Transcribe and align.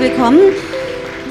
willkommen 0.00 0.40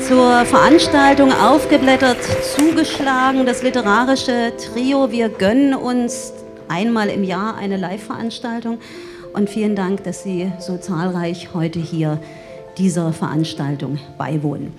zur 0.07 0.45
Veranstaltung 0.45 1.33
Aufgeblättert, 1.33 2.19
zugeschlagen, 2.55 3.47
das 3.47 3.63
literarische 3.63 4.53
Trio. 4.57 5.11
Wir 5.11 5.29
gönnen 5.29 5.73
uns 5.73 6.33
einmal 6.67 7.09
im 7.09 7.23
Jahr 7.23 7.55
eine 7.57 7.77
Live-Veranstaltung 7.77 8.77
und 9.33 9.49
vielen 9.49 9.75
Dank, 9.75 10.03
dass 10.03 10.21
Sie 10.21 10.51
so 10.59 10.77
zahlreich 10.77 11.49
heute 11.55 11.79
hier 11.79 12.21
dieser 12.77 13.11
Veranstaltung 13.11 13.97
beiwohnen. 14.19 14.71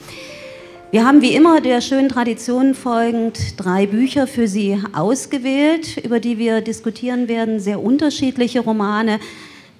Wir 0.92 1.04
haben 1.04 1.20
wie 1.20 1.34
immer 1.34 1.60
der 1.60 1.80
schönen 1.80 2.08
Tradition 2.08 2.74
folgend 2.74 3.60
drei 3.60 3.86
Bücher 3.86 4.28
für 4.28 4.46
Sie 4.46 4.80
ausgewählt, 4.92 5.96
über 5.96 6.20
die 6.20 6.38
wir 6.38 6.60
diskutieren 6.60 7.26
werden, 7.26 7.58
sehr 7.58 7.82
unterschiedliche 7.82 8.60
Romane. 8.60 9.18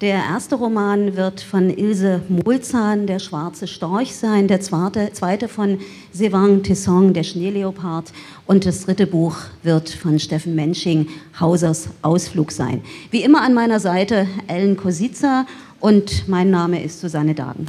Der 0.01 0.15
erste 0.15 0.55
Roman 0.55 1.15
wird 1.15 1.41
von 1.41 1.69
Ilse 1.69 2.23
Molzahn, 2.27 3.05
Der 3.05 3.19
schwarze 3.19 3.67
Storch 3.67 4.15
sein, 4.15 4.47
der 4.47 4.59
zweite, 4.59 5.13
zweite 5.13 5.47
von 5.47 5.77
Sevang 6.11 6.63
Tesson, 6.63 7.13
Der 7.13 7.21
Schneeleopard 7.21 8.11
und 8.47 8.65
das 8.65 8.83
dritte 8.83 9.05
Buch 9.05 9.37
wird 9.61 9.91
von 9.91 10.17
Steffen 10.17 10.55
Mensching, 10.55 11.07
Hausers 11.39 11.89
Ausflug 12.01 12.51
sein. 12.51 12.81
Wie 13.11 13.21
immer 13.21 13.43
an 13.43 13.53
meiner 13.53 13.79
Seite 13.79 14.25
Ellen 14.47 14.75
Kosica 14.75 15.45
und 15.79 16.27
mein 16.27 16.49
Name 16.49 16.81
ist 16.81 16.99
Susanne 16.99 17.35
Dagen. 17.35 17.67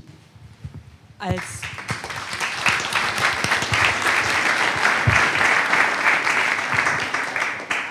Als 1.19 1.61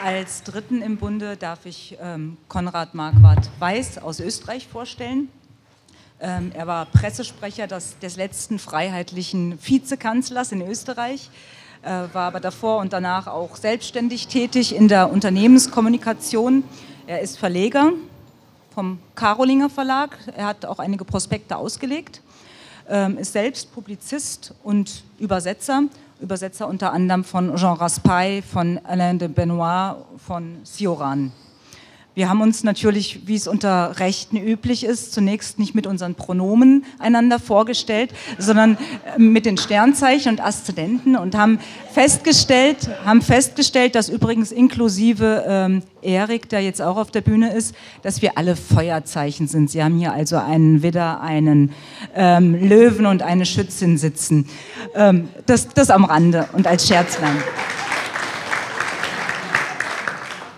Als 0.03 0.41
Dritten 0.41 0.81
im 0.81 0.97
Bunde 0.97 1.37
darf 1.37 1.67
ich 1.67 1.95
ähm, 2.01 2.37
Konrad 2.47 2.95
Marquardt 2.95 3.51
Weiß 3.59 3.99
aus 3.99 4.19
Österreich 4.19 4.67
vorstellen. 4.67 5.29
Ähm, 6.19 6.51
er 6.55 6.65
war 6.65 6.87
Pressesprecher 6.87 7.67
des, 7.67 7.99
des, 7.99 8.15
letzten 8.15 8.57
freiheitlichen 8.57 9.59
Vizekanzlers 9.63 10.53
in 10.53 10.67
Österreich, 10.67 11.29
äh, 11.83 11.89
war 12.13 12.23
aber 12.23 12.39
davor 12.39 12.79
und 12.79 12.93
danach 12.93 13.27
auch 13.27 13.55
selbstständig 13.55 14.27
tätig 14.27 14.73
in 14.73 14.87
der 14.87 15.11
Unternehmenskommunikation. 15.11 16.63
Er 17.05 17.21
ist 17.21 17.37
Verleger 17.37 17.93
vom 18.73 18.97
Karolinger 19.13 19.69
Verlag. 19.69 20.17
Er 20.35 20.47
hat 20.47 20.65
auch 20.65 20.79
einige 20.79 21.05
Prospekte 21.05 21.57
ausgelegt, 21.57 22.23
ähm, 22.91 23.17
ist 23.17 23.33
selbst 23.33 23.73
Publizist 23.73 24.53
und 24.63 25.03
Übersetzer 25.17 25.83
Übersetzer 26.21 26.67
unter 26.67 26.93
anderem 26.93 27.23
von 27.23 27.55
Jean 27.55 27.73
Raspail, 27.77 28.43
von 28.43 28.79
Alain 28.83 29.17
de 29.17 29.27
Benoit, 29.27 29.95
von 30.17 30.57
Cioran. 30.63 31.31
Wir 32.13 32.27
haben 32.27 32.41
uns 32.41 32.65
natürlich, 32.65 33.21
wie 33.25 33.35
es 33.35 33.47
unter 33.47 33.97
Rechten 33.99 34.35
üblich 34.35 34.83
ist, 34.83 35.13
zunächst 35.13 35.59
nicht 35.59 35.75
mit 35.75 35.87
unseren 35.87 36.13
Pronomen 36.13 36.83
einander 36.99 37.39
vorgestellt, 37.39 38.13
sondern 38.37 38.77
äh, 39.15 39.17
mit 39.17 39.45
den 39.45 39.55
Sternzeichen 39.55 40.33
und 40.33 40.41
Aszendenten 40.41 41.15
und 41.15 41.37
haben 41.37 41.59
festgestellt, 41.93 42.89
haben 43.05 43.21
festgestellt, 43.21 43.95
dass 43.95 44.09
übrigens 44.09 44.51
inklusive 44.51 45.45
ähm, 45.47 45.83
Erik, 46.01 46.49
der 46.49 46.59
jetzt 46.59 46.81
auch 46.81 46.97
auf 46.97 47.11
der 47.11 47.21
Bühne 47.21 47.53
ist, 47.53 47.73
dass 48.01 48.21
wir 48.21 48.37
alle 48.37 48.57
Feuerzeichen 48.57 49.47
sind. 49.47 49.71
Sie 49.71 49.81
haben 49.81 49.97
hier 49.97 50.11
also 50.11 50.35
einen 50.35 50.83
Widder, 50.83 51.21
einen 51.21 51.71
ähm, 52.13 52.55
Löwen 52.67 53.05
und 53.05 53.21
eine 53.21 53.45
Schützin 53.45 53.97
sitzen. 53.97 54.49
Ähm, 54.95 55.29
das, 55.45 55.69
das 55.69 55.89
am 55.89 56.03
Rande 56.03 56.49
und 56.51 56.67
als 56.67 56.89
Scherzlein. 56.89 57.37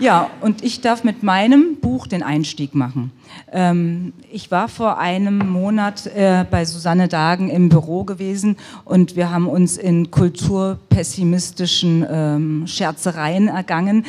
Ja, 0.04 0.30
und 0.42 0.66
ich 0.66 0.82
darf 0.82 1.06
mit 1.06 1.24
meinem 1.24 1.78
Buch 1.78 2.08
den 2.08 2.24
Einstieg 2.24 2.76
machen. 2.76 3.12
Ähm, 3.54 4.12
ich 4.30 4.52
war 4.52 4.68
vor 4.68 4.98
einem 4.98 5.38
Monat 5.38 6.08
äh, 6.08 6.44
bei 6.52 6.66
Susanne 6.66 7.08
Dagen 7.08 7.50
im 7.50 7.70
Büro 7.70 8.04
gewesen 8.04 8.58
und 8.84 9.16
wir 9.16 9.32
haben 9.32 9.48
uns 9.48 9.78
in 9.78 10.12
kulturpessimistischen 10.12 12.06
ähm, 12.12 12.68
Scherzereien 12.68 13.48
ergangen, 13.48 14.06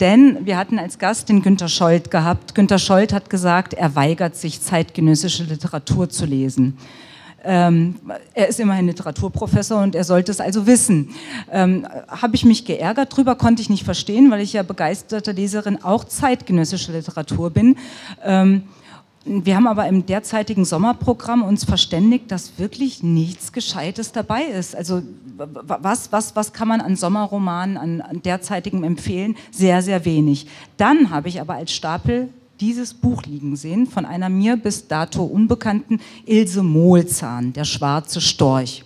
denn 0.00 0.44
wir 0.44 0.58
hatten 0.58 0.78
als 0.78 0.98
Gast 0.98 1.30
den 1.30 1.40
Günter 1.40 1.68
Scholz 1.68 2.10
gehabt. 2.10 2.54
Günter 2.54 2.78
Scholz 2.78 3.14
hat 3.14 3.30
gesagt, 3.30 3.72
er 3.72 3.96
weigert 3.96 4.36
sich, 4.36 4.60
zeitgenössische 4.60 5.44
Literatur 5.44 6.10
zu 6.10 6.26
lesen. 6.26 6.76
Ähm, 7.44 7.96
er 8.34 8.48
ist 8.48 8.58
immerhin 8.58 8.86
Literaturprofessor 8.86 9.80
und 9.80 9.94
er 9.94 10.04
sollte 10.04 10.32
es 10.32 10.40
also 10.40 10.66
wissen. 10.66 11.10
Ähm, 11.52 11.86
Habe 12.08 12.34
ich 12.34 12.44
mich 12.44 12.64
geärgert 12.64 13.16
drüber, 13.16 13.36
konnte 13.36 13.62
ich 13.62 13.70
nicht 13.70 13.84
verstehen, 13.84 14.30
weil 14.30 14.40
ich 14.40 14.52
ja 14.52 14.62
begeisterte 14.62 15.32
Leserin 15.32 15.82
auch 15.82 16.04
zeitgenössische 16.04 16.92
Literatur 16.92 17.50
bin. 17.50 17.76
Ähm, 18.24 18.64
wir 19.24 19.56
haben 19.56 19.66
aber 19.66 19.86
im 19.86 20.06
derzeitigen 20.06 20.64
Sommerprogramm 20.64 21.42
uns 21.42 21.64
verständigt, 21.64 22.30
dass 22.30 22.58
wirklich 22.58 23.02
nichts 23.02 23.52
Gescheites 23.52 24.12
dabei 24.12 24.44
ist. 24.44 24.74
Also 24.74 25.02
was, 25.36 26.10
was, 26.12 26.34
was 26.34 26.52
kann 26.52 26.68
man 26.68 26.80
an 26.80 26.96
Sommerromanen, 26.96 27.76
an, 27.76 28.00
an 28.00 28.22
derzeitigem 28.22 28.84
empfehlen? 28.84 29.36
Sehr, 29.50 29.82
sehr 29.82 30.04
wenig. 30.04 30.46
Dann 30.76 31.10
habe 31.10 31.28
ich 31.28 31.40
aber 31.40 31.54
als 31.54 31.72
Stapel 31.72 32.30
dieses 32.60 32.94
Buch 32.94 33.22
liegen 33.22 33.56
sehen 33.56 33.86
von 33.86 34.04
einer 34.04 34.28
mir 34.28 34.56
bis 34.56 34.88
dato 34.88 35.24
unbekannten 35.24 36.00
Ilse 36.26 36.62
Mohlzahn, 36.62 37.52
Der 37.52 37.64
schwarze 37.64 38.20
Storch. 38.20 38.84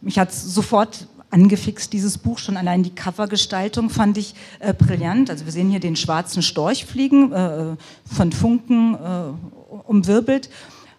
Mich 0.00 0.18
hat 0.18 0.32
sofort 0.32 1.06
angefixt, 1.30 1.92
dieses 1.92 2.18
Buch. 2.18 2.38
Schon 2.38 2.56
allein 2.56 2.82
die 2.82 2.94
Covergestaltung 2.94 3.90
fand 3.90 4.18
ich 4.18 4.34
äh, 4.58 4.74
brillant. 4.74 5.30
Also 5.30 5.44
wir 5.44 5.52
sehen 5.52 5.70
hier 5.70 5.80
den 5.80 5.96
schwarzen 5.96 6.42
Storch 6.42 6.84
fliegen, 6.84 7.32
äh, 7.32 7.76
von 8.04 8.32
Funken 8.32 8.94
äh, 8.94 9.78
umwirbelt. 9.86 10.50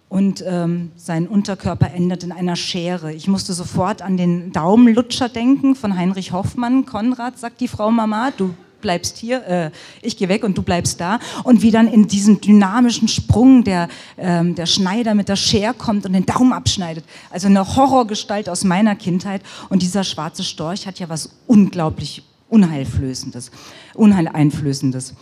Und 0.09 0.43
ähm, 0.45 0.91
sein 0.97 1.25
Unterkörper 1.25 1.91
endet 1.93 2.23
in 2.25 2.33
einer 2.33 2.57
Schere. 2.57 3.13
Ich 3.13 3.29
musste 3.29 3.53
sofort 3.53 4.01
an 4.01 4.17
den 4.17 4.51
Daumenlutscher 4.51 5.29
denken 5.29 5.73
von 5.73 5.95
Heinrich 5.95 6.33
Hoffmann. 6.33 6.85
Konrad, 6.85 7.39
sagt 7.39 7.61
die 7.61 7.69
Frau 7.69 7.91
Mama, 7.91 8.31
du 8.35 8.53
bleibst 8.81 9.17
hier, 9.17 9.45
äh, 9.47 9.71
ich 10.01 10.17
gehe 10.17 10.29
weg 10.29 10.43
und 10.43 10.57
du 10.57 10.63
bleibst 10.63 10.99
da. 10.99 11.19
Und 11.43 11.61
wie 11.61 11.71
dann 11.71 11.87
in 11.87 12.07
diesem 12.07 12.41
dynamischen 12.41 13.07
Sprung 13.07 13.63
der, 13.63 13.87
ähm, 14.17 14.55
der 14.55 14.65
Schneider 14.65 15.13
mit 15.15 15.29
der 15.29 15.35
Schere 15.35 15.73
kommt 15.73 16.05
und 16.05 16.13
den 16.13 16.25
Daumen 16.25 16.53
abschneidet. 16.53 17.05
Also 17.29 17.47
eine 17.47 17.75
Horrorgestalt 17.75 18.49
aus 18.49 18.63
meiner 18.63 18.95
Kindheit. 18.95 19.41
Und 19.69 19.81
dieser 19.81 20.03
schwarze 20.03 20.43
Storch 20.43 20.87
hat 20.87 20.99
ja 20.99 21.09
was 21.09 21.29
unglaublich 21.47 22.23
Unheilflößendes, 22.49 23.49
Unheileinflößendes. 23.93 25.13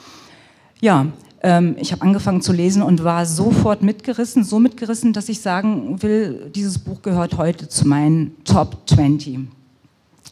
Ja, 0.82 1.08
ähm, 1.42 1.76
ich 1.80 1.92
habe 1.92 2.02
angefangen 2.02 2.42
zu 2.42 2.54
lesen 2.54 2.82
und 2.82 3.04
war 3.04 3.26
sofort 3.26 3.84
mitgerissen, 3.84 4.44
so 4.44 4.60
mitgerissen, 4.60 5.14
dass 5.14 5.30
ich 5.30 5.42
sagen 5.42 6.02
will, 6.02 6.52
dieses 6.56 6.80
Buch 6.80 7.02
gehört 7.02 7.38
heute 7.38 7.70
zu 7.70 7.88
meinen 7.88 8.36
Top 8.46 8.78
20 8.88 9.59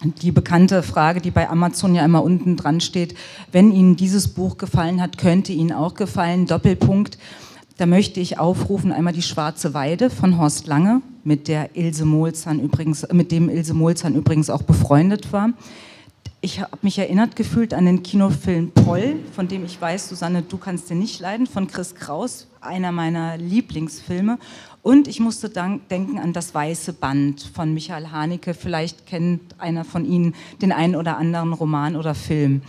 die 0.03 0.31
bekannte 0.31 0.83
Frage, 0.83 1.21
die 1.21 1.31
bei 1.31 1.49
Amazon 1.49 1.95
ja 1.95 2.05
immer 2.05 2.23
unten 2.23 2.55
dran 2.55 2.81
steht, 2.81 3.15
wenn 3.51 3.71
Ihnen 3.71 3.95
dieses 3.95 4.27
Buch 4.27 4.57
gefallen 4.57 5.01
hat, 5.01 5.17
könnte 5.17 5.53
Ihnen 5.53 5.71
auch 5.71 5.95
gefallen, 5.95 6.45
Doppelpunkt. 6.45 7.17
Da 7.77 7.85
möchte 7.85 8.19
ich 8.19 8.39
aufrufen 8.39 8.91
einmal 8.91 9.13
die 9.13 9.21
Schwarze 9.21 9.73
Weide 9.73 10.09
von 10.09 10.37
Horst 10.37 10.67
Lange, 10.67 11.01
mit 11.23 11.47
der 11.47 11.75
Ilse 11.75 12.05
Molzahn 12.05 12.59
übrigens, 12.59 13.07
mit 13.11 13.31
dem 13.31 13.49
Ilse 13.49 13.73
Molzahn 13.73 14.15
übrigens 14.15 14.49
auch 14.49 14.63
befreundet 14.63 15.31
war. 15.33 15.49
Ich 16.39 16.61
habe 16.61 16.77
mich 16.83 16.99
erinnert 16.99 17.35
gefühlt 17.35 17.73
an 17.73 17.85
den 17.85 18.03
Kinofilm 18.03 18.71
Poll, 18.71 19.15
von 19.33 19.47
dem 19.47 19.65
ich 19.65 19.81
weiß, 19.81 20.09
Susanne, 20.09 20.43
du 20.43 20.57
kannst 20.57 20.89
den 20.89 20.99
nicht 20.99 21.19
leiden, 21.19 21.47
von 21.47 21.67
Chris 21.67 21.95
Kraus, 21.95 22.47
einer 22.61 22.91
meiner 22.91 23.37
Lieblingsfilme. 23.37 24.37
Und 24.87 25.09
ich 25.09 25.19
musste 25.19 25.49
denken 25.49 26.17
an 26.17 26.31
das 26.31 26.55
Weiße 26.55 26.93
Band 26.93 27.41
von 27.41 27.73
Michael 27.73 28.07
Haneke. 28.07 28.53
Vielleicht 28.53 29.05
kennt 29.05 29.41
einer 29.59 29.83
von 29.83 30.05
Ihnen 30.05 30.33
den 30.61 30.71
einen 30.71 30.95
oder 30.95 31.17
anderen 31.17 31.51
Roman 31.51 31.97
oder 31.97 32.15
Film. 32.15 32.61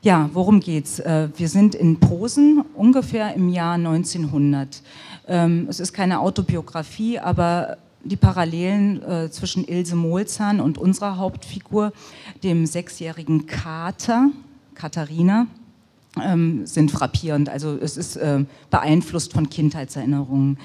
Ja, 0.00 0.30
worum 0.32 0.60
geht's? 0.60 1.00
Äh, 1.00 1.28
wir 1.36 1.50
sind 1.50 1.74
in 1.74 2.00
Posen, 2.00 2.64
ungefähr 2.72 3.34
im 3.34 3.50
Jahr 3.50 3.74
1900. 3.74 4.80
Ähm, 5.28 5.66
es 5.68 5.80
ist 5.80 5.92
keine 5.92 6.20
Autobiografie, 6.20 7.18
aber 7.18 7.76
die 8.02 8.16
Parallelen 8.16 9.02
äh, 9.02 9.30
zwischen 9.30 9.68
Ilse 9.68 9.96
Molzahn 9.96 10.60
und 10.60 10.78
unserer 10.78 11.18
Hauptfigur, 11.18 11.92
dem 12.42 12.64
sechsjährigen 12.64 13.44
Kater, 13.44 14.30
Katharina, 14.74 15.46
ähm, 16.22 16.66
sind 16.66 16.90
frappierend. 16.90 17.50
Also 17.50 17.76
es 17.76 17.98
ist 17.98 18.16
äh, 18.16 18.46
beeinflusst 18.70 19.34
von 19.34 19.50
Kindheitserinnerungen. 19.50 20.56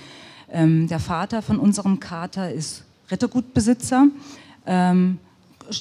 Ähm, 0.52 0.88
der 0.88 1.00
Vater 1.00 1.42
von 1.42 1.60
unserem 1.60 2.00
Kater 2.00 2.52
ist 2.52 2.84
Rittergutbesitzer. 3.12 4.08
Ähm, 4.66 5.20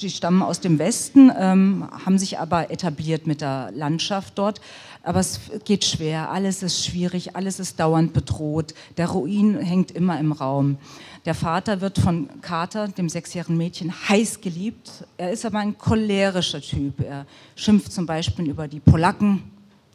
die 0.01 0.09
stammen 0.11 0.43
aus 0.43 0.59
dem 0.59 0.77
Westen, 0.77 1.31
ähm, 1.35 1.87
haben 2.05 2.19
sich 2.19 2.37
aber 2.37 2.69
etabliert 2.69 3.25
mit 3.25 3.41
der 3.41 3.71
Landschaft 3.73 4.37
dort. 4.37 4.61
Aber 5.01 5.19
es 5.19 5.39
geht 5.65 5.85
schwer, 5.85 6.29
alles 6.29 6.61
ist 6.61 6.85
schwierig, 6.85 7.35
alles 7.35 7.59
ist 7.59 7.79
dauernd 7.79 8.13
bedroht. 8.13 8.75
Der 8.97 9.07
Ruin 9.07 9.57
hängt 9.57 9.91
immer 9.91 10.19
im 10.19 10.31
Raum. 10.31 10.77
Der 11.25 11.33
Vater 11.33 11.81
wird 11.81 11.97
von 11.97 12.29
Kater, 12.41 12.87
dem 12.89 13.09
sechsjährigen 13.09 13.57
Mädchen, 13.57 13.91
heiß 14.09 14.41
geliebt. 14.41 15.05
Er 15.17 15.31
ist 15.31 15.45
aber 15.45 15.59
ein 15.59 15.77
cholerischer 15.77 16.61
Typ. 16.61 17.01
Er 17.01 17.25
schimpft 17.55 17.91
zum 17.91 18.05
Beispiel 18.05 18.49
über 18.49 18.67
die 18.67 18.79
Polacken, 18.79 19.43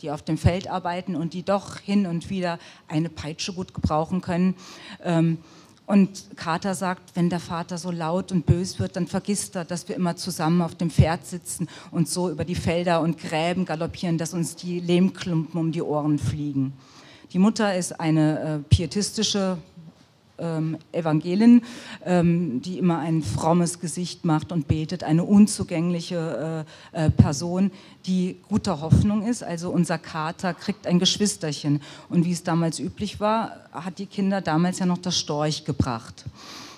die 0.05 0.11
auf 0.11 0.23
dem 0.23 0.37
Feld 0.39 0.69
arbeiten 0.69 1.17
und 1.17 1.33
die 1.33 1.43
doch 1.43 1.79
hin 1.79 2.07
und 2.07 2.29
wieder 2.29 2.59
eine 2.89 3.09
Peitsche 3.09 3.55
gut 3.55 3.73
gebrauchen 3.73 4.21
können. 4.21 4.55
Ähm, 5.03 5.39
Und 5.87 6.37
Kater 6.37 6.75
sagt, 6.75 7.15
wenn 7.15 7.29
der 7.29 7.41
Vater 7.41 7.77
so 7.77 7.91
laut 7.91 8.33
und 8.33 8.47
bös 8.47 8.79
wird, 8.79 8.97
dann 8.97 9.07
vergisst 9.07 9.55
er, 9.55 9.67
dass 9.67 9.87
wir 9.87 9.97
immer 9.97 10.17
zusammen 10.17 10.63
auf 10.63 10.75
dem 10.75 10.91
Pferd 10.91 11.27
sitzen 11.27 11.69
und 11.91 12.09
so 12.09 12.31
über 12.31 12.45
die 12.47 12.55
Felder 12.55 13.03
und 13.03 13.19
Gräben 13.19 13.67
galoppieren, 13.67 14.17
dass 14.17 14.33
uns 14.33 14.57
die 14.57 14.81
Lehmklumpen 14.81 15.61
um 15.61 15.73
die 15.73 15.83
Ohren 15.83 16.19
fliegen. 16.19 16.73
Die 17.33 17.39
Mutter 17.39 17.77
ist 17.77 18.01
eine 18.01 18.41
äh, 18.41 18.59
pietistische 18.75 19.59
ähm, 20.39 20.79
Evangelin, 20.93 21.63
ähm, 22.05 22.61
die 22.63 22.79
immer 22.79 22.99
ein 22.99 23.23
frommes 23.23 23.81
Gesicht 23.81 24.25
macht 24.25 24.53
und 24.53 24.69
betet, 24.69 25.05
eine 25.05 25.25
unzugängliche 25.25 26.65
äh, 26.93 27.07
äh, 27.07 27.11
Person, 27.11 27.71
die 28.07 28.37
guter 28.49 28.81
Hoffnung 28.81 29.27
ist. 29.27 29.43
Also 29.43 29.71
unser 29.71 29.99
Kater 29.99 30.55
kriegt 30.55 30.87
ein 30.87 30.99
Geschwisterchen. 30.99 31.81
Und 32.09 32.25
wie 32.25 32.33
es 32.33 32.43
damals 32.43 32.79
üblich 32.79 33.21
war, 33.21 33.57
hat 33.73 33.99
die 33.99 34.07
Kinder 34.07 34.41
damals 34.41 34.79
ja 34.79 34.87
noch 34.87 34.99
das 34.99 35.19
Storch 35.19 35.65
gebracht. 35.65 36.25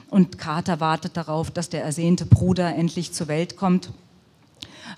Und 0.08 0.38
Kater 0.38 0.80
wartet 0.80 1.16
darauf, 1.16 1.50
dass 1.50 1.68
der 1.68 1.82
ersehnte 1.82 2.26
Bruder 2.26 2.74
endlich 2.74 3.12
zur 3.12 3.28
Welt 3.28 3.56
kommt 3.56 3.90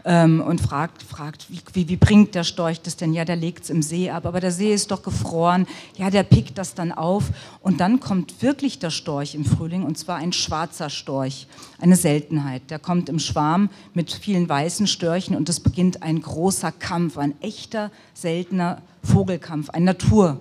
ähm, 0.08 0.40
und 0.40 0.62
fragt, 0.62 1.02
fragt 1.02 1.50
wie, 1.50 1.60
wie, 1.74 1.88
wie, 1.90 1.96
bringt 1.96 2.34
der 2.34 2.42
Storch 2.42 2.80
das 2.80 2.96
denn? 2.96 3.12
Ja, 3.12 3.26
der 3.26 3.36
legt 3.36 3.64
es 3.64 3.70
im 3.70 3.82
See 3.82 4.08
ab, 4.08 4.24
aber 4.24 4.40
der 4.40 4.52
See 4.52 4.72
ist 4.72 4.90
doch 4.90 5.02
gefroren. 5.02 5.66
Ja, 5.98 6.08
der 6.08 6.22
pickt 6.22 6.56
das 6.56 6.74
dann 6.74 6.92
auf 6.92 7.24
und 7.60 7.78
dann 7.80 8.00
kommt 8.00 8.40
wirklich 8.40 8.78
der 8.78 8.88
Storch 8.88 9.34
im 9.34 9.44
Frühling 9.44 9.82
und 9.82 9.98
zwar 9.98 10.16
ein 10.16 10.32
schwarzer 10.32 10.88
Storch, 10.88 11.46
eine 11.78 11.94
Seltenheit. 11.94 12.70
Der 12.70 12.78
kommt 12.78 13.10
im 13.10 13.18
Schwarm 13.18 13.68
mit 13.92 14.10
vielen 14.10 14.48
weißen 14.48 14.86
Störchen 14.86 15.36
und 15.36 15.50
es 15.50 15.60
beginnt 15.60 16.02
ein 16.02 16.22
großer 16.22 16.72
Kampf, 16.72 17.18
ein 17.18 17.38
echter, 17.42 17.90
seltener 18.14 18.80
Vogelkampf, 19.02 19.68
ein 19.70 19.84
Natur, 19.84 20.40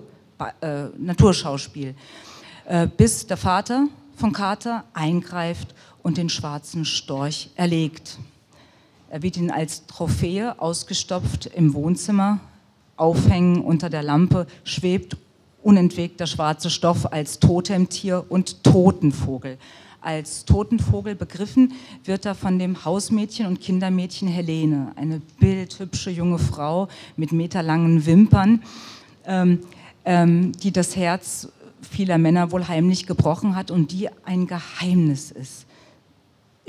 äh, 0.62 0.84
Naturschauspiel, 0.96 1.94
äh, 2.64 2.86
bis 2.86 3.26
der 3.26 3.36
Vater 3.36 3.86
von 4.16 4.32
Kater 4.32 4.84
eingreift 4.94 5.74
und 6.02 6.16
den 6.16 6.30
schwarzen 6.30 6.86
Storch 6.86 7.50
erlegt. 7.54 8.18
Er 9.10 9.22
wird 9.22 9.36
ihn 9.36 9.50
als 9.50 9.86
Trophäe 9.86 10.60
ausgestopft 10.60 11.46
im 11.46 11.72
Wohnzimmer 11.72 12.40
aufhängen 12.96 13.62
unter 13.62 13.88
der 13.88 14.02
Lampe, 14.02 14.46
schwebt 14.64 15.16
unentwegt 15.62 16.20
der 16.20 16.26
schwarze 16.26 16.70
Stoff 16.70 17.10
als 17.12 17.38
Totemtier 17.40 18.24
und 18.28 18.64
Totenvogel. 18.64 19.58
Als 20.00 20.44
Totenvogel 20.44 21.14
begriffen 21.14 21.72
wird 22.04 22.24
er 22.24 22.34
von 22.34 22.58
dem 22.58 22.84
Hausmädchen 22.84 23.46
und 23.46 23.60
Kindermädchen 23.60 24.28
Helene, 24.28 24.92
eine 24.96 25.20
bildhübsche 25.40 26.10
junge 26.10 26.38
Frau 26.38 26.88
mit 27.16 27.32
meterlangen 27.32 28.06
Wimpern, 28.06 28.62
ähm, 29.24 29.60
ähm, 30.04 30.52
die 30.52 30.70
das 30.70 30.96
Herz 30.96 31.48
vieler 31.80 32.18
Männer 32.18 32.52
wohl 32.52 32.68
heimlich 32.68 33.06
gebrochen 33.06 33.56
hat 33.56 33.70
und 33.70 33.90
die 33.90 34.08
ein 34.24 34.46
Geheimnis 34.46 35.30
ist. 35.30 35.66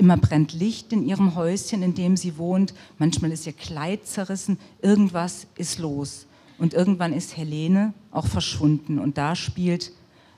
Immer 0.00 0.16
brennt 0.16 0.54
Licht 0.54 0.94
in 0.94 1.06
ihrem 1.06 1.34
Häuschen, 1.34 1.82
in 1.82 1.94
dem 1.94 2.16
sie 2.16 2.38
wohnt. 2.38 2.72
Manchmal 2.96 3.32
ist 3.32 3.46
ihr 3.46 3.52
Kleid 3.52 4.06
zerrissen. 4.06 4.56
Irgendwas 4.80 5.46
ist 5.58 5.78
los. 5.78 6.24
Und 6.56 6.72
irgendwann 6.72 7.12
ist 7.12 7.36
Helene 7.36 7.92
auch 8.10 8.26
verschwunden. 8.26 8.98
Und 8.98 9.18
da 9.18 9.36
spielt 9.36 9.92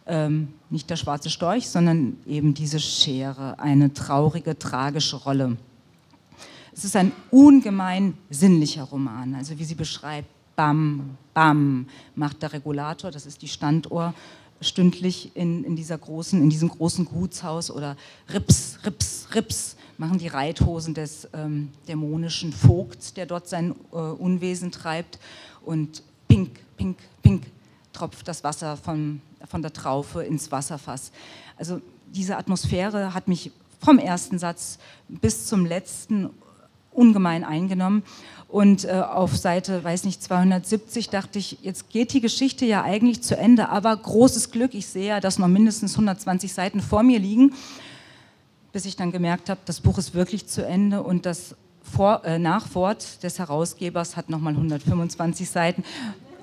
ähm, 0.06 0.48
nicht 0.68 0.90
der 0.90 0.96
schwarze 0.96 1.30
Storch, 1.30 1.68
sondern 1.68 2.16
eben 2.26 2.54
diese 2.54 2.80
Schere 2.80 3.60
eine 3.60 3.94
traurige, 3.94 4.58
tragische 4.58 5.14
Rolle. 5.14 5.56
Es 6.72 6.84
ist 6.84 6.96
ein 6.96 7.12
ungemein 7.30 8.14
sinnlicher 8.30 8.82
Roman. 8.82 9.36
Also 9.36 9.56
wie 9.60 9.64
sie 9.64 9.76
beschreibt, 9.76 10.26
bam, 10.56 11.16
bam, 11.34 11.86
macht 12.16 12.42
der 12.42 12.52
Regulator, 12.52 13.12
das 13.12 13.26
ist 13.26 13.40
die 13.42 13.48
Standuhr, 13.48 14.12
stündlich 14.62 15.34
in, 15.34 15.64
in, 15.64 15.76
dieser 15.76 15.98
großen, 15.98 16.40
in 16.42 16.50
diesem 16.50 16.68
großen 16.68 17.04
Gutshaus 17.04 17.70
oder 17.70 17.96
Rips, 18.32 18.78
Rips, 18.84 19.28
Rips 19.34 19.76
machen 19.98 20.18
die 20.18 20.28
Reithosen 20.28 20.94
des 20.94 21.28
ähm, 21.32 21.70
dämonischen 21.88 22.52
Vogts, 22.52 23.14
der 23.14 23.26
dort 23.26 23.48
sein 23.48 23.74
äh, 23.92 23.96
Unwesen 23.96 24.72
treibt 24.72 25.18
und 25.64 26.02
pink, 26.28 26.60
pink, 26.76 26.98
pink 27.22 27.44
tropft 27.92 28.26
das 28.26 28.42
Wasser 28.42 28.76
von, 28.76 29.20
von 29.46 29.62
der 29.62 29.72
Traufe 29.72 30.22
ins 30.22 30.50
Wasserfass. 30.50 31.12
Also 31.56 31.80
diese 32.12 32.36
Atmosphäre 32.36 33.14
hat 33.14 33.28
mich 33.28 33.52
vom 33.80 33.98
ersten 33.98 34.38
Satz 34.38 34.78
bis 35.08 35.46
zum 35.46 35.66
letzten 35.66 36.30
ungemein 36.92 37.44
eingenommen. 37.44 38.02
Und 38.48 38.84
äh, 38.84 38.90
auf 38.90 39.36
Seite, 39.36 39.82
weiß 39.82 40.04
nicht, 40.04 40.22
270 40.22 41.08
dachte 41.08 41.38
ich, 41.38 41.58
jetzt 41.62 41.88
geht 41.88 42.12
die 42.12 42.20
Geschichte 42.20 42.66
ja 42.66 42.82
eigentlich 42.82 43.22
zu 43.22 43.36
Ende, 43.36 43.70
aber 43.70 43.96
großes 43.96 44.50
Glück, 44.50 44.74
ich 44.74 44.86
sehe 44.86 45.08
ja, 45.08 45.20
dass 45.20 45.38
noch 45.38 45.48
mindestens 45.48 45.92
120 45.92 46.52
Seiten 46.52 46.80
vor 46.80 47.02
mir 47.02 47.18
liegen, 47.18 47.54
bis 48.72 48.84
ich 48.84 48.96
dann 48.96 49.10
gemerkt 49.10 49.48
habe, 49.48 49.60
das 49.64 49.80
Buch 49.80 49.96
ist 49.96 50.12
wirklich 50.12 50.48
zu 50.48 50.66
Ende 50.66 51.02
und 51.02 51.24
das 51.24 51.56
vor, 51.82 52.24
äh, 52.24 52.38
Nachwort 52.38 53.22
des 53.22 53.38
Herausgebers 53.38 54.16
hat 54.16 54.28
nochmal 54.28 54.52
125 54.52 55.48
Seiten 55.48 55.82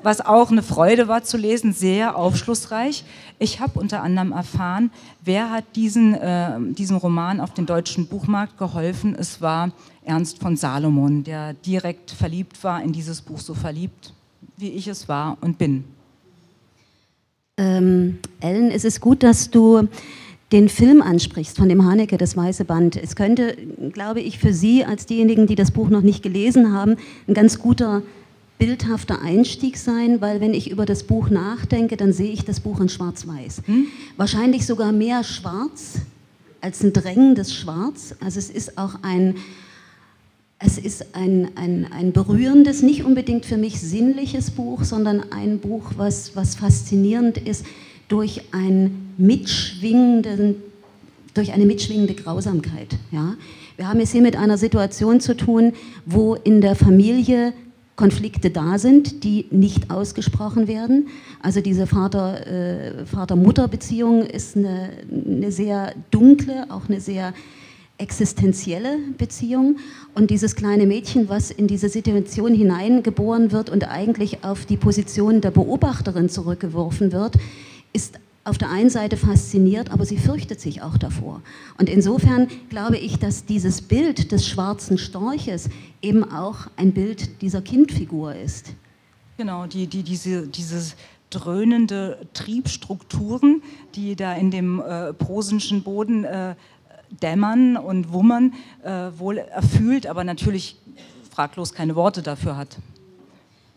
was 0.04 0.22
auch 0.22 0.52
eine 0.52 0.64
Freude 0.64 1.08
war 1.08 1.24
zu 1.24 1.38
lesen, 1.38 1.74
sehr 1.74 2.16
aufschlussreich. 2.16 3.04
Ich 3.38 3.60
habe 3.60 3.80
unter 3.80 4.02
anderem 4.04 4.32
erfahren, 4.32 4.92
wer 5.24 5.52
hat 5.52 5.66
diesen, 5.76 6.14
äh, 6.14 6.58
diesem 6.60 6.98
Roman 6.98 7.40
auf 7.40 7.54
den 7.54 7.66
deutschen 7.66 8.08
Buchmarkt 8.08 8.58
geholfen. 8.58 9.16
Es 9.18 9.42
war 9.42 9.72
Ernst 10.04 10.40
von 10.40 10.58
Salomon, 10.58 11.24
der 11.24 11.54
direkt 11.54 12.12
verliebt 12.12 12.64
war 12.64 12.82
in 12.82 12.92
dieses 12.92 13.22
Buch, 13.22 13.40
so 13.40 13.54
verliebt, 13.54 14.14
wie 14.58 14.70
ich 14.70 14.88
es 14.88 15.08
war 15.08 15.38
und 15.42 15.58
bin. 15.58 15.84
Ähm, 17.58 18.20
Ellen, 18.40 18.72
es 18.72 18.86
ist 18.86 19.02
gut, 19.02 19.22
dass 19.22 19.52
du 19.52 19.88
den 20.52 20.70
Film 20.70 21.02
ansprichst 21.02 21.58
von 21.58 21.70
dem 21.70 21.86
Haneke, 21.86 22.18
das 22.18 22.36
Weiße 22.36 22.66
Band. 22.66 22.96
Es 22.96 23.16
könnte, 23.16 23.56
glaube 23.92 24.22
ich, 24.22 24.40
für 24.40 24.54
Sie 24.54 24.84
als 24.84 25.06
diejenigen, 25.06 25.46
die 25.46 25.56
das 25.56 25.72
Buch 25.72 25.90
noch 25.90 26.02
nicht 26.02 26.24
gelesen 26.24 26.74
haben, 26.74 26.96
ein 27.28 27.34
ganz 27.34 27.60
guter 27.60 28.02
bildhafter 28.60 29.22
Einstieg 29.22 29.78
sein, 29.78 30.22
weil 30.22 30.42
wenn 30.42 30.54
ich 30.54 30.70
über 30.70 30.86
das 30.86 31.04
Buch 31.04 31.30
nachdenke, 31.30 31.98
dann 31.98 32.14
sehe 32.14 32.32
ich 32.32 32.44
das 32.46 32.60
Buch 32.60 32.80
in 32.82 32.90
Schwarz-Weiß. 32.90 33.64
Hm? 33.66 33.88
Wahrscheinlich 34.18 34.66
sogar 34.66 34.92
mehr 34.92 35.24
Schwarz 35.24 36.02
als 36.62 36.84
ein 36.84 36.94
drängendes 36.94 37.56
Schwarz. 37.56 38.16
Also 38.20 38.38
es 38.38 38.50
ist 38.50 38.78
auch 38.78 38.96
ein, 39.02 39.38
es 40.60 40.78
ist 40.78 41.16
ein, 41.16 41.50
ein, 41.56 41.88
ein 41.92 42.12
berührendes, 42.12 42.82
nicht 42.84 43.06
unbedingt 43.06 43.46
für 43.46 43.58
mich 43.58 43.80
sinnliches 43.80 44.52
Buch, 44.52 44.84
sondern 44.84 45.32
ein 45.32 45.60
Buch, 45.60 45.94
was, 45.96 46.36
was 46.36 46.56
faszinierend 46.56 47.38
ist 47.38 47.66
durch, 48.10 48.42
ein 48.52 49.14
mitschwingenden, 49.18 50.56
durch 51.34 51.54
eine 51.54 51.66
mitschwingende 51.66 52.14
Grausamkeit. 52.14 52.98
Ja? 53.12 53.36
Wir 53.78 53.88
haben 53.88 54.02
es 54.02 54.12
hier 54.12 54.22
mit 54.22 54.36
einer 54.36 54.58
Situation 54.58 55.22
zu 55.22 55.38
tun, 55.38 55.72
wo 56.06 56.36
in 56.36 56.60
der 56.60 56.76
Familie 56.76 57.54
Konflikte 58.00 58.50
da 58.50 58.80
sind, 58.80 59.26
die 59.26 59.48
nicht 59.52 59.92
ausgesprochen 59.92 60.70
werden. 60.70 61.10
Also 61.42 61.60
diese 61.60 61.86
Vater-Mutter-Beziehung 61.86 64.22
äh, 64.22 64.38
ist 64.38 64.56
eine, 64.56 64.92
eine 65.12 65.52
sehr 65.52 65.94
dunkle, 66.10 66.68
auch 66.70 66.88
eine 66.88 67.02
sehr 67.02 67.34
existenzielle 67.98 69.00
Beziehung. 69.18 69.80
Und 70.16 70.32
dieses 70.32 70.56
kleine 70.56 70.86
Mädchen, 70.86 71.28
was 71.28 71.52
in 71.52 71.68
diese 71.68 71.90
Situation 71.90 72.54
hineingeboren 72.54 73.52
wird 73.52 73.70
und 73.70 73.92
eigentlich 73.92 74.46
auf 74.46 74.66
die 74.66 74.78
Position 74.78 75.42
der 75.42 75.52
Beobachterin 75.52 76.30
zurückgeworfen 76.30 77.12
wird, 77.12 77.36
ist 77.92 78.18
auf 78.50 78.58
der 78.58 78.70
einen 78.70 78.90
Seite 78.90 79.18
fasziniert, 79.18 79.92
aber 79.92 80.06
sie 80.06 80.18
fürchtet 80.18 80.60
sich 80.60 80.82
auch 80.82 80.98
davor. 80.98 81.42
Und 81.78 81.90
insofern 81.90 82.48
glaube 82.70 82.98
ich, 82.98 83.18
dass 83.18 83.46
dieses 83.46 83.82
Bild 83.82 84.32
des 84.32 84.48
schwarzen 84.48 84.98
Storches 84.98 85.70
eben 86.02 86.30
auch 86.30 86.68
ein 86.76 86.92
Bild 86.94 87.42
dieser 87.42 87.62
Kindfigur 87.62 88.36
ist. 88.36 88.74
Genau, 89.38 89.68
die, 89.68 89.88
die, 89.88 90.04
diese, 90.04 90.48
dieses 90.48 90.96
dröhnende 91.30 92.18
Triebstrukturen, 92.34 93.62
die 93.96 94.16
da 94.16 94.34
in 94.34 94.52
dem 94.52 94.82
äh, 94.82 95.14
prosenschen 95.14 95.84
Boden 95.84 96.24
äh, 96.24 96.56
dämmern 97.22 97.78
und 97.78 98.12
wummern, 98.12 98.54
äh, 98.84 99.12
wohl 99.18 99.38
erfüllt, 99.38 100.08
aber 100.08 100.24
natürlich 100.24 100.76
fraglos 101.32 101.74
keine 101.74 101.96
Worte 101.96 102.22
dafür 102.22 102.58
hat. 102.58 102.78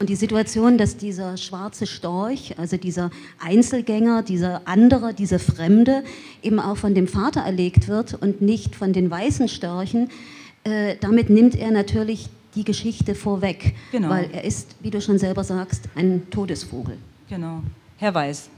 Und 0.03 0.09
die 0.09 0.17
Situation, 0.17 0.79
dass 0.79 0.97
dieser 0.97 1.37
schwarze 1.37 1.87
Storch, 1.87 2.59
also 2.59 2.77
dieser 2.77 3.13
Einzelgänger, 3.39 4.25
dieser 4.25 4.63
andere, 4.67 5.15
dieser 5.15 5.39
Fremde, 5.39 6.03
eben 6.43 6.59
auch 6.59 6.77
von 6.77 6.93
dem 6.93 7.07
Vater 7.07 7.43
erlegt 7.43 7.87
wird 7.87 8.15
und 8.15 8.43
nicht 8.43 8.75
von 8.75 8.93
den 8.93 9.13
weißen 9.13 9.47
Störchen, 9.47 10.11
äh, 10.65 10.97
damit 11.01 11.31
nimmt 11.31 11.55
er 11.55 11.71
natürlich 11.71 12.29
die 12.57 12.65
Geschichte 12.65 13.15
vorweg. 13.15 13.77
Genau. 13.93 14.09
Weil 14.09 14.29
er 14.33 14.43
ist, 14.43 14.75
wie 14.81 14.91
du 14.91 15.01
schon 15.01 15.21
selber 15.21 15.45
sagst, 15.45 15.85
ein 15.95 16.29
Todesvogel. 16.31 16.97
Genau. 17.29 17.63
Herr 17.99 18.13
Weiß. 18.13 18.51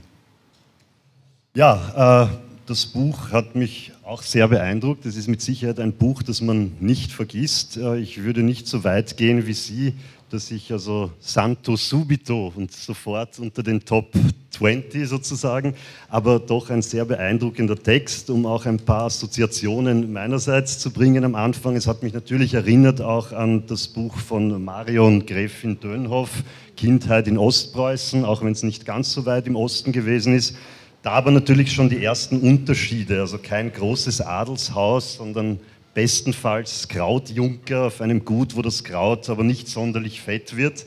Ja, 1.54 2.22
äh, 2.24 2.28
das 2.64 2.86
Buch 2.86 3.32
hat 3.32 3.54
mich 3.54 3.92
auch 4.02 4.22
sehr 4.22 4.48
beeindruckt. 4.48 5.04
Es 5.04 5.14
ist 5.14 5.28
mit 5.28 5.42
Sicherheit 5.42 5.78
ein 5.78 5.92
Buch, 5.92 6.22
das 6.22 6.40
man 6.40 6.72
nicht 6.80 7.12
vergisst. 7.12 7.76
Äh, 7.76 7.98
ich 7.98 8.22
würde 8.22 8.42
nicht 8.42 8.66
so 8.66 8.82
weit 8.82 9.18
gehen 9.18 9.46
wie 9.46 9.52
Sie 9.52 9.92
dass 10.34 10.50
ich 10.50 10.72
also 10.72 11.12
Santo 11.20 11.76
subito 11.76 12.52
und 12.56 12.72
sofort 12.72 13.38
unter 13.38 13.62
den 13.62 13.84
Top 13.84 14.12
20 14.50 15.08
sozusagen, 15.08 15.74
aber 16.08 16.40
doch 16.40 16.70
ein 16.70 16.82
sehr 16.82 17.04
beeindruckender 17.04 17.80
Text, 17.80 18.30
um 18.30 18.44
auch 18.44 18.66
ein 18.66 18.80
paar 18.80 19.04
Assoziationen 19.04 20.12
meinerseits 20.12 20.80
zu 20.80 20.90
bringen 20.90 21.24
am 21.24 21.36
Anfang. 21.36 21.76
Es 21.76 21.86
hat 21.86 22.02
mich 22.02 22.12
natürlich 22.12 22.54
erinnert 22.54 23.00
auch 23.00 23.30
an 23.30 23.68
das 23.68 23.86
Buch 23.86 24.16
von 24.16 24.64
Marion 24.64 25.24
Gräfin 25.24 25.78
Dönhoff, 25.78 26.42
Kindheit 26.76 27.28
in 27.28 27.38
Ostpreußen, 27.38 28.24
auch 28.24 28.42
wenn 28.42 28.52
es 28.52 28.64
nicht 28.64 28.84
ganz 28.84 29.12
so 29.12 29.26
weit 29.26 29.46
im 29.46 29.54
Osten 29.54 29.92
gewesen 29.92 30.34
ist. 30.34 30.56
Da 31.02 31.12
aber 31.12 31.30
natürlich 31.30 31.70
schon 31.70 31.90
die 31.90 32.02
ersten 32.02 32.40
Unterschiede, 32.40 33.20
also 33.20 33.38
kein 33.38 33.70
großes 33.70 34.20
Adelshaus, 34.20 35.14
sondern 35.14 35.60
bestenfalls 35.94 36.88
Krautjunker 36.88 37.84
auf 37.84 38.00
einem 38.00 38.24
Gut, 38.24 38.56
wo 38.56 38.62
das 38.62 38.84
Kraut 38.84 39.30
aber 39.30 39.44
nicht 39.44 39.68
sonderlich 39.68 40.20
fett 40.20 40.56
wird. 40.56 40.84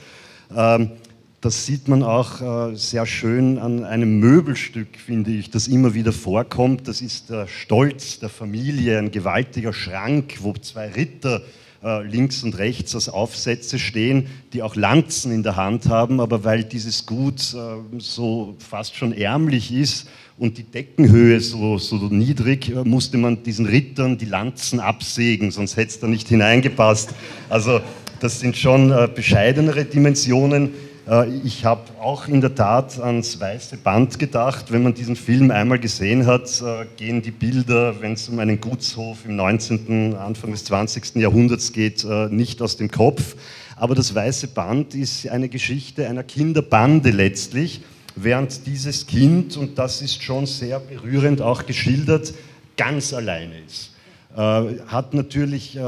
Ähm, 0.56 0.92
das 1.40 1.66
sieht 1.66 1.88
man 1.88 2.04
auch 2.04 2.42
äh, 2.72 2.76
sehr 2.76 3.06
schön 3.06 3.58
an 3.60 3.84
einem 3.84 4.20
Möbelstück, 4.20 4.98
finde 4.98 5.32
ich, 5.32 5.50
das 5.50 5.68
immer 5.68 5.94
wieder 5.94 6.12
vorkommt. 6.12 6.88
Das 6.88 7.00
ist 7.00 7.30
der 7.30 7.48
Stolz 7.48 8.20
der 8.20 8.30
Familie, 8.30 8.98
ein 8.98 9.12
gewaltiger 9.12 9.72
Schrank, 9.72 10.40
wo 10.42 10.54
zwei 10.54 10.90
Ritter 10.90 11.44
äh, 11.84 12.04
links 12.04 12.44
und 12.44 12.58
rechts 12.58 12.96
als 12.96 13.08
Aufsätze 13.08 13.78
stehen, 13.78 14.28
die 14.52 14.64
auch 14.64 14.76
Lanzen 14.76 15.32
in 15.32 15.44
der 15.44 15.56
Hand 15.56 15.88
haben, 15.88 16.20
aber 16.20 16.44
weil 16.44 16.64
dieses 16.64 17.06
Gut 17.06 17.54
äh, 17.54 18.00
so 18.00 18.56
fast 18.58 18.96
schon 18.96 19.14
ärmlich 19.14 19.72
ist 19.72 20.10
und 20.38 20.58
die 20.58 20.63
Deckenhöhe 20.63 21.39
so, 21.39 21.77
so 21.77 21.96
niedrig, 21.96 22.74
musste 22.84 23.17
man 23.17 23.44
diesen 23.44 23.65
Rittern 23.65 24.17
die 24.17 24.25
Lanzen 24.25 24.79
absägen, 24.79 25.51
sonst 25.51 25.77
hätte 25.77 25.89
es 25.89 26.00
da 26.00 26.08
nicht 26.08 26.27
hineingepasst. 26.27 27.13
Also 27.50 27.79
das 28.20 28.39
sind 28.39 28.56
schon 28.56 28.94
bescheidenere 29.15 29.86
Dimensionen. 29.86 30.72
Äh, 31.08 31.29
ich 31.44 31.65
habe 31.65 31.82
auch 32.00 32.27
in 32.27 32.41
der 32.41 32.56
Tat 32.56 33.00
ans 33.00 33.39
weiße 33.39 33.77
Band 33.77 34.20
gedacht. 34.20 34.72
Wenn 34.72 34.84
man 34.84 34.94
diesen 34.94 35.15
Film 35.15 35.51
einmal 35.51 35.79
gesehen 35.79 36.25
hat, 36.25 36.62
äh, 36.62 36.86
gehen 36.98 37.22
die 37.22 37.32
Bilder, 37.32 38.01
wenn 38.01 38.13
es 38.13 38.27
um 38.29 38.39
einen 38.39 38.60
Gutshof 38.60 39.25
im 39.25 39.36
19., 39.36 40.15
Anfang 40.15 40.51
des 40.51 40.65
20. 40.65 41.15
Jahrhunderts 41.15 41.72
geht, 41.72 42.03
äh, 42.03 42.27
nicht 42.29 42.62
aus 42.62 42.77
dem 42.77 42.91
Kopf. 42.91 43.36
Aber 43.75 43.96
das 43.96 44.13
weiße 44.13 44.48
Band 44.48 44.96
ist 44.96 45.27
eine 45.29 45.50
Geschichte 45.50 46.08
einer 46.08 46.24
Kinderbande 46.24 47.12
letztlich, 47.12 47.82
während 48.24 48.66
dieses 48.66 49.08
Kind, 49.08 49.58
und 49.58 49.78
das 49.78 50.02
ist 50.02 50.22
schon 50.22 50.46
sehr 50.46 50.80
berührend 50.80 51.42
auch 51.42 51.66
geschildert, 51.66 52.34
ganz 52.76 53.14
alleine 53.14 53.60
ist. 53.66 53.92
Äh, 54.38 54.82
hat 54.86 55.16
natürlich 55.16 55.76
äh, 55.76 55.80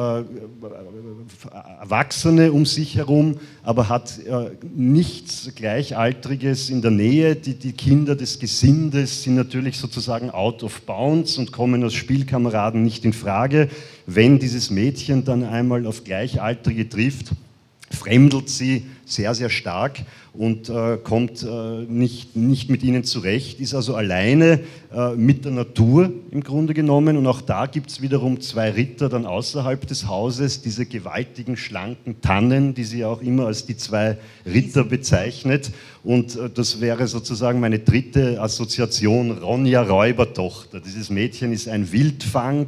Erwachsene 1.82 2.52
um 2.52 2.66
sich 2.66 2.96
herum, 2.96 3.38
aber 3.62 3.90
hat 3.90 4.18
äh, 4.26 4.50
nichts 4.76 5.52
Gleichaltriges 5.54 6.72
in 6.72 6.82
der 6.82 6.90
Nähe. 6.90 7.36
Die, 7.36 7.54
die 7.54 7.74
Kinder 7.74 8.16
des 8.16 8.40
Gesindes 8.40 9.22
sind 9.22 9.36
natürlich 9.36 9.78
sozusagen 9.78 10.32
out 10.32 10.64
of 10.64 10.82
bounds 10.82 11.38
und 11.38 11.52
kommen 11.52 11.84
als 11.84 11.94
Spielkameraden 11.94 12.82
nicht 12.82 13.06
in 13.06 13.14
Frage. 13.14 13.70
Wenn 14.08 14.40
dieses 14.40 14.72
Mädchen 14.72 15.26
dann 15.26 15.44
einmal 15.44 15.86
auf 15.86 16.04
Gleichaltrige 16.04 16.90
trifft, 16.90 17.28
fremdelt 17.92 18.50
sie 18.50 18.88
sehr, 19.06 19.36
sehr 19.36 19.52
stark 19.52 20.00
und 20.34 20.70
äh, 20.70 20.98
kommt 20.98 21.44
äh, 21.44 21.86
nicht, 21.88 22.36
nicht 22.36 22.70
mit 22.70 22.84
ihnen 22.84 23.04
zurecht, 23.04 23.60
ist 23.60 23.74
also 23.74 23.96
alleine 23.96 24.60
äh, 24.94 25.16
mit 25.16 25.46
der 25.46 25.52
Natur 25.52 26.12
im 26.32 26.44
Grunde 26.44 26.74
genommen. 26.74 27.18
Und 27.18 27.26
auch 27.28 27.42
da 27.42 27.66
gibt 27.66 27.90
es 27.90 28.02
wiederum 28.02 28.40
zwei 28.40 28.70
Ritter 28.72 29.10
dann 29.10 29.26
außerhalb 29.26 29.88
des 29.88 30.08
Hauses, 30.08 30.62
diese 30.62 30.86
gewaltigen, 30.86 31.58
schlanken 31.58 32.22
Tannen, 32.22 32.74
die 32.74 32.84
sie 32.84 33.06
auch 33.06 33.22
immer 33.22 33.48
als 33.48 33.66
die 33.66 33.78
zwei 33.78 34.18
Ritter 34.46 34.84
bezeichnet. 34.84 35.72
Und 36.04 36.36
äh, 36.36 36.50
das 36.54 36.80
wäre 36.80 37.08
sozusagen 37.08 37.60
meine 37.60 37.80
dritte 37.80 38.40
Assoziation, 38.40 39.32
Ronja 39.32 39.82
Räubertochter. 39.82 40.80
Dieses 40.80 41.10
Mädchen 41.10 41.52
ist 41.52 41.68
ein 41.68 41.92
Wildfang 41.92 42.68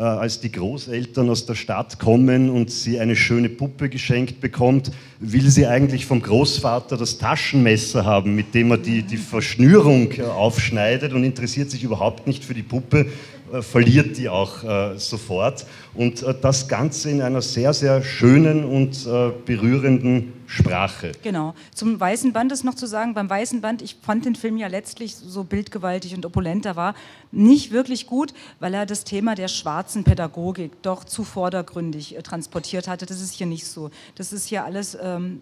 als 0.00 0.40
die 0.40 0.50
Großeltern 0.50 1.28
aus 1.28 1.44
der 1.44 1.54
Stadt 1.54 1.98
kommen 1.98 2.48
und 2.48 2.70
sie 2.70 2.98
eine 2.98 3.14
schöne 3.14 3.50
Puppe 3.50 3.90
geschenkt 3.90 4.40
bekommt, 4.40 4.90
will 5.20 5.50
sie 5.50 5.66
eigentlich 5.66 6.06
vom 6.06 6.22
Großvater 6.22 6.96
das 6.96 7.18
Taschenmesser 7.18 8.04
haben, 8.04 8.34
mit 8.34 8.54
dem 8.54 8.70
er 8.70 8.78
die, 8.78 9.02
die 9.02 9.18
Verschnürung 9.18 10.12
äh, 10.12 10.22
aufschneidet 10.22 11.12
und 11.12 11.24
interessiert 11.24 11.70
sich 11.70 11.84
überhaupt 11.84 12.26
nicht 12.26 12.44
für 12.44 12.54
die 12.54 12.62
Puppe, 12.62 13.06
äh, 13.52 13.60
verliert 13.60 14.16
die 14.16 14.28
auch 14.28 14.64
äh, 14.64 14.98
sofort. 14.98 15.66
Und 15.94 16.22
äh, 16.22 16.34
das 16.40 16.68
Ganze 16.68 17.10
in 17.10 17.20
einer 17.20 17.42
sehr, 17.42 17.74
sehr 17.74 18.02
schönen 18.02 18.64
und 18.64 19.06
äh, 19.06 19.30
berührenden 19.44 20.32
Sprache. 20.52 21.12
Genau. 21.22 21.54
Zum 21.74 21.98
Weißen 21.98 22.32
Band 22.32 22.52
ist 22.52 22.64
noch 22.64 22.74
zu 22.74 22.86
sagen, 22.86 23.14
beim 23.14 23.28
Weißen 23.30 23.60
Band, 23.60 23.82
ich 23.82 23.96
fand 24.02 24.24
den 24.24 24.34
Film 24.34 24.56
ja 24.56 24.66
letztlich 24.66 25.16
so 25.16 25.44
bildgewaltig 25.44 26.14
und 26.14 26.26
opulenter 26.26 26.76
war, 26.76 26.94
nicht 27.30 27.72
wirklich 27.72 28.06
gut, 28.06 28.34
weil 28.60 28.74
er 28.74 28.84
das 28.84 29.04
Thema 29.04 29.34
der 29.34 29.48
schwarzen 29.48 30.04
Pädagogik 30.04 30.82
doch 30.82 31.04
zu 31.04 31.24
vordergründig 31.24 32.16
äh, 32.16 32.22
transportiert 32.22 32.88
hatte. 32.88 33.06
Das 33.06 33.20
ist 33.20 33.32
hier 33.32 33.46
nicht 33.46 33.66
so. 33.66 33.90
Das 34.14 34.32
ist 34.32 34.46
hier 34.46 34.64
alles 34.64 34.96
ähm, 35.00 35.40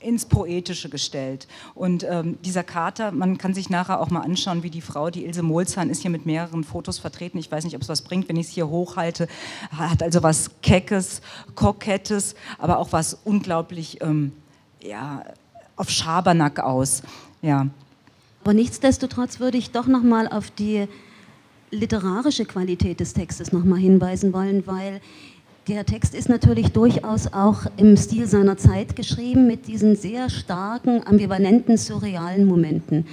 ins 0.00 0.26
Poetische 0.26 0.88
gestellt. 0.88 1.48
Und 1.74 2.04
ähm, 2.04 2.38
dieser 2.44 2.62
Kater, 2.62 3.12
man 3.12 3.38
kann 3.38 3.54
sich 3.54 3.70
nachher 3.70 4.00
auch 4.00 4.10
mal 4.10 4.20
anschauen, 4.20 4.62
wie 4.62 4.70
die 4.70 4.80
Frau, 4.80 5.10
die 5.10 5.24
Ilse 5.24 5.42
Molzahn, 5.42 5.90
ist 5.90 6.02
hier 6.02 6.10
mit 6.10 6.26
mehreren 6.26 6.64
Fotos 6.64 6.98
vertreten. 6.98 7.38
Ich 7.38 7.50
weiß 7.50 7.64
nicht, 7.64 7.76
ob 7.76 7.82
es 7.82 7.88
was 7.88 8.02
bringt, 8.02 8.28
wenn 8.28 8.36
ich 8.36 8.48
es 8.48 8.52
hier 8.52 8.68
hochhalte. 8.68 9.28
Hat 9.70 10.02
also 10.02 10.22
was 10.22 10.50
Keckes, 10.62 11.20
Kokettes, 11.54 12.34
aber 12.58 12.78
auch 12.78 12.92
was 12.92 13.18
unglaublich, 13.24 14.00
ähm, 14.00 14.32
ja, 14.82 15.24
auf 15.76 15.90
Schabernack 15.90 16.60
aus. 16.60 17.02
Ja. 17.42 17.68
Aber 18.42 18.54
nichtsdestotrotz 18.54 19.40
würde 19.40 19.58
ich 19.58 19.70
doch 19.70 19.86
noch 19.86 20.02
mal 20.02 20.28
auf 20.28 20.50
die 20.50 20.86
literarische 21.70 22.44
Qualität 22.44 23.00
des 23.00 23.12
Textes 23.12 23.52
noch 23.52 23.64
mal 23.64 23.78
hinweisen 23.78 24.32
wollen, 24.32 24.66
weil 24.66 25.00
der 25.68 25.84
Text 25.84 26.14
ist 26.14 26.30
natürlich 26.30 26.68
durchaus 26.72 27.30
auch 27.32 27.66
im 27.76 27.96
Stil 27.96 28.26
seiner 28.26 28.56
Zeit 28.56 28.96
geschrieben, 28.96 29.46
mit 29.46 29.66
diesen 29.66 29.96
sehr 29.96 30.30
starken, 30.30 31.06
ambivalenten, 31.06 31.76
surrealen 31.76 32.46
Momenten. 32.46 33.06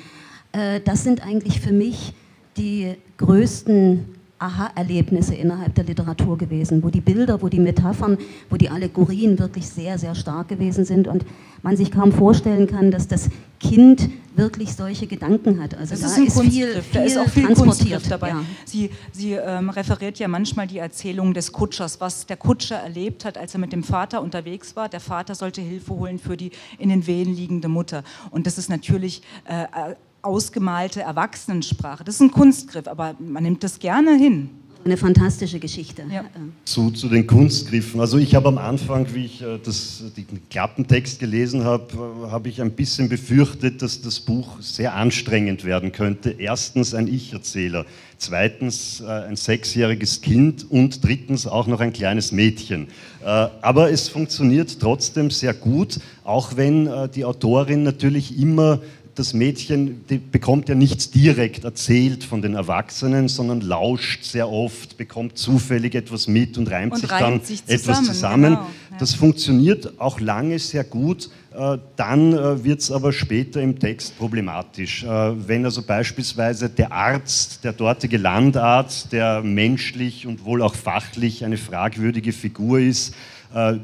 Äh, 0.54 0.80
das 0.80 1.04
sind 1.04 1.22
eigentlich 1.22 1.60
für 1.60 1.74
mich 1.74 2.14
die 2.56 2.96
größten 3.18 4.15
Aha-Erlebnisse 4.40 5.34
innerhalb 5.34 5.76
der 5.76 5.86
Literatur 5.86 6.38
gewesen, 6.38 6.84
wo 6.84 6.90
die 6.90 7.02
Bilder, 7.02 7.42
wo 7.42 7.48
die 7.48 7.60
Metaphern, 7.60 8.18
wo 8.50 8.58
die 8.58 8.70
Allegorien 8.70 9.40
wirklich 9.40 9.68
sehr, 9.68 9.98
sehr 9.98 10.14
stark 10.14 10.50
gewesen 10.50 10.84
sind 10.86 11.08
und 11.08 11.26
man 11.62 11.78
sich 11.78 11.90
kaum 11.92 12.12
vorstellen 12.12 12.68
kann, 12.68 12.92
dass 12.92 13.08
das 13.08 13.30
Kind 13.60 14.10
wirklich 14.36 14.74
solche 14.74 15.08
Gedanken 15.08 15.62
hat. 15.62 15.76
Also 15.76 15.96
das 15.96 16.02
da 16.02 16.08
ist, 16.08 16.18
ein 16.18 16.26
ist 16.28 16.40
viel, 16.40 16.68
viel, 16.68 16.84
da 16.94 17.04
ist 17.04 17.18
auch 17.18 17.30
viel 17.30 17.46
transportiert 17.46 18.12
dabei. 18.12 18.30
Ja. 18.30 18.44
Sie, 18.66 18.90
sie 19.12 19.34
ähm, 19.34 19.70
referiert 19.70 20.20
ja 20.20 20.28
manchmal 20.28 20.68
die 20.68 20.78
Erzählung 20.78 21.34
des 21.34 21.52
Kutschers, 21.52 22.02
was 22.02 22.26
der 22.26 22.38
Kutscher 22.38 22.76
erlebt 22.76 23.26
hat, 23.26 23.38
als 23.38 23.54
er 23.54 23.62
mit 23.62 23.72
dem 23.72 23.84
Vater 23.84 24.22
unterwegs 24.22 24.76
war. 24.76 24.90
Der 24.90 25.00
Vater 25.00 25.36
sollte 25.36 25.62
Hilfe 25.62 25.94
holen 25.94 26.20
für 26.20 26.38
die 26.38 26.52
in 26.78 26.90
den 26.90 27.08
Wehen 27.08 27.34
liegende 27.34 27.70
Mutter. 27.70 28.04
Und 28.32 28.46
das 28.46 28.58
ist 28.58 28.70
natürlich 28.70 29.22
äh, 29.46 29.96
ausgemalte 30.26 31.02
Erwachsenensprache. 31.02 32.04
Das 32.04 32.16
ist 32.16 32.22
ein 32.22 32.32
Kunstgriff, 32.32 32.88
aber 32.88 33.16
man 33.20 33.44
nimmt 33.44 33.64
das 33.64 33.80
gerne 33.80 34.16
hin. 34.18 34.50
Eine 34.86 34.98
fantastische 34.98 35.58
Geschichte. 35.58 36.04
Ja. 36.14 36.26
Zu, 36.64 36.92
zu 36.92 37.10
den 37.10 37.26
Kunstgriffen. 37.26 38.00
Also 38.00 38.20
ich 38.20 38.36
habe 38.36 38.50
am 38.50 38.60
Anfang, 38.60 39.08
wie 39.16 39.26
ich 39.26 39.42
äh, 39.42 39.58
das, 39.58 40.04
den 40.16 40.48
Klappentext 40.52 41.18
gelesen 41.18 41.64
habe, 41.64 41.88
äh, 41.96 42.30
habe 42.30 42.50
ich 42.50 42.62
ein 42.62 42.70
bisschen 42.70 43.10
befürchtet, 43.10 43.82
dass 43.82 44.04
das 44.04 44.20
Buch 44.20 44.62
sehr 44.62 44.94
anstrengend 44.94 45.66
werden 45.66 45.92
könnte. 45.92 46.36
Erstens 46.38 46.94
ein 46.94 47.08
Ich-Erzähler, 47.08 47.88
zweitens 48.20 49.02
äh, 49.02 49.08
ein 49.08 49.36
sechsjähriges 49.36 50.22
Kind 50.22 50.70
und 50.70 51.04
drittens 51.04 51.48
auch 51.48 51.66
noch 51.66 51.80
ein 51.80 51.92
kleines 51.92 52.32
Mädchen. 52.32 52.88
Aber 53.24 53.90
es 53.90 54.08
funktioniert 54.08 54.80
trotzdem 54.80 55.32
sehr 55.32 55.56
gut, 55.56 56.00
auch 56.24 56.58
wenn 56.58 56.88
die 57.16 57.26
Autorin 57.26 57.82
natürlich 57.82 58.38
immer 58.38 58.82
das 59.16 59.34
Mädchen 59.34 60.04
bekommt 60.32 60.68
ja 60.68 60.76
nichts 60.76 61.10
direkt 61.10 61.64
erzählt 61.64 62.24
von 62.24 62.42
den 62.42 62.54
Erwachsenen, 62.54 63.30
sondern 63.30 63.62
lauscht 63.62 64.24
sehr 64.24 64.50
oft, 64.50 64.98
bekommt 64.98 65.38
zufällig 65.38 65.96
etwas 65.96 66.28
mit 66.28 66.58
und 66.58 66.70
reimt 66.70 66.94
und 66.94 67.00
sich 67.00 67.12
reimt 67.12 67.22
dann 67.22 67.42
sich 67.42 67.66
zusammen, 67.66 67.80
etwas 67.80 68.04
zusammen. 68.04 68.54
Genau, 68.56 68.62
ja. 68.92 68.98
Das 69.00 69.14
funktioniert 69.14 70.00
auch 70.00 70.20
lange 70.20 70.60
sehr 70.60 70.84
gut. 70.84 71.30
Äh, 71.54 71.78
dann 71.96 72.34
äh, 72.34 72.64
wird 72.66 72.82
es 72.82 72.92
aber 72.92 73.14
später 73.14 73.62
im 73.62 73.80
Text 73.80 74.18
problematisch. 74.18 75.04
Äh, 75.04 75.48
wenn 75.48 75.64
also 75.64 75.82
beispielsweise 75.82 76.70
der 76.70 76.92
Arzt, 76.92 77.64
der 77.64 77.72
dortige 77.72 78.18
Landarzt, 78.18 79.14
der 79.14 79.42
menschlich 79.42 80.28
und 80.28 80.44
wohl 80.44 80.62
auch 80.62 80.76
fachlich 80.76 81.46
eine 81.46 81.58
fragwürdige 81.58 82.34
Figur 82.34 82.80
ist, 82.80 83.16
äh, 83.56 83.78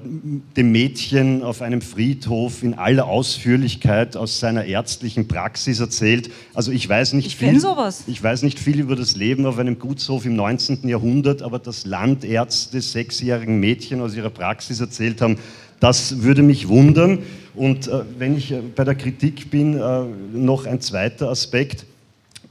dem 0.57 0.73
Mädchen 0.73 1.43
auf 1.43 1.61
einem 1.61 1.81
Friedhof 1.81 2.61
in 2.61 2.73
aller 2.73 3.07
Ausführlichkeit 3.07 4.17
aus 4.17 4.37
seiner 4.37 4.65
ärztlichen 4.65 5.29
Praxis 5.29 5.79
erzählt. 5.79 6.29
Also 6.53 6.73
ich 6.73 6.89
weiß 6.89 7.13
nicht 7.13 7.27
ich 7.27 7.37
viel. 7.37 7.57
Sowas. 7.57 8.03
Ich 8.07 8.21
weiß 8.21 8.43
nicht 8.43 8.59
viel 8.59 8.81
über 8.81 8.97
das 8.97 9.15
Leben 9.15 9.45
auf 9.45 9.57
einem 9.57 9.79
Gutshof 9.79 10.25
im 10.25 10.35
19. 10.35 10.89
Jahrhundert, 10.89 11.41
aber 11.41 11.57
dass 11.57 11.85
Landärzte 11.85 12.81
sechsjährigen 12.81 13.61
Mädchen 13.61 14.01
aus 14.01 14.13
ihrer 14.13 14.29
Praxis 14.29 14.81
erzählt 14.81 15.21
haben, 15.21 15.37
Das 15.79 16.21
würde 16.21 16.43
mich 16.43 16.67
wundern. 16.67 17.19
Und 17.55 17.87
äh, 17.87 18.01
wenn 18.19 18.37
ich 18.37 18.51
äh, 18.51 18.61
bei 18.75 18.83
der 18.83 18.95
Kritik 18.95 19.49
bin, 19.51 19.77
äh, 19.77 20.03
noch 20.33 20.65
ein 20.65 20.81
zweiter 20.81 21.29
Aspekt. 21.29 21.85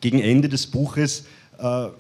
Gegen 0.00 0.20
Ende 0.20 0.48
des 0.48 0.66
Buches 0.66 1.24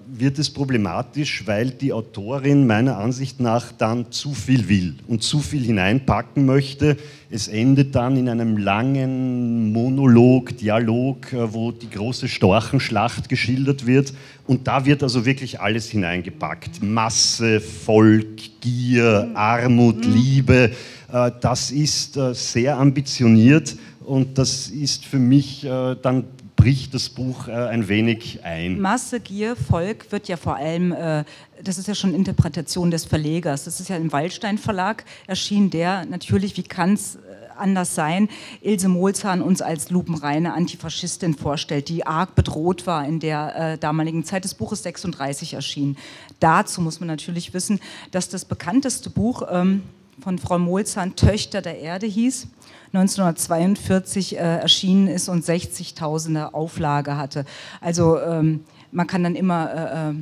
wird 0.06 0.38
es 0.38 0.48
problematisch, 0.48 1.46
weil 1.46 1.70
die 1.70 1.92
Autorin 1.92 2.66
meiner 2.66 2.96
Ansicht 2.96 3.40
nach 3.40 3.72
dann 3.72 4.10
zu 4.10 4.32
viel 4.32 4.68
will 4.68 4.94
und 5.06 5.22
zu 5.22 5.40
viel 5.40 5.62
hineinpacken 5.62 6.46
möchte. 6.46 6.96
Es 7.30 7.46
endet 7.46 7.94
dann 7.94 8.16
in 8.16 8.28
einem 8.28 8.56
langen 8.56 9.70
Monolog, 9.72 10.56
Dialog, 10.56 11.32
äh, 11.32 11.52
wo 11.52 11.70
die 11.72 11.88
große 11.88 12.26
Storchenschlacht 12.26 13.28
geschildert 13.28 13.86
wird. 13.86 14.14
Und 14.46 14.66
da 14.66 14.84
wird 14.84 15.02
also 15.02 15.24
wirklich 15.26 15.60
alles 15.60 15.90
hineingepackt. 15.90 16.82
Masse, 16.82 17.60
Volk, 17.60 18.60
Gier, 18.60 19.30
Armut, 19.34 20.06
mhm. 20.06 20.12
Liebe. 20.12 20.70
Äh, 21.12 21.30
das 21.40 21.70
ist 21.70 22.18
sehr 22.32 22.78
ambitioniert 22.78 23.76
und 24.04 24.38
das 24.38 24.68
ist 24.68 25.04
für 25.04 25.18
mich 25.18 25.64
dann 26.02 26.24
bricht 26.60 26.92
das 26.92 27.08
Buch 27.08 27.48
äh, 27.48 27.52
ein 27.52 27.88
wenig 27.88 28.44
ein. 28.44 28.78
Masse, 28.80 29.18
Gier, 29.20 29.56
Volk 29.56 30.12
wird 30.12 30.28
ja 30.28 30.36
vor 30.36 30.56
allem, 30.56 30.92
äh, 30.92 31.24
das 31.64 31.78
ist 31.78 31.88
ja 31.88 31.94
schon 31.94 32.12
Interpretation 32.12 32.90
des 32.90 33.06
Verlegers. 33.06 33.64
Das 33.64 33.80
ist 33.80 33.88
ja 33.88 33.96
im 33.96 34.12
Waldstein 34.12 34.58
Verlag 34.58 35.06
erschienen, 35.26 35.70
der 35.70 36.04
natürlich, 36.04 36.58
wie 36.58 36.62
kann 36.62 36.92
es 36.92 37.16
äh, 37.16 37.18
anders 37.56 37.94
sein, 37.94 38.28
Ilse 38.60 38.88
Molzahn 38.88 39.40
uns 39.40 39.62
als 39.62 39.88
lupenreine 39.88 40.52
Antifaschistin 40.52 41.32
vorstellt, 41.32 41.88
die 41.88 42.06
arg 42.06 42.34
bedroht 42.34 42.86
war 42.86 43.06
in 43.06 43.20
der 43.20 43.56
äh, 43.56 43.78
damaligen 43.78 44.24
Zeit. 44.24 44.44
Das 44.44 44.52
Buch 44.52 44.72
ist 44.72 44.82
36 44.82 45.54
erschienen. 45.54 45.96
Dazu 46.40 46.82
muss 46.82 47.00
man 47.00 47.06
natürlich 47.06 47.54
wissen, 47.54 47.80
dass 48.10 48.28
das 48.28 48.44
bekannteste 48.44 49.08
Buch 49.08 49.44
ähm, 49.50 49.82
von 50.20 50.38
Frau 50.38 50.58
Molzahn 50.58 51.16
Töchter 51.16 51.62
der 51.62 51.78
Erde 51.78 52.06
hieß 52.06 52.48
1942 52.92 54.36
äh, 54.36 54.38
erschienen 54.38 55.06
ist 55.06 55.28
und 55.28 55.44
60.000er 55.44 56.52
Auflage 56.54 57.16
hatte. 57.16 57.44
Also 57.80 58.18
ähm, 58.20 58.64
man 58.90 59.06
kann 59.06 59.22
dann 59.22 59.36
immer, 59.36 59.72
äh, 59.72 60.10
äh, 60.10 60.14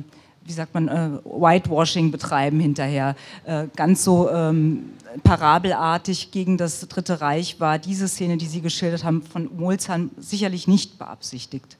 wie 0.45 0.51
sagt 0.51 0.73
man, 0.73 0.87
äh, 0.87 1.09
Whitewashing 1.23 2.11
betreiben 2.11 2.59
hinterher. 2.59 3.15
Äh, 3.45 3.67
ganz 3.75 4.03
so 4.03 4.29
ähm, 4.29 4.91
parabelartig 5.23 6.31
gegen 6.31 6.57
das 6.57 6.87
Dritte 6.87 7.21
Reich 7.21 7.59
war 7.59 7.79
diese 7.79 8.07
Szene, 8.07 8.37
die 8.37 8.45
Sie 8.45 8.61
geschildert 8.61 9.03
haben, 9.03 9.23
von 9.23 9.49
Molzahn 9.57 10.11
sicherlich 10.19 10.67
nicht 10.67 10.99
beabsichtigt. 10.99 11.77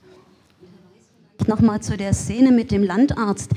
Nochmal 1.48 1.82
zu 1.82 1.98
der 1.98 2.14
Szene 2.14 2.52
mit 2.52 2.72
dem 2.72 2.84
Landarzt. 2.84 3.52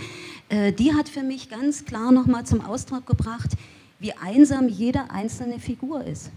Äh, 0.51 0.73
die 0.73 0.95
hat 0.95 1.09
für 1.09 1.23
mich 1.23 1.49
ganz 1.49 1.85
klar 1.85 2.13
nochmal 2.13 2.45
zum 2.45 2.65
Ausdruck 2.65 3.07
gebracht, 3.07 3.51
wie 3.99 4.13
einsam 4.13 4.69
jede 4.69 5.11
einzelne 5.11 5.59
Figur 5.59 6.05
ist. 6.05 6.31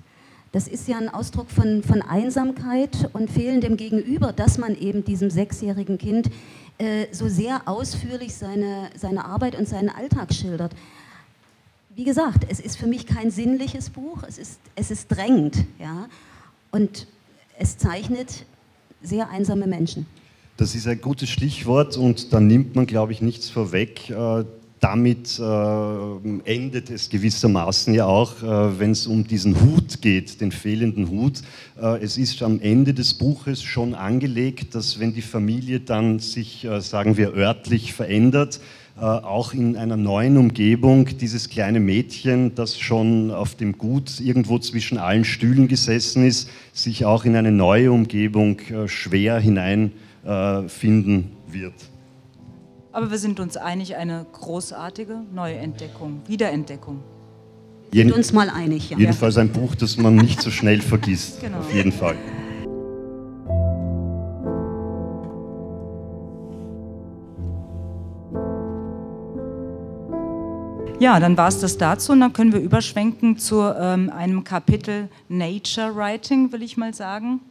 Das 0.56 0.70
ist 0.70 0.88
ja 0.88 0.98
ein 0.98 1.10
Ausdruck 1.10 1.52
von, 1.52 1.84
von 1.84 2.02
Einsamkeit 2.02 3.10
und 3.12 3.30
fehlendem 3.30 3.76
Gegenüber, 3.76 4.32
dass 4.32 4.58
man 4.58 4.74
eben 4.74 5.04
diesem 5.04 5.30
sechsjährigen 5.30 5.98
Kind 5.98 6.30
äh, 6.78 7.08
so 7.12 7.28
sehr 7.28 7.64
ausführlich 7.66 8.36
seine, 8.36 8.90
seine 8.96 9.26
Arbeit 9.26 9.60
und 9.60 9.68
seinen 9.68 9.90
Alltag 9.90 10.34
schildert. 10.34 10.74
Wie 11.94 12.06
gesagt, 12.06 12.48
es 12.48 12.62
ist 12.62 12.78
für 12.78 12.88
mich 12.88 13.06
kein 13.06 13.32
sinnliches 13.32 13.90
Buch, 13.90 14.24
es 14.26 14.38
ist, 14.38 14.62
es 14.78 14.92
ist 14.92 15.10
drängend 15.10 15.66
ja? 15.78 16.08
und 16.72 17.06
es 17.60 17.78
zeichnet 17.78 18.46
sehr 19.02 19.30
einsame 19.30 19.68
Menschen. 19.68 20.06
Das 20.56 20.74
ist 20.74 20.88
ein 20.88 21.02
gutes 21.02 21.28
Stichwort 21.28 21.98
und 21.98 22.32
da 22.32 22.40
nimmt 22.40 22.78
man, 22.78 22.86
glaube 22.86 23.12
ich, 23.12 23.22
nichts 23.22 23.50
vorweg. 23.50 24.10
Damit 24.86 25.40
äh, 25.40 25.44
endet 26.44 26.92
es 26.92 27.10
gewissermaßen 27.10 27.96
ja 27.96 28.06
auch, 28.06 28.44
äh, 28.44 28.80
wenn 28.80 28.92
es 28.92 29.08
um 29.08 29.26
diesen 29.26 29.60
Hut 29.60 30.00
geht, 30.00 30.42
den 30.42 30.52
fehlenden 30.52 31.10
Hut. 31.10 31.42
Äh, 31.82 32.04
es 32.04 32.20
ist 32.20 32.44
am 32.44 32.60
Ende 32.60 32.94
des 32.94 33.16
Buches 33.16 33.64
schon 33.64 33.96
angelegt, 33.96 34.76
dass 34.76 35.00
wenn 35.00 35.16
die 35.16 35.24
Familie 35.24 35.80
dann 35.80 36.20
sich, 36.20 36.66
äh, 36.66 36.82
sagen 36.82 37.18
wir, 37.18 37.34
örtlich 37.34 37.94
verändert, 37.94 38.60
äh, 38.96 39.02
auch 39.02 39.54
in 39.54 39.76
einer 39.76 39.98
neuen 39.98 40.38
Umgebung 40.38 41.18
dieses 41.18 41.50
kleine 41.50 41.80
Mädchen, 41.80 42.54
das 42.54 42.78
schon 42.78 43.32
auf 43.32 43.56
dem 43.56 43.80
Gut 43.80 44.20
irgendwo 44.20 44.60
zwischen 44.60 45.00
allen 45.00 45.26
Stühlen 45.26 45.68
gesessen 45.68 46.28
ist, 46.28 46.48
sich 46.74 47.06
auch 47.06 47.26
in 47.26 47.36
eine 47.36 47.52
neue 47.52 47.92
Umgebung 47.92 48.60
äh, 48.60 48.88
schwer 48.88 49.40
hineinfinden 49.40 51.32
wird. 51.48 51.74
Aber 52.96 53.12
wir 53.12 53.18
sind 53.18 53.42
uns 53.42 53.58
einig, 53.58 53.98
eine 53.98 54.26
großartige 54.32 55.18
Neuentdeckung, 55.34 56.22
Wiederentdeckung. 56.28 57.02
Jeden, 57.92 58.08
sind 58.08 58.18
uns 58.18 58.32
mal 58.32 58.50
einig, 58.50 58.90
ja. 58.90 58.98
Jedenfalls 58.98 59.38
ein 59.38 59.50
Buch, 59.50 59.76
das 59.76 59.98
man 59.98 60.16
nicht 60.16 60.42
so 60.42 60.50
schnell 60.50 60.80
vergisst. 60.80 61.42
Genau. 61.42 61.58
Auf 61.58 61.74
jeden 61.74 61.92
Fall. 61.92 62.16
Ja, 71.02 71.20
dann 71.20 71.36
war 71.36 71.50
es 71.50 71.60
das 71.60 71.78
dazu 71.78 72.14
und 72.14 72.22
dann 72.22 72.32
können 72.32 72.54
wir 72.54 72.62
überschwenken 72.62 73.38
zu 73.38 73.62
ähm, 73.78 74.10
einem 74.10 74.46
Kapitel 74.46 75.10
Nature 75.28 75.94
Writing, 75.98 76.54
will 76.54 76.64
ich 76.64 76.78
mal 76.78 76.94
sagen. 76.94 77.42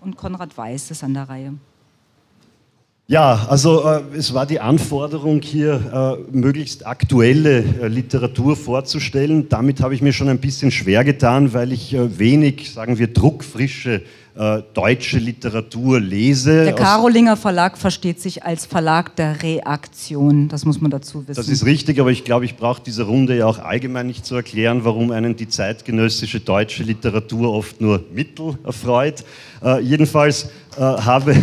Und 0.00 0.16
Konrad 0.16 0.56
Weiß 0.56 0.90
ist 0.90 1.04
an 1.04 1.12
der 1.12 1.28
Reihe. 1.28 1.52
Ja, 3.12 3.46
also 3.50 3.84
äh, 3.84 4.00
es 4.16 4.32
war 4.32 4.46
die 4.46 4.58
Anforderung, 4.58 5.42
hier 5.42 6.18
äh, 6.32 6.34
möglichst 6.34 6.86
aktuelle 6.86 7.58
äh, 7.58 7.88
Literatur 7.88 8.56
vorzustellen. 8.56 9.50
Damit 9.50 9.82
habe 9.82 9.94
ich 9.94 10.00
mir 10.00 10.14
schon 10.14 10.30
ein 10.30 10.38
bisschen 10.38 10.70
schwer 10.70 11.04
getan, 11.04 11.52
weil 11.52 11.72
ich 11.72 11.92
äh, 11.92 12.18
wenig, 12.18 12.72
sagen 12.72 12.96
wir, 12.96 13.08
druckfrische 13.08 14.00
äh, 14.34 14.62
deutsche 14.72 15.18
Literatur 15.18 16.00
lese. 16.00 16.64
Der 16.64 16.72
Karolinger 16.72 17.36
Verlag 17.36 17.76
versteht 17.76 18.18
sich 18.18 18.44
als 18.44 18.64
Verlag 18.64 19.14
der 19.16 19.42
Reaktion, 19.42 20.48
das 20.48 20.64
muss 20.64 20.80
man 20.80 20.90
dazu 20.90 21.28
wissen. 21.28 21.38
Das 21.38 21.50
ist 21.50 21.66
richtig, 21.66 22.00
aber 22.00 22.12
ich 22.12 22.24
glaube, 22.24 22.46
ich 22.46 22.56
brauche 22.56 22.80
diese 22.82 23.02
Runde 23.02 23.36
ja 23.36 23.44
auch 23.44 23.58
allgemein 23.58 24.06
nicht 24.06 24.24
zu 24.24 24.36
erklären, 24.36 24.86
warum 24.86 25.10
einen 25.10 25.36
die 25.36 25.48
zeitgenössische 25.48 26.40
deutsche 26.40 26.82
Literatur 26.82 27.52
oft 27.52 27.78
nur 27.78 28.02
mittel 28.14 28.56
erfreut. 28.64 29.22
Äh, 29.62 29.80
jedenfalls 29.82 30.48
habe... 30.78 31.36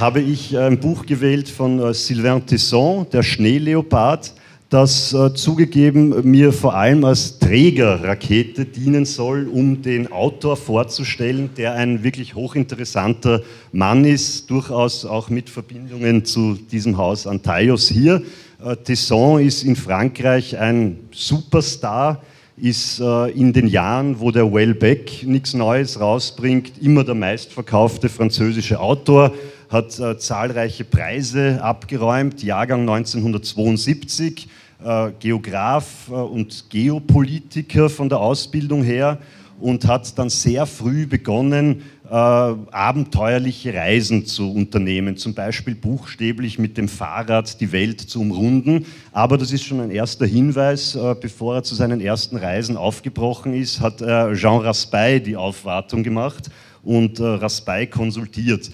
habe 0.00 0.22
ich 0.22 0.56
ein 0.56 0.80
Buch 0.80 1.04
gewählt 1.04 1.46
von 1.50 1.78
äh, 1.78 1.92
Sylvain 1.92 2.46
Tesson, 2.46 3.06
Der 3.12 3.22
Schneeleopard, 3.22 4.32
das 4.70 5.12
äh, 5.12 5.34
zugegeben 5.34 6.30
mir 6.30 6.54
vor 6.54 6.74
allem 6.74 7.04
als 7.04 7.38
Trägerrakete 7.38 8.64
dienen 8.64 9.04
soll, 9.04 9.46
um 9.46 9.82
den 9.82 10.10
Autor 10.10 10.56
vorzustellen, 10.56 11.50
der 11.58 11.74
ein 11.74 12.02
wirklich 12.02 12.34
hochinteressanter 12.34 13.42
Mann 13.72 14.06
ist, 14.06 14.50
durchaus 14.50 15.04
auch 15.04 15.28
mit 15.28 15.50
Verbindungen 15.50 16.24
zu 16.24 16.54
diesem 16.54 16.96
Haus 16.96 17.26
Antaios 17.26 17.86
hier. 17.86 18.22
Äh, 18.64 18.76
Tesson 18.76 19.42
ist 19.42 19.64
in 19.64 19.76
Frankreich 19.76 20.56
ein 20.56 20.96
Superstar, 21.12 22.22
ist 22.56 23.00
in 23.00 23.54
den 23.54 23.68
Jahren, 23.68 24.20
wo 24.20 24.30
der 24.30 24.52
Welbeck 24.52 25.26
nichts 25.26 25.54
Neues 25.54 25.98
rausbringt, 25.98 26.72
immer 26.82 27.04
der 27.04 27.14
meistverkaufte 27.14 28.10
französische 28.10 28.80
Autor 28.80 29.32
hat 29.70 29.98
äh, 30.00 30.18
zahlreiche 30.18 30.84
Preise 30.84 31.62
abgeräumt, 31.62 32.42
Jahrgang 32.42 32.80
1972, 32.80 34.48
äh, 34.84 35.12
Geograf 35.20 36.08
äh, 36.08 36.12
und 36.12 36.66
Geopolitiker 36.70 37.88
von 37.88 38.08
der 38.08 38.18
Ausbildung 38.18 38.82
her 38.82 39.18
und 39.60 39.86
hat 39.86 40.18
dann 40.18 40.28
sehr 40.28 40.66
früh 40.66 41.06
begonnen, 41.06 41.82
äh, 42.08 42.14
abenteuerliche 42.14 43.72
Reisen 43.72 44.26
zu 44.26 44.52
unternehmen, 44.52 45.16
zum 45.16 45.34
Beispiel 45.34 45.76
buchstäblich 45.76 46.58
mit 46.58 46.76
dem 46.76 46.88
Fahrrad 46.88 47.60
die 47.60 47.70
Welt 47.70 48.00
zu 48.00 48.22
umrunden. 48.22 48.86
Aber 49.12 49.38
das 49.38 49.52
ist 49.52 49.62
schon 49.62 49.80
ein 49.80 49.92
erster 49.92 50.26
Hinweis, 50.26 50.96
äh, 50.96 51.14
bevor 51.20 51.54
er 51.56 51.62
zu 51.62 51.76
seinen 51.76 52.00
ersten 52.00 52.36
Reisen 52.36 52.76
aufgebrochen 52.76 53.54
ist, 53.54 53.80
hat 53.80 53.98
Jean 53.98 54.62
Raspail 54.62 55.20
die 55.20 55.36
Aufwartung 55.36 56.02
gemacht 56.02 56.50
und 56.82 57.20
Raspail 57.20 57.86
konsultiert. 57.86 58.70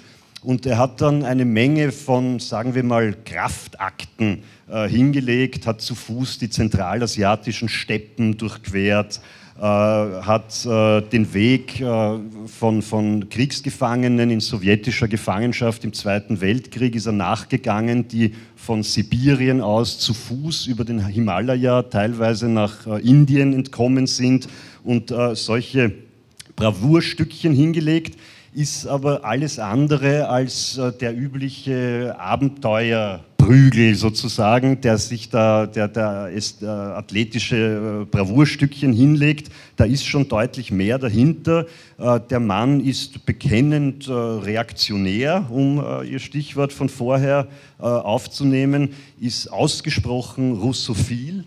Und 0.47 0.65
er 0.65 0.79
hat 0.79 1.01
dann 1.01 1.25
eine 1.25 1.45
Menge 1.45 1.91
von, 1.91 2.39
sagen 2.39 2.77
wir 2.77 2.85
mal, 2.85 3.17
Kraftakten 3.25 4.45
äh, 4.71 4.89
hingelegt, 4.89 5.67
hat 5.67 5.81
zu 5.81 5.97
Fuß 5.97 6.39
die 6.39 6.49
zentralasiatischen 6.49 7.69
Steppen 7.69 8.39
durchquert, 8.39 9.21
äh, 9.59 9.61
hat 9.61 10.65
äh, 10.65 11.03
den 11.03 11.35
Weg 11.35 11.81
äh, 11.81 12.19
von, 12.47 12.83
von 12.83 13.29
Kriegsgefangenen 13.29 14.31
in 14.31 14.39
sowjetischer 14.39 15.09
Gefangenschaft 15.09 15.83
im 15.83 15.93
Zweiten 15.93 16.41
Weltkrieg 16.41 16.95
ist 16.95 17.07
er 17.07 17.13
nachgegangen, 17.13 18.07
die 18.07 18.33
von 18.55 18.85
Sibirien 18.85 19.61
aus 19.61 19.99
zu 19.99 20.15
Fuß 20.15 20.69
über 20.69 20.85
den 20.85 21.05
Himalaya 21.05 21.83
teilweise 21.83 22.49
nach 22.49 22.87
äh, 22.87 23.01
Indien 23.01 23.53
entkommen 23.53 24.07
sind 24.07 24.47
und 24.85 25.11
äh, 25.11 25.35
solche 25.35 25.91
Bravourstückchen 26.55 27.53
hingelegt 27.53 28.17
ist 28.57 28.87
aber 28.87 29.23
alles 29.23 29.59
andere 29.59 30.29
als 30.29 30.79
äh, 30.79 30.91
der 30.91 31.15
übliche 31.15 32.17
Abenteuer 32.19 33.21
Prügel 33.37 33.95
sozusagen, 33.95 34.81
der 34.81 34.97
sich 34.97 35.29
da, 35.29 35.67
der, 35.67 35.89
der 35.89 36.31
ist, 36.31 36.63
äh, 36.63 36.67
athletische 36.67 38.03
äh, 38.03 38.05
Bravourstückchen 38.07 38.95
hinlegt, 38.95 39.51
da 39.77 39.85
ist 39.85 40.07
schon 40.07 40.27
deutlich 40.27 40.73
mehr 40.73 40.99
dahinter. 40.99 41.67
Äh, 41.99 42.19
der 42.31 42.41
Mann 42.41 42.81
ist 42.81 43.27
bekennend 43.27 44.09
äh, 44.09 44.13
reaktionär, 44.13 45.47
um 45.51 45.79
äh, 45.79 46.09
Ihr 46.09 46.19
Stichwort 46.19 46.73
von 46.73 46.89
vorher 46.89 47.47
aufzunehmen, 47.79 48.95
ist 49.21 49.53
ausgesprochen 49.53 50.55
russophil 50.55 51.45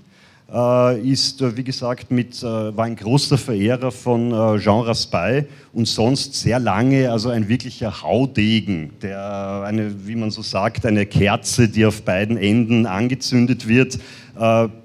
ist, 1.03 1.41
äh, 1.41 1.55
wie 1.55 1.63
gesagt, 1.63 2.09
mit, 2.09 2.41
äh, 2.41 2.43
war 2.43 2.85
ein 2.85 2.95
großer 2.95 3.37
Verehrer 3.37 3.91
von 3.91 4.31
Jean 4.59 4.81
Raspail 4.81 5.47
und 5.73 5.87
sonst 5.87 6.33
sehr 6.33 6.59
lange, 6.59 7.11
also 7.11 7.29
ein 7.29 7.47
wirklicher 7.47 8.01
Haudegen, 8.01 8.91
der 9.01 9.63
eine, 9.65 10.07
wie 10.07 10.15
man 10.15 10.31
so 10.31 10.41
sagt, 10.41 10.85
eine 10.85 11.05
Kerze, 11.05 11.69
die 11.69 11.85
auf 11.85 12.01
beiden 12.01 12.37
Enden 12.37 12.85
angezündet 12.85 13.67
wird, 13.67 13.99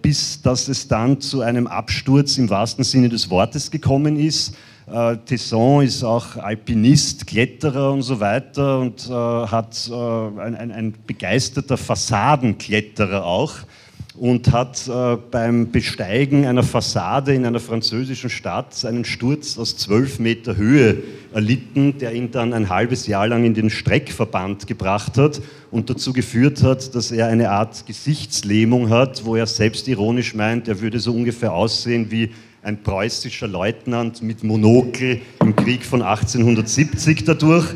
bis 0.02 0.42
dass 0.42 0.68
es 0.68 0.88
dann 0.88 1.20
zu 1.20 1.40
einem 1.40 1.66
Absturz 1.66 2.36
im 2.38 2.50
wahrsten 2.50 2.84
Sinne 2.84 3.08
des 3.08 3.30
Wortes 3.30 3.70
gekommen 3.70 4.18
ist. 4.18 4.56
Tesson 5.26 5.82
ist 5.84 6.02
auch 6.02 6.36
Alpinist, 6.36 7.26
Kletterer 7.26 7.92
und 7.92 8.02
so 8.02 8.20
weiter 8.20 8.80
und 8.80 9.08
hat 9.08 9.90
ein, 9.90 10.54
ein, 10.54 10.72
ein 10.72 10.94
begeisterter 11.06 11.76
Fassadenkletterer 11.76 13.24
auch 13.24 13.54
und 14.16 14.52
hat 14.52 14.86
äh, 14.86 15.16
beim 15.30 15.72
Besteigen 15.72 16.46
einer 16.46 16.62
Fassade 16.62 17.34
in 17.34 17.44
einer 17.44 17.58
französischen 17.58 18.30
Stadt 18.30 18.84
einen 18.84 19.04
Sturz 19.04 19.58
aus 19.58 19.76
zwölf 19.76 20.20
Meter 20.20 20.56
Höhe 20.56 21.02
erlitten, 21.32 21.98
der 21.98 22.12
ihn 22.12 22.30
dann 22.30 22.52
ein 22.52 22.68
halbes 22.68 23.08
Jahr 23.08 23.26
lang 23.26 23.44
in 23.44 23.54
den 23.54 23.70
Streckverband 23.70 24.68
gebracht 24.68 25.18
hat 25.18 25.42
und 25.72 25.90
dazu 25.90 26.12
geführt 26.12 26.62
hat, 26.62 26.94
dass 26.94 27.10
er 27.10 27.26
eine 27.26 27.50
Art 27.50 27.86
Gesichtslähmung 27.86 28.88
hat, 28.88 29.24
wo 29.24 29.34
er 29.34 29.46
selbst 29.46 29.88
ironisch 29.88 30.34
meint, 30.34 30.68
er 30.68 30.80
würde 30.80 31.00
so 31.00 31.12
ungefähr 31.12 31.52
aussehen 31.52 32.10
wie 32.10 32.30
ein 32.62 32.82
preußischer 32.82 33.48
Leutnant 33.48 34.22
mit 34.22 34.44
Monokel 34.44 35.20
im 35.40 35.56
Krieg 35.56 35.84
von 35.84 36.02
1870 36.02 37.24
dadurch. 37.24 37.66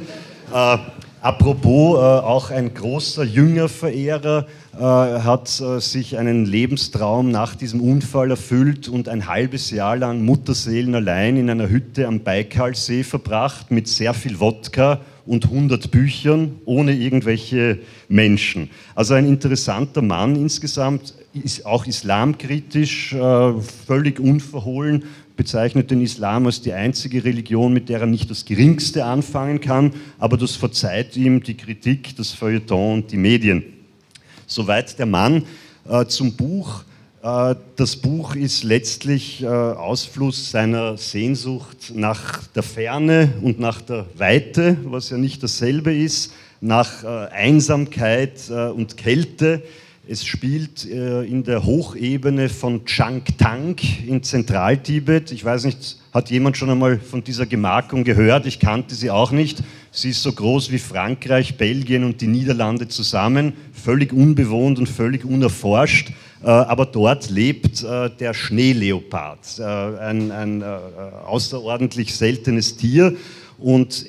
Äh, 0.54 0.78
apropos, 1.20 1.96
äh, 1.96 2.00
auch 2.00 2.50
ein 2.50 2.74
großer 2.74 3.24
Jüngerverehrer 3.24 4.46
äh, 4.74 4.80
hat 4.80 5.60
äh, 5.60 5.80
sich 5.80 6.18
einen 6.18 6.46
Lebenstraum 6.46 7.30
nach 7.30 7.54
diesem 7.54 7.80
Unfall 7.80 8.30
erfüllt 8.30 8.88
und 8.88 9.08
ein 9.08 9.26
halbes 9.26 9.70
Jahr 9.70 9.96
lang 9.96 10.24
Mutterseelen 10.24 10.94
allein 10.94 11.36
in 11.36 11.50
einer 11.50 11.68
Hütte 11.68 12.06
am 12.06 12.20
Baikalsee 12.20 13.02
verbracht 13.02 13.70
mit 13.70 13.88
sehr 13.88 14.14
viel 14.14 14.40
Wodka 14.40 15.00
und 15.26 15.44
100 15.44 15.90
Büchern 15.90 16.56
ohne 16.64 16.94
irgendwelche 16.94 17.78
Menschen. 18.08 18.70
Also 18.94 19.14
ein 19.14 19.26
interessanter 19.26 20.00
Mann 20.00 20.36
insgesamt, 20.36 21.14
ist 21.34 21.66
auch 21.66 21.86
islamkritisch, 21.86 23.12
äh, 23.12 23.52
völlig 23.86 24.18
unverhohlen, 24.18 25.04
bezeichnet 25.38 25.92
den 25.92 26.02
Islam 26.02 26.46
als 26.46 26.60
die 26.60 26.72
einzige 26.72 27.22
Religion, 27.22 27.72
mit 27.72 27.88
der 27.88 28.00
er 28.00 28.06
nicht 28.06 28.28
das 28.28 28.44
Geringste 28.44 29.04
anfangen 29.04 29.60
kann, 29.60 29.92
aber 30.18 30.36
das 30.36 30.56
verzeiht 30.56 31.16
ihm 31.16 31.42
die 31.44 31.56
Kritik, 31.56 32.16
das 32.16 32.32
Feuilleton 32.32 32.94
und 32.94 33.12
die 33.12 33.16
Medien. 33.16 33.62
Soweit 34.48 34.98
der 34.98 35.06
Mann 35.06 35.44
äh, 35.88 36.04
zum 36.06 36.34
Buch. 36.34 36.82
Äh, 37.22 37.54
das 37.76 37.94
Buch 37.94 38.34
ist 38.34 38.64
letztlich 38.64 39.40
äh, 39.40 39.46
Ausfluss 39.46 40.50
seiner 40.50 40.96
Sehnsucht 40.96 41.92
nach 41.94 42.44
der 42.48 42.64
Ferne 42.64 43.34
und 43.40 43.60
nach 43.60 43.80
der 43.80 44.06
Weite, 44.16 44.76
was 44.84 45.10
ja 45.10 45.18
nicht 45.18 45.40
dasselbe 45.44 45.94
ist, 45.94 46.32
nach 46.60 47.04
äh, 47.04 47.06
Einsamkeit 47.06 48.50
und 48.50 48.96
Kälte. 48.96 49.62
Es 50.10 50.24
spielt 50.24 50.86
äh, 50.86 51.22
in 51.24 51.44
der 51.44 51.66
Hochebene 51.66 52.48
von 52.48 52.86
Changtang 52.86 53.76
in 54.06 54.22
Zentraltibet. 54.22 55.32
Ich 55.32 55.44
weiß 55.44 55.64
nicht, 55.64 55.98
hat 56.14 56.30
jemand 56.30 56.56
schon 56.56 56.70
einmal 56.70 56.98
von 56.98 57.22
dieser 57.22 57.44
Gemarkung 57.44 58.04
gehört? 58.04 58.46
Ich 58.46 58.58
kannte 58.58 58.94
sie 58.94 59.10
auch 59.10 59.32
nicht. 59.32 59.62
Sie 59.92 60.08
ist 60.08 60.22
so 60.22 60.32
groß 60.32 60.72
wie 60.72 60.78
Frankreich, 60.78 61.58
Belgien 61.58 62.04
und 62.04 62.22
die 62.22 62.26
Niederlande 62.26 62.88
zusammen, 62.88 63.52
völlig 63.74 64.14
unbewohnt 64.14 64.78
und 64.78 64.88
völlig 64.88 65.26
unerforscht. 65.26 66.08
Äh, 66.42 66.46
aber 66.46 66.86
dort 66.86 67.28
lebt 67.28 67.82
äh, 67.82 68.08
der 68.08 68.32
Schneeleopard, 68.32 69.60
ein, 69.60 70.30
ein 70.30 70.64
außerordentlich 71.26 72.16
seltenes 72.16 72.78
Tier. 72.78 73.14
Und 73.58 74.06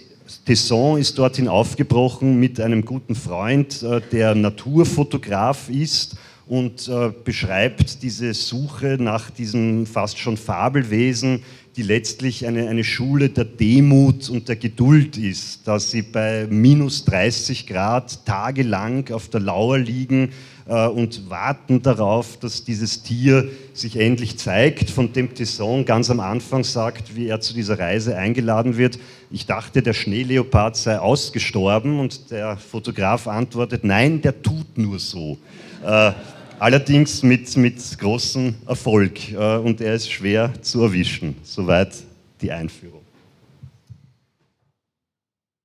Tesson 0.50 0.98
ist 1.00 1.20
dorthin 1.20 1.48
aufgebrochen 1.48 2.40
mit 2.40 2.60
einem 2.60 2.84
guten 2.84 3.14
Freund, 3.14 3.84
äh, 3.84 4.02
der 4.12 4.34
Naturfotograf 4.34 5.70
ist 5.70 6.16
und 6.48 6.88
äh, 6.88 7.12
beschreibt 7.24 8.02
diese 8.02 8.34
Suche 8.34 8.98
nach 9.00 9.30
diesem 9.30 9.86
fast 9.86 10.18
schon 10.18 10.38
Fabelwesen, 10.38 11.44
die 11.76 11.84
letztlich 11.84 12.48
eine, 12.48 12.68
eine 12.68 12.84
Schule 12.84 13.30
der 13.30 13.46
Demut 13.46 14.28
und 14.30 14.50
der 14.50 14.56
Geduld 14.56 15.18
ist, 15.18 15.68
dass 15.68 15.92
sie 15.92 16.02
bei 16.02 16.48
minus 16.50 17.06
30 17.06 17.68
Grad 17.68 18.26
tagelang 18.26 19.12
auf 19.12 19.30
der 19.30 19.42
Lauer 19.42 19.78
liegen 19.78 20.32
äh, 20.70 20.88
und 20.88 21.30
warten 21.30 21.82
darauf, 21.82 22.38
dass 22.38 22.64
dieses 22.64 23.02
Tier 23.02 23.50
sich 23.74 23.98
endlich 23.98 24.38
zeigt, 24.38 24.90
von 24.90 25.12
dem 25.12 25.34
Tesson 25.34 25.84
ganz 25.84 26.10
am 26.10 26.20
Anfang 26.20 26.64
sagt, 26.64 27.16
wie 27.16 27.28
er 27.28 27.42
zu 27.42 27.54
dieser 27.54 27.80
Reise 27.80 28.16
eingeladen 28.16 28.78
wird. 28.78 29.00
Ich 29.32 29.46
dachte, 29.48 29.82
der 29.82 29.94
Schneeleopard 29.94 30.78
sei 30.78 31.00
ausgestorben 31.00 32.00
und 32.00 32.32
der 32.32 32.58
Fotograf 32.58 33.28
antwortet, 33.28 33.84
nein, 33.84 34.22
der 34.22 34.42
tut 34.42 34.78
nur 34.78 35.00
so. 35.00 35.38
Äh, 35.84 36.12
allerdings 36.60 37.24
mit, 37.24 37.58
mit 37.58 37.98
großem 37.98 38.56
Erfolg 38.68 39.32
äh, 39.32 39.58
und 39.58 39.82
er 39.82 39.96
ist 39.96 40.12
schwer 40.12 40.54
zu 40.62 40.84
erwischen. 40.84 41.36
Soweit 41.42 41.94
die 42.42 42.52
Einführung. 42.52 43.02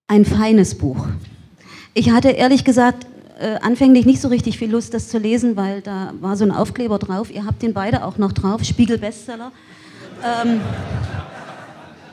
Ein 0.07 0.25
feines 0.25 0.75
Buch. 0.75 1.07
Ich 1.95 2.11
hatte 2.11 2.31
ehrlich 2.31 2.65
gesagt 2.65 3.07
äh, 3.39 3.57
anfänglich 3.63 4.07
nicht 4.07 4.21
so 4.21 4.29
richtig 4.29 4.59
viel 4.59 4.71
Lust, 4.71 4.95
das 4.95 5.09
zu 5.09 5.19
lesen, 5.19 5.57
weil 5.57 5.81
da 5.81 6.13
war 6.21 6.37
so 6.37 6.45
ein 6.45 6.51
Aufkleber 6.51 6.99
drauf. 6.99 7.31
Ihr 7.33 7.45
habt 7.45 7.63
den 7.63 7.73
beide 7.73 8.05
auch 8.05 8.19
noch 8.19 8.33
drauf, 8.33 8.63
Spiegel 8.65 8.99
Bestseller. 8.99 9.51
Ähm, 10.23 10.61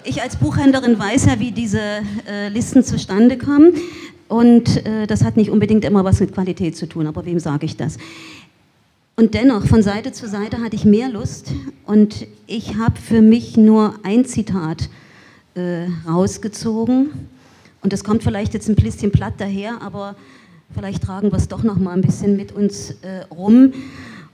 ich 0.04 0.22
als 0.22 0.36
Buchhändlerin 0.36 0.98
weiß 0.98 1.26
ja, 1.26 1.40
wie 1.40 1.52
diese 1.52 1.80
äh, 2.28 2.50
Listen 2.50 2.84
zustande 2.84 3.38
kommen. 3.38 3.74
Und 4.28 4.86
äh, 4.86 5.08
das 5.08 5.24
hat 5.24 5.38
nicht 5.38 5.50
unbedingt 5.50 5.86
immer 5.86 6.04
was 6.06 6.20
mit 6.20 6.34
Qualität 6.34 6.76
zu 6.78 6.88
tun, 6.88 7.06
aber 7.06 7.26
wem 7.26 7.40
sage 7.40 7.66
ich 7.66 7.78
das? 7.78 7.98
Und 9.18 9.34
dennoch, 9.34 9.68
von 9.68 9.84
Seite 9.84 10.14
zu 10.14 10.28
Seite 10.28 10.62
hatte 10.62 10.76
ich 10.76 10.86
mehr 10.86 11.10
Lust 11.10 11.52
und 11.86 12.26
ich 12.48 12.78
habe 12.78 13.00
für 13.00 13.22
mich 13.22 13.58
nur 13.58 13.94
ein 14.04 14.26
Zitat 14.26 14.90
äh, 15.54 15.86
rausgezogen. 16.08 17.12
Und 17.84 17.94
das 17.94 18.04
kommt 18.04 18.24
vielleicht 18.24 18.54
jetzt 18.54 18.70
ein 18.70 18.76
bisschen 18.76 19.12
platt 19.12 19.34
daher, 19.38 19.82
aber 19.82 20.16
Vielleicht 20.74 21.04
tragen 21.04 21.32
wir 21.32 21.38
es 21.38 21.48
doch 21.48 21.64
noch 21.64 21.78
mal 21.78 21.92
ein 21.92 22.02
bisschen 22.02 22.38
mit 22.38 22.54
uns 22.54 22.92
äh, 23.02 23.26
rum. 23.30 23.74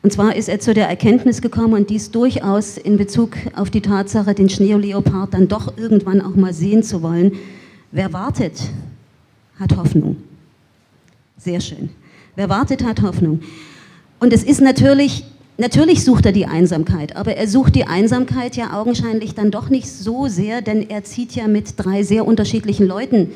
Und 0.04 0.14
zwar 0.14 0.36
ist 0.36 0.48
er 0.48 0.60
zu 0.60 0.74
der 0.74 0.88
Erkenntnis 0.88 1.42
gekommen 1.42 1.74
und 1.74 1.90
dies 1.90 2.12
durchaus 2.12 2.78
in 2.78 2.98
Bezug 2.98 3.32
auf 3.56 3.72
die 3.72 3.82
Tatsache, 3.82 4.36
den 4.36 4.48
Schneeleopard 4.48 5.34
dann 5.34 5.48
doch 5.48 5.78
irgendwann 5.78 6.22
auch 6.22 6.36
mal 6.36 6.54
sehen 6.54 6.84
zu 6.84 7.02
wollen. 7.02 7.34
Wer 7.92 8.14
wartet, 8.14 8.54
hat 9.60 9.76
Hoffnung. 9.76 10.18
Sehr 11.38 11.60
schön. 11.60 11.90
Wer 12.36 12.50
wartet, 12.50 12.84
hat 12.84 13.02
Hoffnung. 13.02 13.42
Und 14.20 14.32
es 14.32 14.44
ist 14.44 14.62
natürlich, 14.62 15.24
natürlich 15.58 16.04
sucht 16.04 16.28
er 16.28 16.32
die 16.32 16.46
Einsamkeit, 16.46 17.16
aber 17.16 17.36
er 17.36 17.48
sucht 17.48 17.74
die 17.74 17.86
Einsamkeit 17.86 18.56
ja 18.56 18.80
augenscheinlich 18.80 19.34
dann 19.34 19.50
doch 19.50 19.70
nicht 19.70 19.88
so 19.88 20.28
sehr, 20.28 20.62
denn 20.62 20.88
er 20.88 21.04
zieht 21.04 21.34
ja 21.34 21.48
mit 21.48 21.74
drei 21.78 22.04
sehr 22.04 22.26
unterschiedlichen 22.28 22.88
Leuten 22.88 23.32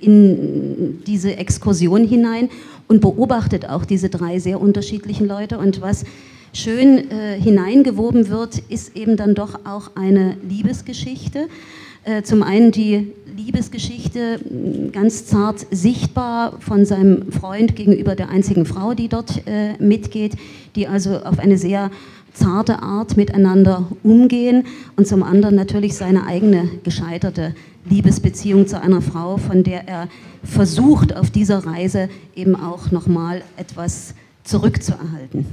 in 0.00 1.02
diese 1.06 1.36
Exkursion 1.36 2.06
hinein 2.06 2.48
und 2.88 3.00
beobachtet 3.00 3.68
auch 3.68 3.84
diese 3.84 4.08
drei 4.08 4.38
sehr 4.38 4.60
unterschiedlichen 4.60 5.26
Leute. 5.26 5.58
Und 5.58 5.80
was 5.80 6.04
schön 6.52 7.10
äh, 7.10 7.40
hineingewoben 7.40 8.28
wird, 8.28 8.58
ist 8.68 8.96
eben 8.96 9.16
dann 9.16 9.34
doch 9.34 9.60
auch 9.64 9.92
eine 9.94 10.36
Liebesgeschichte. 10.48 11.48
Äh, 12.04 12.22
zum 12.22 12.42
einen 12.42 12.72
die 12.72 13.12
Liebesgeschichte 13.44 14.38
ganz 14.92 15.24
zart 15.26 15.66
sichtbar 15.70 16.60
von 16.60 16.84
seinem 16.84 17.32
Freund 17.32 17.74
gegenüber 17.74 18.14
der 18.14 18.28
einzigen 18.28 18.66
Frau, 18.66 18.92
die 18.92 19.08
dort 19.08 19.46
äh, 19.46 19.74
mitgeht, 19.78 20.36
die 20.76 20.86
also 20.86 21.18
auf 21.22 21.38
eine 21.38 21.56
sehr 21.56 21.90
zarte 22.34 22.82
Art 22.82 23.16
miteinander 23.16 23.88
umgehen 24.02 24.66
und 24.96 25.06
zum 25.06 25.22
anderen 25.22 25.54
natürlich 25.56 25.96
seine 25.96 26.26
eigene 26.26 26.68
gescheiterte 26.84 27.54
Liebesbeziehung 27.88 28.66
zu 28.66 28.80
einer 28.80 29.00
Frau, 29.00 29.36
von 29.38 29.64
der 29.64 29.88
er 29.88 30.08
versucht, 30.44 31.16
auf 31.16 31.30
dieser 31.30 31.64
Reise 31.64 32.08
eben 32.34 32.54
auch 32.54 32.90
nochmal 32.90 33.42
etwas 33.56 34.14
zurückzuerhalten. 34.44 35.46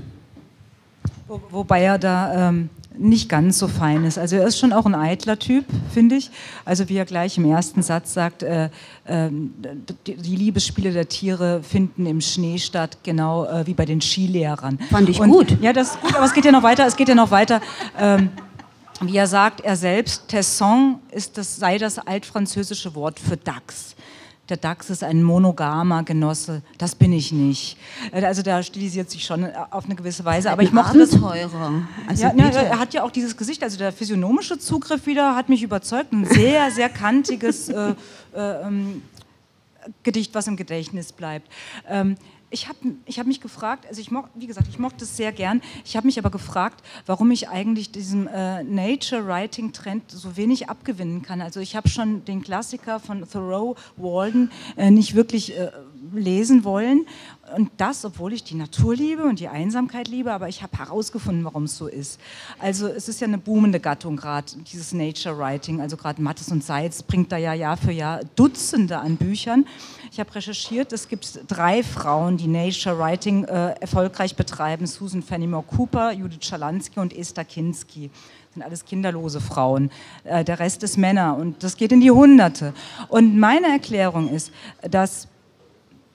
Wo, 1.28 1.42
wobei 1.52 1.84
er 1.84 1.98
da 1.98 2.50
ähm, 2.50 2.70
nicht 2.98 3.30
ganz 3.30 3.60
so 3.60 3.68
fein 3.68 4.04
ist. 4.06 4.18
Also 4.18 4.36
er 4.36 4.48
ist 4.48 4.60
schon 4.60 4.74
auch 4.74 4.86
ein 4.86 4.96
eitler 4.96 5.40
Typ, 5.40 5.66
finde 5.94 6.16
ich. 6.16 6.32
Also 6.66 6.90
wie 6.90 6.96
er 6.96 7.06
gleich 7.06 7.38
im 7.38 7.46
ersten 7.46 7.82
Satz 7.82 8.14
sagt, 8.14 8.44
äh, 8.44 8.66
äh, 9.06 9.30
die 10.06 10.36
Liebesspiele 10.36 10.92
der 10.92 11.08
Tiere 11.08 11.62
finden 11.64 12.06
im 12.06 12.22
Schnee 12.22 12.58
statt, 12.58 12.98
genau 13.04 13.46
äh, 13.46 13.68
wie 13.68 13.74
bei 13.74 13.86
den 13.86 14.02
Skilehrern. 14.02 14.80
Fand 14.90 15.10
ich 15.10 15.20
Und, 15.20 15.30
gut. 15.30 15.58
Ja, 15.62 15.74
das 15.74 15.92
ist 15.92 16.02
gut, 16.02 16.16
aber 16.16 16.26
es 16.26 16.34
geht 16.34 16.46
ja 16.46 16.52
noch 16.52 16.64
weiter. 16.64 16.86
Es 16.86 16.96
geht 16.96 17.10
ja 17.10 17.16
noch 17.16 17.32
weiter. 17.32 17.62
Ähm, 18.00 18.30
wie 19.02 19.18
er 19.18 19.28
sagt, 19.28 19.62
er 19.62 19.76
selbst, 19.76 20.28
Tesson 20.28 21.00
ist 21.12 21.38
das, 21.38 21.58
sei 21.58 21.78
das 21.78 22.00
altfranzösische 22.00 22.96
Wort 22.96 23.20
für 23.20 23.38
Dachs 23.38 23.96
der 24.50 24.58
DAX 24.58 24.90
ist 24.90 25.04
ein 25.04 25.24
monogamer 25.24 26.04
Genosse. 26.04 26.62
Das 26.78 26.96
bin 26.96 27.12
ich 27.12 27.32
nicht. 27.32 27.78
Äh, 28.12 28.26
also 28.26 28.42
da 28.42 28.64
stilisiert 28.64 29.10
sich 29.10 29.26
schon 29.26 29.44
äh, 29.44 29.54
auf 29.72 29.86
eine 29.86 29.96
gewisse 29.96 30.24
Weise. 30.26 30.52
Aber 30.52 30.64
ich 30.64 30.72
mochte 30.72 31.02
Abenteurer. 31.02 31.84
das. 32.08 32.10
Also 32.10 32.24
ja, 32.24 32.34
ja, 32.36 32.62
er 32.62 32.80
hat 32.80 32.94
ja 32.94 33.04
auch 33.04 33.12
dieses 33.12 33.36
Gesicht, 33.36 33.64
also 33.64 33.78
der 33.78 33.92
physiognomische 33.92 34.58
Zugriff 34.58 35.06
wieder 35.06 35.36
hat 35.36 35.50
mich 35.50 35.64
überzeugt. 35.64 36.14
Ein 36.14 36.26
sehr, 36.26 36.72
sehr 36.72 36.90
kantiges 36.90 37.70
äh, 37.70 37.94
äh, 38.36 38.68
ähm, 38.68 39.02
Gedicht, 40.04 40.34
was 40.36 40.48
im 40.48 40.58
Gedächtnis 40.58 41.12
bleibt. 41.12 41.50
Ähm, 41.88 42.18
ich 42.50 42.70
habe 42.70 42.80
ich 43.06 43.20
hab 43.20 43.28
mich 43.28 43.42
gefragt, 43.42 43.86
also 43.88 44.00
ich 44.00 44.10
mochte, 44.10 44.30
wie 44.36 44.48
gesagt, 44.48 44.68
ich 44.70 44.80
mochte 44.80 45.04
es 45.04 45.18
sehr 45.18 45.32
gern. 45.32 45.62
Ich 45.84 45.98
habe 45.98 46.08
mich 46.08 46.18
aber 46.18 46.30
gefragt, 46.30 46.82
warum 47.06 47.30
ich 47.32 47.50
eigentlich 47.50 47.92
diesem 47.92 48.28
äh, 48.28 48.64
Nature-Writing-Trend 48.64 50.12
so 50.12 50.38
wenig 50.38 50.70
abgewinnen 50.70 51.24
kann. 51.24 51.42
Also 51.42 51.60
ich 51.60 51.76
habe 51.76 51.90
schon 51.90 52.24
den 52.24 52.42
Klassiker 52.42 53.00
von 53.00 53.28
Thoreau, 53.30 53.76
Walden, 53.98 54.52
äh, 54.78 54.92
nicht 54.92 55.14
wirklich 55.14 55.58
äh, 55.58 55.72
lesen 56.14 56.64
wollen. 56.64 57.06
Und 57.56 57.72
das, 57.78 58.04
obwohl 58.04 58.34
ich 58.34 58.44
die 58.44 58.56
Natur 58.56 58.96
liebe 58.96 59.24
und 59.24 59.40
die 59.40 59.48
Einsamkeit 59.48 60.10
liebe, 60.10 60.34
aber 60.34 60.50
ich 60.50 60.64
habe 60.64 60.78
herausgefunden, 60.78 61.46
warum 61.46 61.64
es 61.64 61.78
so 61.78 61.88
ist. 61.88 62.20
Also 62.60 62.88
es 62.88 63.08
ist 63.08 63.22
ja 63.22 63.28
eine 63.28 63.38
boomende 63.38 63.80
Gattung 63.80 64.18
gerade, 64.18 64.48
dieses 64.70 64.92
Nature 64.92 65.38
Writing. 65.38 65.80
Also 65.80 65.96
gerade 65.96 66.22
Mattes 66.22 66.50
und 66.52 66.64
Seitz 66.64 67.04
bringt 67.04 67.32
da 67.32 67.38
ja 67.38 67.54
Jahr 67.54 67.78
für 67.78 67.92
Jahr 67.92 68.22
Dutzende 68.36 68.98
an 68.98 69.16
Büchern. 69.16 69.66
Ich 70.12 70.20
habe 70.20 70.34
recherchiert, 70.36 70.92
es 70.92 71.08
gibt 71.08 71.40
drei 71.48 71.84
Frauen, 71.84 72.38
die 72.38 72.48
Nature 72.48 72.98
Writing 73.00 73.46
äh, 73.46 73.76
erfolgreich 73.80 74.36
betreiben. 74.36 74.86
Susan 74.86 75.24
Fenimore 75.24 75.64
Cooper, 75.64 76.12
Judith 76.12 76.46
Schalansky 76.46 77.00
und 77.00 77.16
Esther 77.16 77.46
Kinski 77.46 78.10
Das 78.10 78.54
sind 78.54 78.64
alles 78.64 78.84
kinderlose 78.84 79.40
Frauen. 79.40 79.90
Äh, 80.26 80.44
der 80.44 80.60
Rest 80.60 80.84
ist 80.84 80.98
Männer 80.98 81.38
und 81.38 81.64
das 81.64 81.78
geht 81.78 81.92
in 81.92 82.02
die 82.02 82.12
Hunderte. 82.12 82.74
Und 83.08 83.38
meine 83.38 83.68
Erklärung 83.68 84.30
ist, 84.30 84.52
dass 84.90 85.28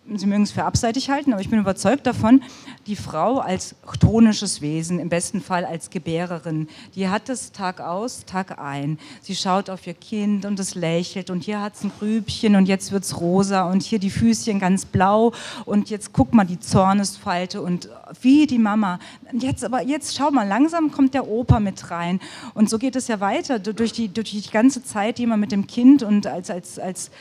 Sie 0.04 0.26
mögen 0.26 0.42
es 0.42 0.50
für 0.50 0.64
abseitig 0.64 1.10
halten, 1.10 1.32
aber 1.32 1.42
ich 1.42 1.48
bin 1.48 1.60
überzeugt 1.60 2.08
davon, 2.08 2.42
die 2.88 2.96
Frau 2.96 3.38
als 3.38 3.76
chtonisches 3.86 4.60
Wesen, 4.60 4.98
im 4.98 5.08
besten 5.08 5.40
Fall 5.40 5.64
als 5.64 5.90
Gebärerin, 5.90 6.68
die 6.96 7.08
hat 7.08 7.28
es 7.28 7.52
Tag 7.52 7.80
aus, 7.80 8.24
Tag 8.24 8.58
ein. 8.58 8.98
Sie 9.20 9.36
schaut 9.36 9.70
auf 9.70 9.86
ihr 9.86 9.94
Kind 9.94 10.44
und 10.44 10.58
es 10.58 10.74
lächelt 10.74 11.30
und 11.30 11.44
hier 11.44 11.62
hat 11.62 11.76
es 11.76 11.84
ein 11.84 11.92
Grübchen 11.96 12.56
und 12.56 12.66
jetzt 12.66 12.90
wird 12.90 13.04
es 13.04 13.20
rosa 13.20 13.70
und 13.70 13.84
hier 13.84 14.00
die 14.00 14.10
Füßchen 14.10 14.58
ganz 14.58 14.86
blau 14.86 15.32
und 15.66 15.88
jetzt 15.88 16.12
guck 16.12 16.34
mal 16.34 16.44
die 16.44 16.58
Zornesfalte 16.58 17.62
und 17.62 17.88
wie 18.20 18.48
die 18.48 18.58
Mama. 18.58 18.98
Jetzt 19.32 19.64
aber, 19.64 19.82
jetzt 19.82 20.16
schau 20.16 20.32
mal, 20.32 20.48
langsam 20.48 20.90
kommt 20.90 21.14
der 21.14 21.28
Opa 21.28 21.60
mit 21.60 21.92
rein 21.92 22.18
und 22.54 22.68
so 22.68 22.76
geht 22.76 22.96
es 22.96 23.06
ja 23.06 23.20
weiter 23.20 23.60
durch 23.60 23.92
die, 23.92 24.08
durch 24.08 24.32
die 24.32 24.50
ganze 24.50 24.82
Zeit, 24.82 25.18
die 25.18 25.26
man 25.26 25.38
mit 25.38 25.52
dem 25.52 25.68
Kind 25.68 26.02
und 26.02 26.26
als, 26.26 26.50
als, 26.50 26.80
als 26.80 27.12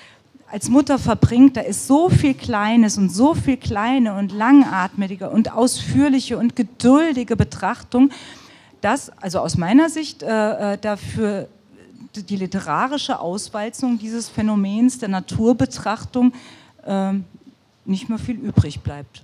als 0.52 0.68
Mutter 0.70 1.00
verbringt, 1.00 1.56
da 1.56 1.62
ist 1.62 1.88
so 1.88 2.10
viel 2.10 2.34
Kleines 2.34 2.98
und 2.98 3.10
so 3.10 3.34
viel 3.34 3.56
kleine 3.58 4.16
und 4.16 4.34
langatmige 4.34 5.30
und 5.30 5.54
ausführliche 5.54 6.38
und 6.38 6.56
geduldige 6.56 7.38
Betrachtung, 7.38 8.12
dass, 8.82 9.10
also 9.22 9.40
aus 9.40 9.58
meiner 9.58 9.90
Sicht, 9.90 10.24
äh, 10.24 10.74
äh 10.74 10.78
dafür 10.78 11.48
die 12.14 12.36
literarische 12.36 13.20
Auswalzung 13.20 13.98
dieses 13.98 14.28
Phänomens 14.28 15.00
der 15.00 15.08
Naturbetrachtung 15.08 16.34
äh, 16.86 17.14
nicht 17.86 18.10
mehr 18.10 18.20
viel 18.20 18.36
übrig 18.36 18.82
bleibt. 18.82 19.24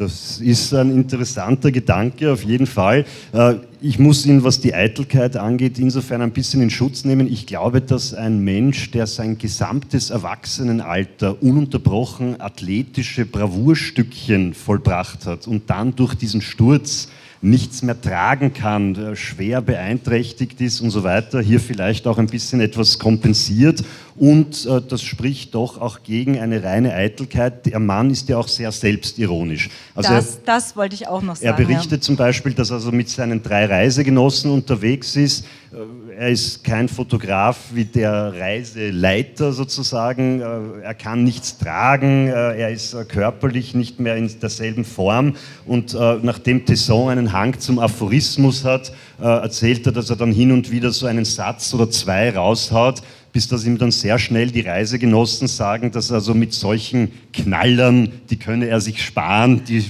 Das 0.00 0.40
ist 0.40 0.72
ein 0.72 0.90
interessanter 0.90 1.70
Gedanke 1.70 2.32
auf 2.32 2.42
jeden 2.42 2.66
Fall. 2.66 3.04
Äh, 3.34 3.56
ich 3.82 3.98
muss 3.98 4.24
ihn, 4.24 4.42
was 4.42 4.58
die 4.58 4.72
Eitelkeit 4.72 5.36
angeht, 5.36 5.78
insofern 5.78 6.22
ein 6.22 6.30
bisschen 6.30 6.62
in 6.62 6.70
Schutz 6.70 7.04
nehmen. 7.04 7.30
Ich 7.30 7.44
glaube, 7.44 7.82
dass 7.82 8.14
ein 8.14 8.42
Mensch, 8.42 8.92
der 8.92 9.06
sein 9.06 9.36
gesamtes 9.36 10.08
Erwachsenenalter 10.08 11.42
ununterbrochen 11.42 12.40
athletische 12.40 13.26
Bravourstückchen 13.26 14.54
vollbracht 14.54 15.26
hat 15.26 15.46
und 15.46 15.68
dann 15.68 15.94
durch 15.94 16.14
diesen 16.14 16.40
Sturz 16.40 17.08
nichts 17.42 17.82
mehr 17.82 17.98
tragen 17.98 18.52
kann, 18.52 19.16
schwer 19.16 19.62
beeinträchtigt 19.62 20.60
ist 20.60 20.80
und 20.80 20.90
so 20.90 21.04
weiter, 21.04 21.40
hier 21.40 21.58
vielleicht 21.58 22.06
auch 22.06 22.18
ein 22.18 22.26
bisschen 22.26 22.60
etwas 22.60 22.98
kompensiert. 22.98 23.82
Und 24.16 24.66
äh, 24.66 24.82
das 24.86 25.00
spricht 25.02 25.54
doch 25.54 25.80
auch 25.80 26.02
gegen 26.02 26.38
eine 26.38 26.62
reine 26.62 26.92
Eitelkeit. 26.92 27.64
Der 27.64 27.78
Mann 27.78 28.10
ist 28.10 28.28
ja 28.28 28.36
auch 28.36 28.48
sehr 28.48 28.70
selbstironisch. 28.70 29.70
Also 29.94 30.12
das, 30.12 30.34
er, 30.34 30.40
das 30.44 30.76
wollte 30.76 30.94
ich 30.94 31.08
auch 31.08 31.22
noch 31.22 31.36
sagen. 31.36 31.46
Er 31.46 31.52
berichtet 31.54 31.92
ja. 31.92 32.00
zum 32.00 32.16
Beispiel, 32.16 32.52
dass 32.52 32.68
er 32.68 32.74
also 32.74 32.92
mit 32.92 33.08
seinen 33.08 33.42
drei 33.42 33.64
Reisegenossen 33.64 34.50
unterwegs 34.50 35.16
ist. 35.16 35.46
Äh, 35.72 36.14
er 36.14 36.28
ist 36.28 36.64
kein 36.64 36.88
Fotograf 36.88 37.56
wie 37.72 37.84
der 37.84 38.34
Reiseleiter 38.34 39.52
sozusagen. 39.52 40.40
Äh, 40.40 40.82
er 40.82 40.94
kann 40.94 41.22
nichts 41.24 41.58
tragen. 41.58 42.26
Äh, 42.26 42.60
er 42.60 42.70
ist 42.70 42.96
körperlich 43.08 43.74
nicht 43.74 44.00
mehr 44.00 44.16
in 44.16 44.28
derselben 44.40 44.84
Form. 44.84 45.34
Und 45.66 45.94
nachdem 46.22 46.64
Tesson 46.64 47.10
einen 47.10 47.32
Hang 47.32 47.58
zum 47.58 47.78
Aphorismus 47.78 48.64
hat, 48.64 48.92
erzählt 49.18 49.86
er, 49.86 49.92
dass 49.92 50.10
er 50.10 50.16
dann 50.16 50.32
hin 50.32 50.52
und 50.52 50.70
wieder 50.70 50.90
so 50.90 51.06
einen 51.06 51.24
Satz 51.24 51.72
oder 51.74 51.90
zwei 51.90 52.30
raushaut 52.30 53.02
bis 53.32 53.48
dass 53.48 53.64
ihm 53.64 53.78
dann 53.78 53.90
sehr 53.90 54.18
schnell 54.18 54.50
die 54.50 54.62
Reisegenossen 54.62 55.48
sagen, 55.48 55.92
dass 55.92 56.10
also 56.10 56.34
mit 56.34 56.52
solchen 56.52 57.12
Knallern, 57.32 58.10
die 58.28 58.38
könne 58.38 58.66
er 58.66 58.80
sich 58.80 59.02
sparen, 59.04 59.62
die 59.64 59.84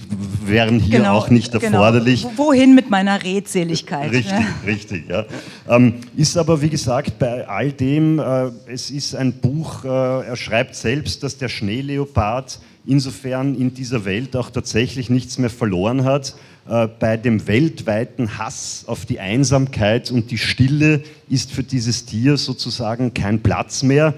wären 0.44 0.79
hier 0.79 0.98
genau, 0.98 1.14
auch 1.14 1.31
nicht 1.31 1.53
genau. 1.53 1.64
erforderlich. 1.64 2.22
Genau. 2.22 2.35
Wohin 2.37 2.74
mit 2.74 2.90
meiner 2.90 3.22
Redseligkeit? 3.22 4.11
Richtig, 4.11 4.33
ne? 4.33 4.46
richtig, 4.66 5.09
ja. 5.09 5.24
Ähm, 5.68 5.94
ist 6.16 6.37
aber, 6.37 6.61
wie 6.61 6.70
gesagt, 6.70 7.18
bei 7.18 7.48
all 7.48 7.72
dem, 7.72 8.18
äh, 8.18 8.50
es 8.66 8.90
ist 8.90 9.14
ein 9.14 9.33
Buch, 9.33 9.85
äh, 9.85 9.88
er 9.88 10.37
schreibt 10.37 10.74
selbst, 10.74 11.22
dass 11.22 11.38
der 11.38 11.48
Schneeleopard 11.48 12.61
insofern 12.90 13.55
in 13.55 13.72
dieser 13.72 14.05
Welt 14.05 14.35
auch 14.37 14.50
tatsächlich 14.50 15.09
nichts 15.09 15.38
mehr 15.38 15.48
verloren 15.48 16.05
hat 16.05 16.35
äh, 16.68 16.88
bei 16.98 17.16
dem 17.16 17.46
weltweiten 17.46 18.37
Hass 18.37 18.85
auf 18.87 19.07
die 19.07 19.20
Einsamkeit 19.20 20.11
und 20.11 20.31
die 20.31 20.38
Stille 20.38 21.03
ist 21.29 21.53
für 21.53 21.62
dieses 21.62 22.05
Tier 22.05 22.37
sozusagen 22.37 23.14
kein 23.14 23.40
Platz 23.40 23.83
mehr. 23.83 24.14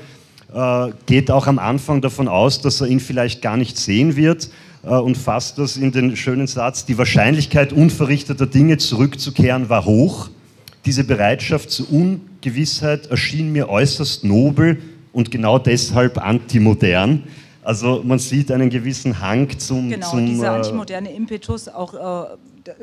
Äh, 0.52 0.90
geht 1.06 1.30
auch 1.30 1.46
am 1.46 1.58
Anfang 1.58 2.00
davon 2.00 2.28
aus, 2.28 2.60
dass 2.60 2.80
er 2.80 2.88
ihn 2.88 3.00
vielleicht 3.00 3.42
gar 3.42 3.56
nicht 3.56 3.76
sehen 3.76 4.16
wird 4.16 4.48
äh, 4.82 4.88
und 4.88 5.16
fasst 5.16 5.58
das 5.58 5.76
in 5.76 5.92
den 5.92 6.16
schönen 6.16 6.46
Satz, 6.46 6.84
die 6.84 6.98
Wahrscheinlichkeit 6.98 7.72
unverrichteter 7.72 8.46
Dinge 8.46 8.78
zurückzukehren 8.78 9.68
war 9.68 9.84
hoch. 9.84 10.30
Diese 10.84 11.04
Bereitschaft 11.04 11.70
zur 11.70 11.92
Ungewissheit 11.92 13.06
erschien 13.06 13.52
mir 13.52 13.68
äußerst 13.68 14.24
nobel 14.24 14.78
und 15.12 15.30
genau 15.30 15.58
deshalb 15.58 16.18
antimodern. 16.18 17.22
Also 17.62 18.02
man 18.04 18.18
sieht 18.18 18.50
einen 18.50 18.70
gewissen 18.70 19.20
Hang 19.20 19.58
zum... 19.58 19.88
Genau, 19.88 20.10
zum, 20.10 20.26
dieser 20.26 20.46
äh, 20.46 20.56
antimoderne 20.56 21.12
Impetus 21.12 21.68
auch... 21.68 22.32
Äh, 22.32 22.36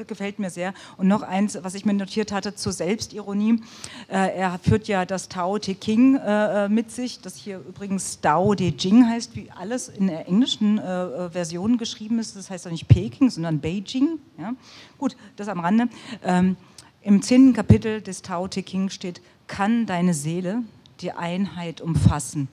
gefällt 0.07 0.39
mir 0.39 0.49
sehr. 0.49 0.73
Und 0.97 1.07
noch 1.07 1.21
eins, 1.21 1.57
was 1.61 1.73
ich 1.73 1.85
mir 1.85 1.93
notiert 1.93 2.31
hatte 2.31 2.55
zur 2.55 2.71
Selbstironie. 2.71 3.61
Äh, 4.07 4.37
er 4.37 4.59
führt 4.59 4.87
ja 4.87 5.05
das 5.05 5.29
Tao 5.29 5.57
Te 5.57 5.75
King 5.75 6.15
äh, 6.15 6.65
äh, 6.65 6.69
mit 6.69 6.91
sich, 6.91 7.21
das 7.21 7.35
hier 7.35 7.59
übrigens 7.59 8.19
Tao 8.19 8.55
De 8.55 8.73
Jing 8.77 9.07
heißt, 9.07 9.35
wie 9.35 9.49
alles 9.51 9.89
in 9.89 10.07
der 10.07 10.27
englischen 10.27 10.77
äh, 10.77 11.03
äh, 11.03 11.29
Version 11.29 11.77
geschrieben 11.77 12.19
ist. 12.19 12.35
Das 12.35 12.49
heißt 12.49 12.65
ja 12.65 12.71
nicht 12.71 12.87
Peking, 12.87 13.29
sondern 13.29 13.59
Beijing. 13.59 14.19
Ja? 14.37 14.53
Gut, 14.97 15.15
das 15.35 15.47
am 15.47 15.59
Rande. 15.59 15.87
Ähm, 16.23 16.57
Im 17.01 17.21
zehnten 17.21 17.53
Kapitel 17.53 18.01
des 18.01 18.21
Tao 18.21 18.47
Te 18.47 18.63
King 18.63 18.89
steht, 18.89 19.21
kann 19.47 19.85
deine 19.85 20.13
Seele 20.13 20.63
die 21.01 21.13
Einheit 21.13 21.79
umfassen 21.81 22.49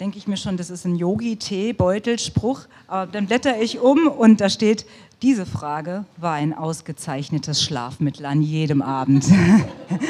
denke 0.00 0.18
ich 0.18 0.26
mir 0.26 0.36
schon, 0.36 0.56
das 0.56 0.70
ist 0.70 0.84
ein 0.84 0.96
Yogi-Tee-Beutelspruch. 0.96 2.62
Aber 2.88 3.10
dann 3.10 3.26
blätter 3.26 3.60
ich 3.60 3.78
um 3.80 4.06
und 4.06 4.40
da 4.40 4.48
steht, 4.48 4.86
diese 5.22 5.46
Frage 5.46 6.04
war 6.16 6.32
ein 6.32 6.52
ausgezeichnetes 6.52 7.62
Schlafmittel 7.62 8.26
an 8.26 8.42
jedem 8.42 8.82
Abend. 8.82 9.24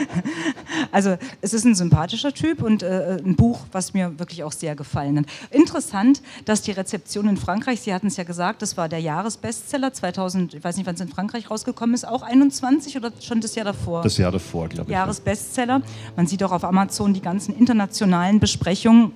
also 0.91 1.19
es 1.43 1.53
ist 1.53 1.67
ein 1.67 1.75
sympathischer 1.75 2.33
Typ 2.33 2.63
und 2.63 2.83
äh, 2.83 3.19
ein 3.23 3.37
Buch, 3.37 3.61
was 3.73 3.93
mir 3.93 4.19
wirklich 4.19 4.43
auch 4.43 4.53
sehr 4.53 4.75
gefallen 4.75 5.19
hat. 5.19 5.27
Interessant, 5.51 6.23
dass 6.47 6.63
die 6.63 6.71
Rezeption 6.71 7.29
in 7.29 7.37
Frankreich, 7.37 7.83
Sie 7.83 7.93
hatten 7.93 8.07
es 8.07 8.17
ja 8.17 8.25
gesagt, 8.25 8.63
das 8.63 8.79
war 8.79 8.89
der 8.89 9.01
Jahresbestseller 9.01 9.93
2000, 9.93 10.55
ich 10.55 10.65
weiß 10.65 10.79
nicht, 10.79 10.87
wann 10.87 10.95
es 10.95 11.01
in 11.03 11.09
Frankreich 11.09 11.51
rausgekommen 11.51 11.95
ist, 11.95 12.09
auch 12.09 12.23
21 12.23 12.97
oder 12.97 13.13
schon 13.21 13.43
das 13.43 13.55
Jahr 13.55 13.67
davor? 13.67 14.03
Das 14.03 14.17
Jahr 14.17 14.33
davor, 14.33 14.71
glaube 14.71 14.91
ich. 14.91 14.95
Jahresbestseller. 14.95 15.83
Man 16.17 16.27
sieht 16.27 16.43
auch 16.43 16.53
auf 16.53 16.65
Amazon 16.65 17.13
die 17.13 17.21
ganzen 17.21 17.55
internationalen 17.55 18.41
Besprechungen 18.41 19.13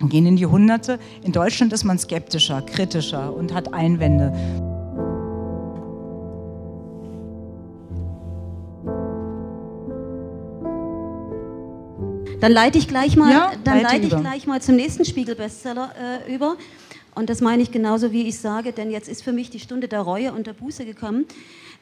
gehen 0.00 0.26
in 0.26 0.36
die 0.36 0.46
Hunderte. 0.46 0.98
In 1.22 1.32
Deutschland 1.32 1.72
ist 1.72 1.84
man 1.84 1.98
skeptischer, 1.98 2.62
kritischer 2.62 3.34
und 3.34 3.54
hat 3.54 3.72
Einwände. 3.72 4.32
Dann 12.42 12.50
leite 12.50 12.76
ich 12.76 12.88
gleich 12.88 13.16
mal, 13.16 13.30
ja, 13.30 13.52
dann 13.62 13.82
leite 13.82 14.04
ich 14.04 14.16
gleich 14.16 14.48
mal 14.48 14.60
zum 14.60 14.74
nächsten 14.74 15.04
Spiegel-Bestseller 15.04 15.92
äh, 16.26 16.34
über. 16.34 16.56
Und 17.14 17.30
das 17.30 17.40
meine 17.40 17.62
ich 17.62 17.70
genauso, 17.70 18.10
wie 18.10 18.26
ich 18.26 18.38
sage, 18.38 18.72
denn 18.72 18.90
jetzt 18.90 19.08
ist 19.08 19.22
für 19.22 19.32
mich 19.32 19.50
die 19.50 19.60
Stunde 19.60 19.86
der 19.86 20.00
Reue 20.00 20.32
und 20.32 20.48
der 20.48 20.54
Buße 20.54 20.84
gekommen, 20.84 21.26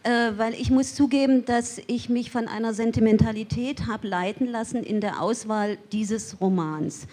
äh, 0.02 0.32
weil 0.36 0.52
ich 0.52 0.70
muss 0.70 0.94
zugeben, 0.94 1.46
dass 1.46 1.80
ich 1.86 2.10
mich 2.10 2.30
von 2.30 2.46
einer 2.46 2.74
Sentimentalität 2.74 3.86
habe 3.86 4.06
leiten 4.06 4.46
lassen 4.46 4.82
in 4.82 5.00
der 5.00 5.22
Auswahl 5.22 5.78
dieses 5.92 6.42
Romans. 6.42 7.06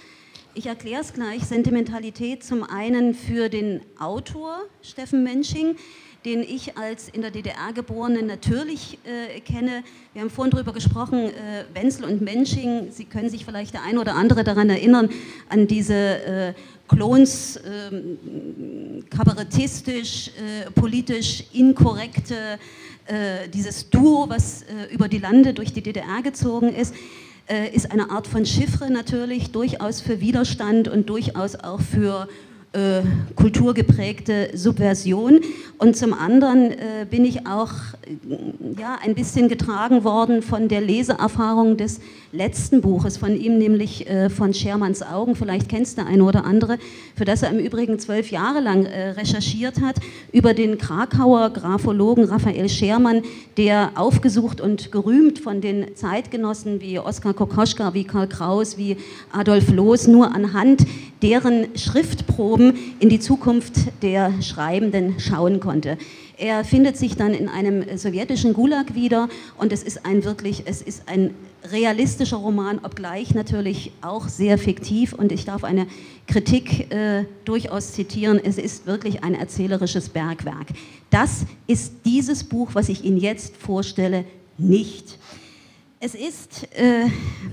Ich 0.58 0.66
erkläre 0.66 1.02
es 1.02 1.14
gleich. 1.14 1.44
Sentimentalität 1.44 2.44
zum 2.44 2.64
einen 2.64 3.14
für 3.14 3.48
den 3.48 3.82
Autor 4.00 4.58
Steffen 4.82 5.24
Mensching, 5.24 5.76
den 6.26 6.42
ich 6.42 6.76
als 6.76 7.10
in 7.10 7.22
der 7.22 7.30
DDR 7.30 7.74
geborene 7.76 8.24
natürlich 8.24 8.98
äh, 9.06 9.40
kenne. 9.42 9.84
Wir 10.14 10.24
haben 10.24 10.32
vorhin 10.32 10.50
darüber 10.50 10.74
gesprochen, 10.74 11.26
äh, 11.26 11.66
Wenzel 11.76 12.06
und 12.06 12.22
Mensching. 12.22 12.88
Sie 12.90 13.06
können 13.06 13.30
sich 13.30 13.46
vielleicht 13.46 13.76
der 13.76 13.84
eine 13.84 14.02
oder 14.02 14.16
andere 14.16 14.44
daran 14.44 14.72
erinnern, 14.72 15.12
an 15.48 15.68
diese 15.68 15.94
äh, 15.94 16.54
Klons, 16.88 17.60
ähm, 17.64 19.04
kabarettistisch, 19.12 20.30
äh, 20.30 20.72
politisch 20.72 21.44
inkorrekte, 21.54 22.58
äh, 23.06 23.48
dieses 23.54 23.92
Duo, 23.92 24.28
was 24.28 24.64
äh, 24.64 24.92
über 24.92 25.08
die 25.08 25.20
Lande 25.20 25.54
durch 25.54 25.72
die 25.72 25.84
DDR 25.84 26.24
gezogen 26.24 26.74
ist 26.74 26.96
ist 27.74 27.92
eine 27.92 28.10
Art 28.10 28.28
von 28.28 28.46
Chiffre 28.46 28.92
natürlich, 28.92 29.52
durchaus 29.52 30.02
für 30.02 30.20
Widerstand 30.20 30.88
und 30.88 31.10
durchaus 31.10 31.56
auch 31.56 31.80
für 31.80 32.28
äh, 32.78 33.02
kulturgeprägte 33.36 34.50
Subversion. 34.54 35.40
Und 35.80 35.98
zum 35.98 36.14
anderen 36.14 36.72
äh, 36.72 37.06
bin 37.10 37.26
ich 37.26 37.48
auch 37.48 37.72
äh, 38.06 38.80
ja, 38.80 38.98
ein 39.04 39.16
bisschen 39.16 39.50
getragen 39.50 40.04
worden 40.04 40.42
von 40.44 40.68
der 40.68 40.82
Leseerfahrung 40.82 41.78
des 41.78 42.00
letzten 42.32 42.82
Buches 42.82 43.18
von 43.18 43.36
ihm, 43.36 43.58
nämlich 43.58 44.08
äh, 44.08 44.30
von 44.30 44.54
Schermanns 44.54 45.02
Augen, 45.02 45.36
vielleicht 45.36 45.70
kennst 45.70 45.98
du 45.98 46.06
eine 46.06 46.24
oder 46.24 46.46
andere, 46.46 46.78
für 47.16 47.26
das 47.26 47.42
er 47.42 47.50
im 47.50 47.60
Übrigen 47.60 48.00
zwölf 48.00 48.32
Jahre 48.32 48.60
lang 48.60 48.86
äh, 48.86 49.10
recherchiert 49.12 49.82
hat, 49.82 49.96
über 50.32 50.54
den 50.54 50.78
Krakauer 50.78 51.50
Graphologen 51.52 52.26
Raphael 52.26 52.70
Schermann, 52.70 53.24
der 53.58 53.92
aufgesucht 53.96 54.62
und 54.62 54.92
gerühmt 54.92 55.40
von 55.40 55.62
den 55.62 55.96
Zeitgenossen 55.96 56.80
wie 56.82 57.00
Oskar 57.00 57.34
Kokoschka, 57.34 57.94
wie 57.94 58.04
Karl 58.04 58.28
Kraus, 58.28 58.78
wie 58.78 58.98
Adolf 59.32 59.72
Loos, 59.72 60.08
nur 60.08 60.36
anhand 60.36 60.86
deren 61.22 61.78
Schriftproben 61.78 62.78
in 63.00 63.10
die 63.10 63.20
Zukunft 63.20 63.74
der 64.02 64.42
Schreibenden 64.42 65.20
schauen 65.20 65.60
konnte. 65.60 65.98
Er 66.38 66.64
findet 66.64 66.98
sich 66.98 67.16
dann 67.16 67.34
in 67.34 67.50
einem 67.50 67.98
sowjetischen 67.98 68.54
Gulag 68.54 68.94
wieder 68.94 69.28
und 69.58 69.74
es 69.74 69.82
ist 69.82 70.06
ein 70.06 70.24
wirklich, 70.24 70.64
es 70.66 70.82
ist 70.84 71.04
ein 71.08 71.34
realistischer 71.72 72.38
Roman, 72.38 72.80
obgleich 72.84 73.34
natürlich 73.34 73.92
auch 74.02 74.28
sehr 74.28 74.58
fiktiv 74.58 75.14
und 75.14 75.32
ich 75.32 75.46
darf 75.46 75.64
eine 75.64 75.88
Kritik 76.28 76.92
äh, 76.92 77.26
durchaus 77.46 77.94
zitieren, 77.94 78.40
es 78.44 78.58
ist 78.58 78.86
wirklich 78.86 79.24
ein 79.24 79.34
erzählerisches 79.34 80.10
Bergwerk. 80.10 80.68
Das 81.10 81.46
ist 81.66 81.94
dieses 82.06 82.44
Buch, 82.44 82.70
was 82.74 82.90
ich 82.90 83.04
Ihnen 83.04 83.18
jetzt 83.18 83.58
vorstelle, 83.58 84.24
nicht. 84.58 85.18
Es 86.00 86.14
ist, 86.14 86.68
äh, 86.78 87.08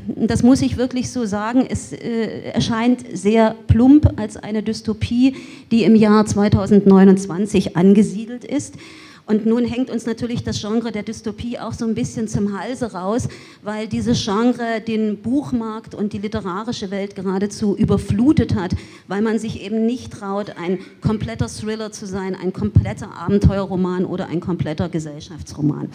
das 0.07 0.43
muss 0.43 0.61
ich 0.61 0.77
wirklich 0.77 1.11
so 1.11 1.25
sagen, 1.25 1.67
es 1.67 1.95
äh, 1.95 2.51
erscheint 2.51 3.03
sehr 3.15 3.57
plump 3.69 4.21
als 4.21 4.37
eine 4.37 4.63
Dystopie, 4.63 5.35
die 5.71 5.85
im 5.85 5.97
Jahr 5.97 6.27
2029 6.27 7.75
angesiedelt 7.75 8.45
ist. 8.45 8.75
Und 9.25 9.47
nun 9.47 9.65
hängt 9.65 9.89
uns 9.89 10.05
natürlich 10.05 10.43
das 10.45 10.61
Genre 10.61 10.93
der 10.93 11.03
Dystopie 11.03 11.59
auch 11.59 11.73
so 11.73 11.87
ein 11.87 11.95
bisschen 11.95 12.29
zum 12.29 12.59
Halse 12.61 12.93
raus, 12.93 13.29
weil 13.63 13.89
dieses 13.89 14.23
Genre 14.23 14.83
den 14.87 15.23
Buchmarkt 15.23 15.95
und 15.95 16.13
die 16.13 16.19
literarische 16.19 16.91
Welt 16.91 17.17
geradezu 17.17 17.75
überflutet 17.75 18.55
hat, 18.55 18.77
weil 19.09 19.23
man 19.23 19.39
sich 19.39 19.63
eben 19.63 19.87
nicht 19.87 20.13
traut, 20.13 20.51
ein 20.59 20.81
kompletter 21.01 21.49
Thriller 21.49 21.93
zu 21.93 22.05
sein, 22.05 22.37
ein 22.37 22.53
kompletter 22.53 23.11
Abenteuerroman 23.17 24.05
oder 24.05 24.27
ein 24.27 24.41
kompletter 24.41 24.91
Gesellschaftsroman. 24.91 25.89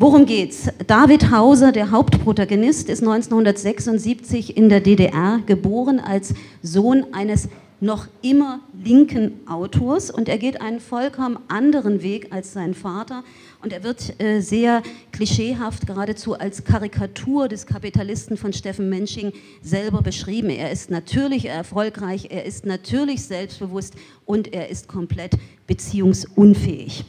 Worum 0.00 0.26
geht's? 0.26 0.68
David 0.86 1.32
Hauser, 1.32 1.72
der 1.72 1.90
Hauptprotagonist, 1.90 2.88
ist 2.88 3.00
1976 3.00 4.56
in 4.56 4.68
der 4.68 4.78
DDR 4.78 5.40
geboren 5.44 5.98
als 5.98 6.34
Sohn 6.62 7.06
eines 7.12 7.48
noch 7.80 8.06
immer 8.22 8.60
linken 8.84 9.40
Autors 9.48 10.12
und 10.12 10.28
er 10.28 10.38
geht 10.38 10.60
einen 10.60 10.78
vollkommen 10.78 11.40
anderen 11.48 12.00
Weg 12.00 12.28
als 12.30 12.52
sein 12.52 12.74
Vater 12.74 13.24
und 13.60 13.72
er 13.72 13.82
wird 13.82 14.20
äh, 14.22 14.40
sehr 14.40 14.84
klischeehaft 15.10 15.88
geradezu 15.88 16.34
als 16.34 16.62
Karikatur 16.62 17.48
des 17.48 17.66
Kapitalisten 17.66 18.36
von 18.36 18.52
Steffen 18.52 18.88
Mensching 18.88 19.32
selber 19.62 20.00
beschrieben. 20.00 20.50
Er 20.50 20.70
ist 20.70 20.92
natürlich 20.92 21.46
erfolgreich, 21.46 22.28
er 22.30 22.46
ist 22.46 22.66
natürlich 22.66 23.24
selbstbewusst 23.24 23.94
und 24.26 24.52
er 24.52 24.68
ist 24.68 24.86
komplett 24.86 25.32
beziehungsunfähig. 25.66 27.04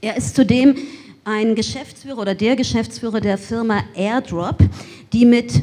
Er 0.00 0.16
ist 0.16 0.34
zudem 0.34 0.76
ein 1.24 1.54
Geschäftsführer 1.54 2.18
oder 2.18 2.34
der 2.34 2.56
Geschäftsführer 2.56 3.20
der 3.20 3.38
Firma 3.38 3.84
Airdrop, 3.94 4.58
die 5.12 5.24
mit 5.24 5.62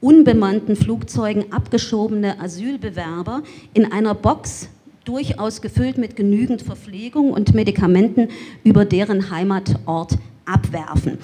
unbemannten 0.00 0.76
Flugzeugen 0.76 1.52
abgeschobene 1.52 2.40
Asylbewerber 2.40 3.42
in 3.74 3.90
einer 3.90 4.14
Box 4.14 4.68
durchaus 5.04 5.60
gefüllt 5.60 5.98
mit 5.98 6.14
genügend 6.14 6.62
Verpflegung 6.62 7.32
und 7.32 7.54
Medikamenten 7.54 8.28
über 8.62 8.84
deren 8.84 9.30
Heimatort 9.30 10.16
abwerfen. 10.46 11.18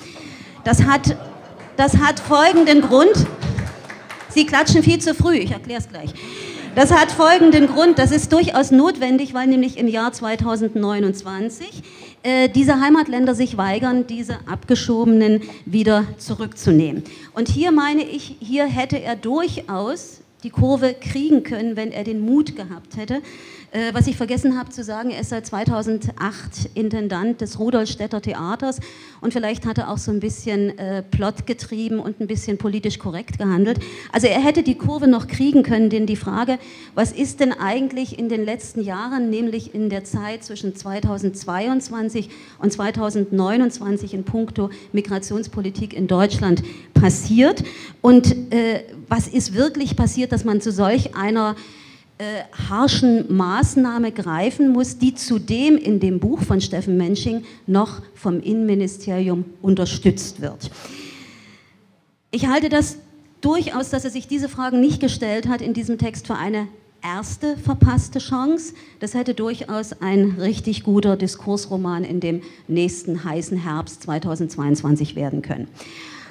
Das 0.64 0.82
hat, 0.82 1.16
das 1.76 1.96
hat 1.98 2.18
folgenden 2.18 2.80
Grund. 2.80 3.26
Sie 4.28 4.46
klatschen 4.46 4.82
viel 4.82 4.98
zu 4.98 5.14
früh, 5.14 5.36
ich 5.36 5.52
erkläre 5.52 5.80
es 5.80 5.88
gleich. 5.88 6.10
Das 6.74 6.90
hat 6.90 7.10
folgenden 7.10 7.68
Grund, 7.68 7.98
das 7.98 8.10
ist 8.10 8.32
durchaus 8.32 8.70
notwendig, 8.70 9.32
weil 9.32 9.46
nämlich 9.46 9.78
im 9.78 9.88
Jahr 9.88 10.12
2029 10.12 11.82
äh, 12.26 12.48
diese 12.48 12.80
Heimatländer 12.80 13.36
sich 13.36 13.56
weigern, 13.56 14.08
diese 14.08 14.38
Abgeschobenen 14.48 15.42
wieder 15.64 16.06
zurückzunehmen. 16.18 17.04
Und 17.34 17.48
hier 17.48 17.70
meine 17.70 18.02
ich, 18.02 18.34
hier 18.40 18.66
hätte 18.66 19.00
er 19.00 19.14
durchaus 19.14 20.22
die 20.42 20.50
Kurve 20.50 20.94
kriegen 21.00 21.44
können, 21.44 21.76
wenn 21.76 21.92
er 21.92 22.02
den 22.02 22.18
Mut 22.18 22.56
gehabt 22.56 22.96
hätte, 22.96 23.22
äh, 23.76 23.92
was 23.92 24.06
ich 24.06 24.16
vergessen 24.16 24.58
habe 24.58 24.70
zu 24.70 24.82
sagen, 24.82 25.10
er 25.10 25.20
ist 25.20 25.28
seit 25.28 25.46
2008 25.46 26.70
Intendant 26.72 27.42
des 27.42 27.58
Rudolstädter 27.58 28.22
Theaters 28.22 28.80
und 29.20 29.34
vielleicht 29.34 29.66
hat 29.66 29.76
er 29.76 29.90
auch 29.90 29.98
so 29.98 30.10
ein 30.10 30.20
bisschen 30.20 30.78
äh, 30.78 31.02
Plot 31.02 31.46
getrieben 31.46 31.98
und 31.98 32.18
ein 32.18 32.26
bisschen 32.26 32.56
politisch 32.56 32.98
korrekt 32.98 33.36
gehandelt. 33.36 33.78
Also 34.12 34.28
er 34.28 34.42
hätte 34.42 34.62
die 34.62 34.76
Kurve 34.76 35.08
noch 35.08 35.26
kriegen 35.26 35.62
können, 35.62 35.90
denn 35.90 36.06
die 36.06 36.16
Frage, 36.16 36.58
was 36.94 37.12
ist 37.12 37.40
denn 37.40 37.52
eigentlich 37.52 38.18
in 38.18 38.30
den 38.30 38.46
letzten 38.46 38.80
Jahren, 38.80 39.28
nämlich 39.28 39.74
in 39.74 39.90
der 39.90 40.04
Zeit 40.04 40.42
zwischen 40.42 40.74
2022 40.74 42.30
und 42.58 42.72
2029 42.72 44.14
in 44.14 44.24
puncto 44.24 44.70
Migrationspolitik 44.92 45.92
in 45.92 46.06
Deutschland 46.06 46.62
passiert 46.94 47.62
und 48.00 48.34
äh, 48.54 48.84
was 49.08 49.28
ist 49.28 49.52
wirklich 49.52 49.96
passiert, 49.96 50.32
dass 50.32 50.44
man 50.44 50.62
zu 50.62 50.72
solch 50.72 51.14
einer 51.14 51.56
äh, 52.18 52.44
harschen 52.68 53.34
Maßnahme 53.34 54.10
greifen 54.10 54.70
muss, 54.70 54.98
die 54.98 55.14
zudem 55.14 55.76
in 55.76 56.00
dem 56.00 56.18
Buch 56.18 56.42
von 56.42 56.60
Steffen 56.60 56.96
Mensching 56.96 57.44
noch 57.66 58.00
vom 58.14 58.40
Innenministerium 58.40 59.44
unterstützt 59.60 60.40
wird. 60.40 60.70
Ich 62.30 62.46
halte 62.46 62.68
das 62.68 62.96
durchaus, 63.40 63.90
dass 63.90 64.04
er 64.04 64.10
sich 64.10 64.26
diese 64.28 64.48
Fragen 64.48 64.80
nicht 64.80 65.00
gestellt 65.00 65.46
hat 65.48 65.60
in 65.60 65.74
diesem 65.74 65.98
Text 65.98 66.26
für 66.26 66.36
eine 66.36 66.68
erste 67.02 67.56
verpasste 67.56 68.18
Chance. 68.18 68.74
Das 69.00 69.14
hätte 69.14 69.34
durchaus 69.34 70.00
ein 70.00 70.36
richtig 70.40 70.82
guter 70.82 71.16
Diskursroman 71.16 72.04
in 72.04 72.20
dem 72.20 72.42
nächsten 72.66 73.24
heißen 73.24 73.58
Herbst 73.58 74.02
2022 74.02 75.16
werden 75.16 75.42
können. 75.42 75.68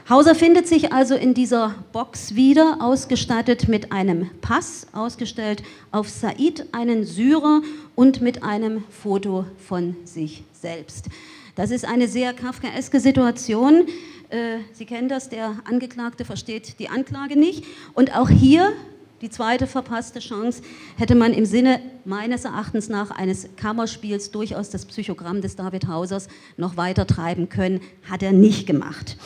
Hauser 0.07 0.35
findet 0.35 0.67
sich 0.67 0.93
also 0.93 1.15
in 1.15 1.33
dieser 1.33 1.73
Box 1.91 2.35
wieder, 2.35 2.77
ausgestattet 2.79 3.67
mit 3.67 3.91
einem 3.91 4.29
Pass, 4.39 4.85
ausgestellt 4.93 5.63
auf 5.91 6.09
Said, 6.09 6.67
einen 6.73 7.05
Syrer, 7.05 7.63
und 7.95 8.21
mit 8.21 8.43
einem 8.43 8.83
Foto 8.91 9.45
von 9.57 9.95
sich 10.03 10.43
selbst. 10.53 11.07
Das 11.55 11.71
ist 11.71 11.85
eine 11.85 12.07
sehr 12.07 12.33
kafkaeske 12.33 12.99
Situation. 12.99 13.87
Äh, 14.29 14.59
Sie 14.73 14.85
kennen 14.85 15.09
das, 15.09 15.29
der 15.29 15.55
Angeklagte 15.63 16.23
versteht 16.23 16.77
die 16.77 16.89
Anklage 16.89 17.35
nicht. 17.35 17.65
Und 17.95 18.15
auch 18.15 18.29
hier, 18.29 18.73
die 19.21 19.31
zweite 19.31 19.65
verpasste 19.65 20.19
Chance, 20.19 20.61
hätte 20.97 21.15
man 21.15 21.33
im 21.33 21.47
Sinne 21.47 21.79
meines 22.03 22.45
Erachtens 22.45 22.89
nach 22.89 23.09
eines 23.09 23.49
Kammerspiels 23.55 24.29
durchaus 24.29 24.69
das 24.69 24.85
Psychogramm 24.85 25.41
des 25.41 25.55
David 25.55 25.87
Hausers 25.87 26.27
noch 26.57 26.77
weiter 26.77 27.07
treiben 27.07 27.49
können. 27.49 27.81
Hat 28.07 28.21
er 28.21 28.33
nicht 28.33 28.67
gemacht. 28.67 29.17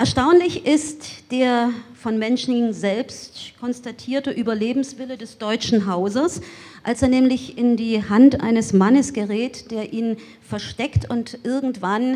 Erstaunlich 0.00 0.64
ist 0.64 1.32
der 1.32 1.70
von 1.92 2.20
Mensching 2.20 2.72
selbst 2.72 3.54
konstatierte 3.58 4.30
Überlebenswille 4.30 5.18
des 5.18 5.38
deutschen 5.38 5.86
Hauses, 5.86 6.40
als 6.84 7.02
er 7.02 7.08
nämlich 7.08 7.58
in 7.58 7.76
die 7.76 8.08
Hand 8.08 8.40
eines 8.40 8.72
Mannes 8.72 9.12
gerät, 9.12 9.72
der 9.72 9.92
ihn 9.92 10.16
versteckt 10.40 11.10
und 11.10 11.40
irgendwann 11.42 12.14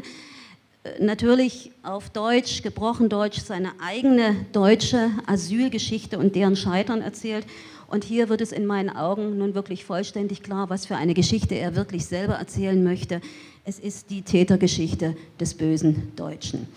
äh, 0.84 1.02
natürlich 1.02 1.72
auf 1.82 2.08
Deutsch, 2.10 2.62
gebrochen 2.62 3.08
Deutsch, 3.08 3.40
seine 3.40 3.72
eigene 3.84 4.46
deutsche 4.52 5.10
Asylgeschichte 5.26 6.20
und 6.20 6.36
deren 6.36 6.54
Scheitern 6.54 7.02
erzählt. 7.02 7.44
Und 7.88 8.04
hier 8.04 8.28
wird 8.28 8.42
es 8.42 8.52
in 8.52 8.64
meinen 8.64 8.90
Augen 8.90 9.38
nun 9.38 9.56
wirklich 9.56 9.84
vollständig 9.84 10.44
klar, 10.44 10.70
was 10.70 10.86
für 10.86 10.94
eine 10.94 11.14
Geschichte 11.14 11.56
er 11.56 11.74
wirklich 11.74 12.06
selber 12.06 12.34
erzählen 12.34 12.84
möchte. 12.84 13.20
Es 13.64 13.80
ist 13.80 14.10
die 14.10 14.22
Tätergeschichte 14.22 15.16
des 15.40 15.54
bösen 15.54 16.12
Deutschen. 16.14 16.68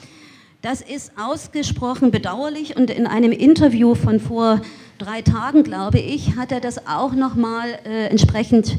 Das 0.65 0.81
ist 0.81 1.11
ausgesprochen 1.15 2.09
bedauerlich 2.09 2.75
und 2.75 2.89
in 2.89 3.05
einem 3.05 3.31
Interview 3.31 3.93
von 3.93 4.19
vor 4.19 4.61
drei 4.97 5.21
Tagen, 5.21 5.61
glaube 5.61 5.99
ich, 5.99 6.37
hat 6.37 6.51
er 6.51 6.59
das 6.59 6.87
auch 6.87 7.13
nochmal 7.13 7.77
äh, 7.85 8.07
entsprechend 8.07 8.75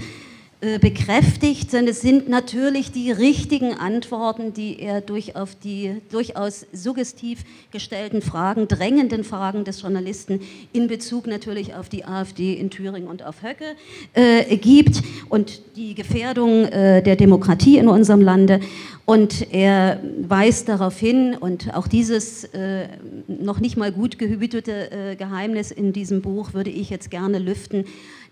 bekräftigt, 0.80 1.70
sondern 1.70 1.88
es 1.88 2.00
sind 2.00 2.28
natürlich 2.28 2.92
die 2.92 3.10
richtigen 3.10 3.74
Antworten, 3.74 4.52
die 4.52 4.80
er 4.80 5.00
durch 5.00 5.36
auf 5.36 5.54
die 5.54 5.96
durchaus 6.10 6.66
suggestiv 6.72 7.44
gestellten 7.70 8.22
Fragen, 8.22 8.68
drängenden 8.68 9.24
Fragen 9.24 9.64
des 9.64 9.82
Journalisten 9.82 10.40
in 10.72 10.88
Bezug 10.88 11.26
natürlich 11.26 11.74
auf 11.74 11.88
die 11.88 12.04
AfD 12.04 12.54
in 12.54 12.70
Thüringen 12.70 13.08
und 13.08 13.24
auf 13.24 13.42
Höcke 13.42 13.76
äh, 14.14 14.56
gibt 14.56 15.02
und 15.28 15.62
die 15.76 15.94
Gefährdung 15.94 16.64
äh, 16.64 17.02
der 17.02 17.16
Demokratie 17.16 17.78
in 17.78 17.88
unserem 17.88 18.20
Lande. 18.20 18.60
Und 19.06 19.52
er 19.52 20.00
weist 20.20 20.68
darauf 20.68 20.98
hin, 20.98 21.36
und 21.38 21.72
auch 21.74 21.86
dieses 21.86 22.42
äh, 22.42 22.88
noch 23.28 23.60
nicht 23.60 23.76
mal 23.76 23.92
gut 23.92 24.18
gehütete 24.18 24.90
äh, 24.90 25.14
Geheimnis 25.14 25.70
in 25.70 25.92
diesem 25.92 26.22
Buch 26.22 26.54
würde 26.54 26.70
ich 26.70 26.90
jetzt 26.90 27.08
gerne 27.12 27.38
lüften, 27.38 27.84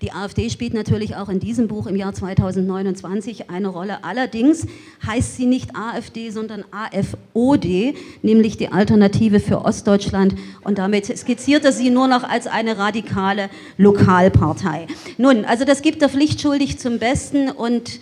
die 0.03 0.13
AfD 0.13 0.51
spielt 0.51 0.75
natürlich 0.75 1.17
auch 1.17 1.29
in 1.29 1.41
diesem 1.41 1.69
Buch 1.69 1.87
im 1.87 1.97
Jahr 1.97 2.13
2029 2.13 3.51
eine 3.51 3.69
Rolle. 3.69 4.05
Allerdings 4.05 4.67
heißt 5.07 5.37
sie 5.37 5.47
nicht 5.47 5.77
AfD, 5.77 6.31
sondern 6.31 6.65
AFOD, 6.71 7.95
nämlich 8.23 8.57
die 8.57 8.69
Alternative 8.69 9.41
für 9.41 9.65
Ostdeutschland. 9.65 10.35
Und 10.63 10.79
damit 10.79 11.07
skizziert 11.17 11.65
er 11.65 11.73
sie 11.73 11.91
nur 11.91 12.09
noch 12.09 12.25
als 12.25 12.47
eine 12.47 12.79
radikale 12.79 13.49
Lokalpartei. 13.77 14.87
Nun, 15.19 15.45
also 15.45 15.65
das 15.65 15.83
gibt 15.83 16.03
er 16.03 16.09
pflichtschuldig 16.09 16.79
zum 16.79 16.99
Besten 16.99 17.51
und 17.51 18.01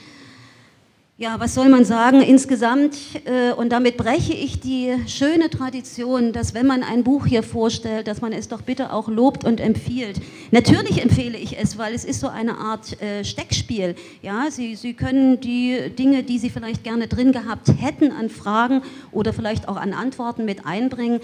ja, 1.22 1.38
was 1.38 1.54
soll 1.54 1.68
man 1.68 1.84
sagen 1.84 2.20
insgesamt? 2.20 2.96
Äh, 3.26 3.52
und 3.52 3.70
damit 3.70 3.96
breche 3.96 4.32
ich 4.32 4.58
die 4.58 4.96
schöne 5.06 5.50
Tradition, 5.50 6.32
dass 6.32 6.52
wenn 6.52 6.66
man 6.66 6.82
ein 6.82 7.04
Buch 7.04 7.26
hier 7.26 7.44
vorstellt, 7.44 8.08
dass 8.08 8.20
man 8.20 8.32
es 8.32 8.48
doch 8.48 8.62
bitte 8.62 8.92
auch 8.92 9.06
lobt 9.06 9.44
und 9.44 9.60
empfiehlt. 9.60 10.20
Natürlich 10.50 11.00
empfehle 11.00 11.38
ich 11.38 11.56
es, 11.56 11.78
weil 11.78 11.94
es 11.94 12.04
ist 12.04 12.18
so 12.18 12.26
eine 12.26 12.58
Art 12.58 13.00
äh, 13.00 13.22
Steckspiel. 13.22 13.94
Ja, 14.20 14.50
Sie, 14.50 14.74
Sie 14.74 14.94
können 14.94 15.40
die 15.40 15.90
Dinge, 15.96 16.24
die 16.24 16.40
Sie 16.40 16.50
vielleicht 16.50 16.82
gerne 16.82 17.06
drin 17.06 17.30
gehabt 17.30 17.68
hätten 17.78 18.10
an 18.10 18.28
Fragen 18.28 18.82
oder 19.12 19.32
vielleicht 19.32 19.68
auch 19.68 19.76
an 19.76 19.92
Antworten 19.92 20.44
mit 20.44 20.66
einbringen 20.66 21.20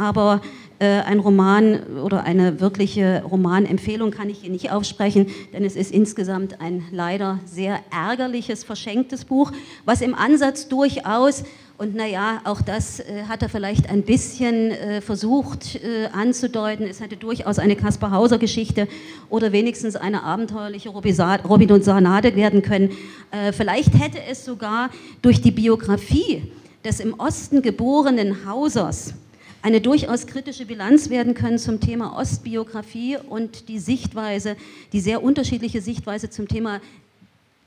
aber 0.00 0.40
ein 0.80 1.18
Roman 1.18 1.80
oder 2.02 2.24
eine 2.24 2.60
wirkliche 2.60 3.22
Romanempfehlung 3.22 4.10
kann 4.10 4.30
ich 4.30 4.38
hier 4.38 4.50
nicht 4.50 4.72
aufsprechen, 4.72 5.26
denn 5.52 5.64
es 5.64 5.76
ist 5.76 5.92
insgesamt 5.92 6.60
ein 6.60 6.84
leider 6.90 7.38
sehr 7.44 7.80
ärgerliches, 7.90 8.64
verschenktes 8.64 9.26
Buch, 9.26 9.52
was 9.84 10.00
im 10.00 10.14
Ansatz 10.14 10.68
durchaus 10.68 11.44
und 11.80 11.94
naja, 11.94 12.42
auch 12.44 12.60
das 12.60 13.00
äh, 13.00 13.24
hat 13.26 13.40
er 13.42 13.48
vielleicht 13.48 13.88
ein 13.88 14.02
bisschen 14.02 14.70
äh, 14.70 15.00
versucht 15.00 15.76
äh, 15.76 16.08
anzudeuten. 16.12 16.86
Es 16.86 17.00
hätte 17.00 17.16
durchaus 17.16 17.58
eine 17.58 17.74
Kaspar 17.74 18.10
Hauser 18.10 18.36
Geschichte 18.36 18.86
oder 19.30 19.50
wenigstens 19.52 19.96
eine 19.96 20.22
abenteuerliche 20.22 20.90
Robinson-Sanade 20.90 22.36
werden 22.36 22.60
können. 22.60 22.90
Äh, 23.30 23.52
vielleicht 23.52 23.98
hätte 23.98 24.18
es 24.30 24.44
sogar 24.44 24.90
durch 25.22 25.40
die 25.40 25.52
Biografie 25.52 26.52
des 26.84 27.00
im 27.00 27.18
Osten 27.18 27.62
geborenen 27.62 28.44
Hausers 28.44 29.14
eine 29.62 29.80
durchaus 29.80 30.26
kritische 30.26 30.64
Bilanz 30.66 31.10
werden 31.10 31.34
können 31.34 31.58
zum 31.58 31.80
Thema 31.80 32.16
Ostbiografie 32.16 33.18
und 33.18 33.68
die 33.68 33.78
Sichtweise, 33.78 34.56
die 34.92 35.00
sehr 35.00 35.22
unterschiedliche 35.22 35.82
Sichtweise 35.82 36.30
zum 36.30 36.48
Thema 36.48 36.80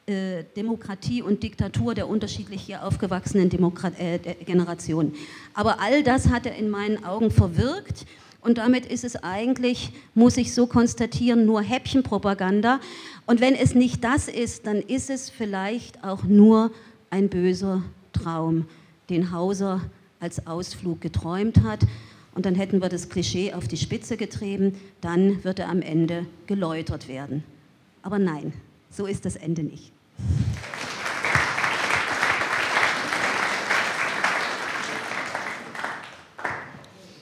äh, 0.06 0.44
Demokratie 0.58 1.22
und 1.22 1.44
Diktatur 1.44 1.94
der 1.94 2.10
unterschiedlich 2.10 2.64
hier 2.64 2.84
aufgewachsenen 2.84 3.50
Demokrat 3.50 3.94
äh, 4.00 4.20
Generationen. 4.46 5.14
Aber 5.54 5.80
all 5.80 6.04
das 6.04 6.30
hat 6.30 6.46
er 6.46 6.56
in 6.56 6.70
meinen 6.70 7.06
Augen 7.06 7.32
verwirkt. 7.32 8.06
Und 8.41 8.58
damit 8.58 8.86
ist 8.86 9.06
es 9.06 9.16
eigentlich, 9.24 9.91
muss 10.16 10.36
ich 10.36 10.54
so 10.54 10.68
konstatieren, 10.68 11.46
nur 11.46 11.62
Häppchenpropaganda. 11.62 12.82
Und 13.26 13.39
wenn 13.39 13.56
es 13.56 13.76
nicht 13.76 14.04
das 14.04 14.28
ist, 14.28 14.68
dann 14.68 14.82
ist 14.82 15.10
es 15.10 15.30
vielleicht 15.30 16.04
auch 16.04 16.24
nur 16.24 16.72
ein 17.10 17.30
böser 17.30 17.84
Traum, 18.12 18.66
den 19.10 19.32
Hauser 19.32 19.80
als 20.24 20.47
Ausflug 20.47 21.01
geträumt 21.01 21.63
hat. 21.63 21.86
Und 22.34 22.47
dann 22.47 22.55
hätten 22.55 22.82
wir 22.82 22.89
das 22.89 23.09
Klischee 23.09 23.53
auf 23.53 23.67
die 23.67 23.78
Spitze 23.78 24.17
getrieben, 24.17 24.76
dann 25.01 25.43
wird 25.43 25.59
er 25.59 25.69
am 25.69 25.82
Ende 25.82 26.26
geläutert 26.47 27.07
werden. 27.07 27.43
Aber 28.01 28.17
nein, 28.17 28.53
so 28.89 29.05
ist 29.05 29.26
das 29.26 29.36
Ende 29.36 29.63
nicht. 29.63 29.91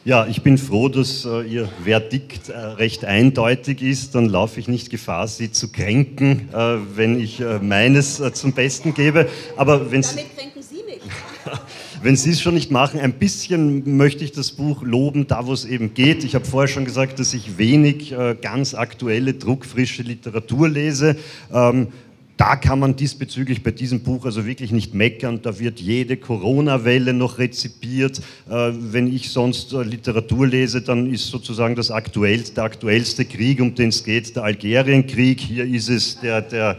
Ja, 0.03 0.25
ich 0.25 0.41
bin 0.41 0.57
froh, 0.57 0.89
dass 0.89 1.25
äh, 1.25 1.41
Ihr 1.41 1.69
Verdikt 1.83 2.49
äh, 2.49 2.57
recht 2.57 3.05
eindeutig 3.05 3.83
ist. 3.83 4.15
Dann 4.15 4.29
laufe 4.29 4.59
ich 4.59 4.67
nicht 4.67 4.89
Gefahr, 4.89 5.27
Sie 5.27 5.51
zu 5.51 5.71
kränken, 5.71 6.49
äh, 6.51 6.77
wenn 6.95 7.19
ich 7.19 7.39
äh, 7.39 7.59
meines 7.59 8.19
äh, 8.19 8.33
zum 8.33 8.53
Besten 8.53 8.95
gebe. 8.95 9.29
Aber 9.57 9.91
wenn 9.91 10.01
Damit 10.01 10.35
kränken 10.35 10.63
Sie 10.63 10.83
mich. 10.83 11.01
wenn 12.03 12.15
Sie 12.15 12.31
es 12.31 12.41
schon 12.41 12.55
nicht 12.55 12.71
machen, 12.71 12.99
ein 12.99 13.13
bisschen 13.13 13.97
möchte 13.97 14.23
ich 14.23 14.31
das 14.31 14.51
Buch 14.51 14.81
loben, 14.81 15.27
da 15.27 15.45
wo 15.45 15.53
es 15.53 15.65
eben 15.65 15.93
geht. 15.93 16.23
Ich 16.23 16.35
habe 16.35 16.45
vorher 16.45 16.67
schon 16.67 16.85
gesagt, 16.85 17.19
dass 17.19 17.33
ich 17.33 17.57
wenig 17.57 18.11
äh, 18.11 18.35
ganz 18.41 18.73
aktuelle, 18.73 19.33
druckfrische 19.33 20.01
Literatur 20.01 20.67
lese. 20.67 21.15
Ähm, 21.53 21.89
da 22.37 22.55
kann 22.55 22.79
man 22.79 22.95
diesbezüglich 22.95 23.61
bei 23.61 23.69
diesem 23.69 23.99
Buch 23.99 24.25
also 24.25 24.47
wirklich 24.47 24.71
nicht 24.71 24.95
meckern. 24.95 25.41
Da 25.43 25.59
wird 25.59 25.79
jede 25.79 26.17
Corona-Welle 26.17 27.13
noch 27.13 27.37
rezipiert. 27.37 28.17
Äh, 28.49 28.71
wenn 28.73 29.13
ich 29.13 29.29
sonst 29.29 29.71
äh, 29.73 29.83
Literatur 29.83 30.47
lese, 30.47 30.81
dann 30.81 31.11
ist 31.11 31.27
sozusagen 31.27 31.75
das 31.75 31.91
aktuell, 31.91 32.41
der 32.55 32.63
aktuellste 32.63 33.25
Krieg, 33.25 33.61
um 33.61 33.75
den 33.75 33.89
es 33.89 34.03
geht, 34.03 34.35
der 34.35 34.43
Algerienkrieg. 34.43 35.39
Hier 35.39 35.65
ist 35.65 35.89
es 35.89 36.19
der, 36.19 36.41
der 36.41 36.77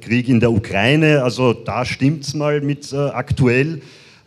Krieg 0.00 0.28
in 0.28 0.40
der 0.40 0.50
Ukraine. 0.50 1.22
Also 1.22 1.52
da 1.52 1.84
stimmt 1.84 2.24
es 2.24 2.34
mal 2.34 2.60
mit 2.60 2.92
aktuell. 2.92 3.80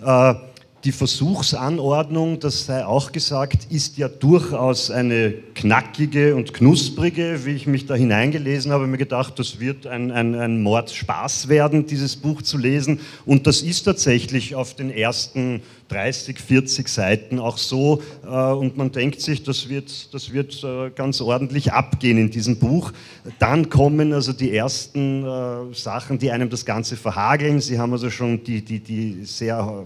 Äh, 0.04 0.36
die 0.84 0.92
Versuchsanordnung, 0.92 2.42
das 2.42 2.66
sei 2.66 2.86
auch 2.86 3.14
gesagt, 3.14 3.72
ist 3.72 3.98
ja 3.98 4.10
durchaus 4.10 4.92
eine 4.92 5.32
knackige 5.56 6.36
und 6.36 6.54
knusprige. 6.54 7.46
Wie 7.46 7.52
ich 7.52 7.68
mich 7.68 7.86
da 7.86 7.96
hineingelesen 7.96 8.74
habe, 8.74 8.86
mir 8.88 8.98
gedacht, 8.98 9.40
das 9.40 9.62
wird 9.62 9.88
ein, 9.88 10.12
ein, 10.12 10.36
ein 10.36 10.62
Mordspaß 10.62 11.48
werden, 11.48 11.86
dieses 11.86 12.18
Buch 12.18 12.42
zu 12.42 12.58
lesen. 12.58 13.00
Und 13.26 13.48
das 13.48 13.62
ist 13.62 13.84
tatsächlich 13.84 14.56
auf 14.56 14.74
den 14.74 14.92
ersten 14.92 15.62
30, 15.88 16.38
40 16.38 16.90
Seiten 16.90 17.40
auch 17.40 17.58
so. 17.58 18.02
Äh, 18.26 18.28
und 18.28 18.76
man 18.76 18.92
denkt 18.92 19.22
sich, 19.22 19.42
das 19.44 19.70
wird, 19.70 20.14
das 20.14 20.34
wird 20.34 20.66
äh, 20.66 20.90
ganz 20.90 21.22
ordentlich 21.22 21.72
abgehen 21.72 22.18
in 22.18 22.30
diesem 22.30 22.58
Buch. 22.58 22.92
Dann 23.40 23.70
kommen 23.70 24.12
also 24.12 24.34
die 24.34 24.54
ersten 24.54 25.24
Sachen, 25.72 26.20
die 26.20 26.32
einem 26.32 26.50
das 26.50 26.66
Ganze 26.66 26.98
verhageln. 26.98 27.62
Sie 27.62 27.80
haben 27.80 27.94
also 27.94 28.10
schon 28.10 28.44
die, 28.44 28.62
die, 28.62 28.80
die 28.80 29.24
sehr 29.24 29.86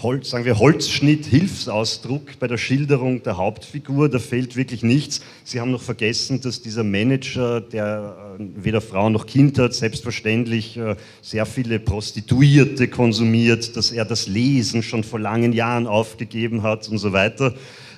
Holz, 0.00 0.30
sagen 0.30 0.44
wir 0.44 0.60
Holzschnitt, 0.60 1.26
Hilfsausdruck 1.26 2.38
bei 2.38 2.46
der 2.46 2.56
Schilderung 2.56 3.24
der 3.24 3.36
Hauptfigur, 3.36 4.08
da 4.08 4.20
fehlt 4.20 4.54
wirklich 4.54 4.84
nichts. 4.84 5.22
Sie 5.42 5.60
haben 5.60 5.72
noch 5.72 5.82
vergessen, 5.82 6.40
dass 6.40 6.62
dieser 6.62 6.84
Manager, 6.84 7.60
der 7.60 8.36
äh, 8.38 8.44
weder 8.54 8.80
Frau 8.80 9.10
noch 9.10 9.26
Kind 9.26 9.58
hat, 9.58 9.74
selbstverständlich 9.74 10.76
äh, 10.76 10.94
sehr 11.20 11.46
viele 11.46 11.80
Prostituierte 11.80 12.86
konsumiert, 12.86 13.76
dass 13.76 13.90
er 13.90 14.04
das 14.04 14.28
Lesen 14.28 14.84
schon 14.84 15.02
vor 15.02 15.18
langen 15.18 15.52
Jahren 15.52 15.88
aufgegeben 15.88 16.62
hat 16.62 16.88
und 16.88 16.98
so 16.98 17.12
weiter. 17.12 17.54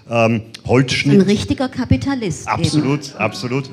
Ähm, 0.09 0.41
Holzschnitt. 0.67 1.21
Ein 1.21 1.27
richtiger 1.27 1.69
Kapitalist. 1.69 2.49
Absolut, 2.49 3.11
eben. 3.11 3.19
absolut. 3.19 3.71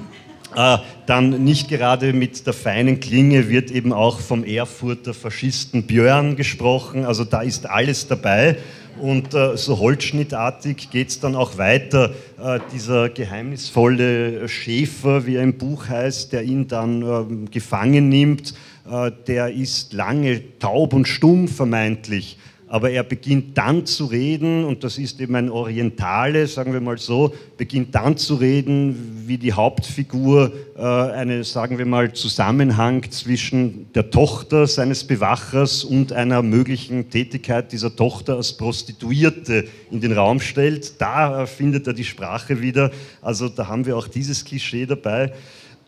Äh, 0.55 0.77
dann 1.05 1.43
nicht 1.43 1.69
gerade 1.69 2.13
mit 2.13 2.45
der 2.45 2.53
feinen 2.53 2.99
Klinge 2.99 3.49
wird 3.49 3.71
eben 3.71 3.93
auch 3.93 4.19
vom 4.19 4.43
Erfurter 4.43 5.13
Faschisten 5.13 5.83
Björn 5.83 6.35
gesprochen. 6.35 7.05
Also 7.05 7.23
da 7.23 7.41
ist 7.41 7.69
alles 7.69 8.07
dabei. 8.07 8.57
Und 8.99 9.33
äh, 9.33 9.55
so 9.57 9.77
holzschnittartig 9.77 10.89
geht 10.89 11.09
es 11.09 11.19
dann 11.19 11.35
auch 11.35 11.57
weiter. 11.57 12.11
Äh, 12.43 12.59
dieser 12.73 13.09
geheimnisvolle 13.09 14.47
Schäfer, 14.49 15.25
wie 15.25 15.35
er 15.35 15.43
im 15.43 15.57
Buch 15.57 15.87
heißt, 15.87 16.33
der 16.33 16.43
ihn 16.43 16.67
dann 16.67 17.01
ähm, 17.03 17.51
gefangen 17.51 18.09
nimmt, 18.09 18.55
äh, 18.89 19.11
der 19.27 19.53
ist 19.53 19.93
lange 19.93 20.57
taub 20.59 20.93
und 20.93 21.07
stumm 21.07 21.47
vermeintlich. 21.47 22.37
Aber 22.67 22.91
er 22.91 23.03
beginnt 23.03 23.57
dann 23.57 23.85
zu 23.85 24.05
reden, 24.05 24.65
und 24.65 24.83
das 24.83 24.97
ist 24.97 25.21
eben 25.21 25.35
ein 25.35 25.49
Orientale, 25.49 26.47
sagen 26.47 26.73
wir 26.73 26.81
mal 26.81 26.97
so, 26.97 27.33
beginnt 27.57 27.95
dann 27.95 28.17
zu 28.17 28.35
reden, 28.35 29.23
wie 29.25 29.37
die 29.37 29.53
Hauptfigur 29.53 30.51
äh, 30.77 30.81
eine, 30.81 31.43
sagen 31.43 31.77
wir 31.77 31.85
mal, 31.85 32.11
Zusammenhang 32.13 33.09
zwischen 33.09 33.91
der 33.93 34.09
Tochter 34.09 34.67
seines 34.67 35.05
Bewachers 35.05 35.83
und 35.83 36.11
einer 36.11 36.41
möglichen 36.41 37.09
Tätigkeit 37.09 37.71
dieser 37.71 37.95
Tochter 37.95 38.35
als 38.35 38.53
Prostituierte 38.55 39.65
in 39.89 40.01
den 40.01 40.11
Raum 40.11 40.39
stellt. 40.41 40.99
Da 40.99 41.43
äh, 41.43 41.47
findet 41.47 41.87
er 41.87 41.93
die 41.93 42.03
Sprache 42.03 42.61
wieder. 42.61 42.91
Also 43.21 43.47
da 43.47 43.67
haben 43.67 43.85
wir 43.85 43.95
auch 43.95 44.07
dieses 44.07 44.43
Klischee 44.43 44.85
dabei. 44.85 45.31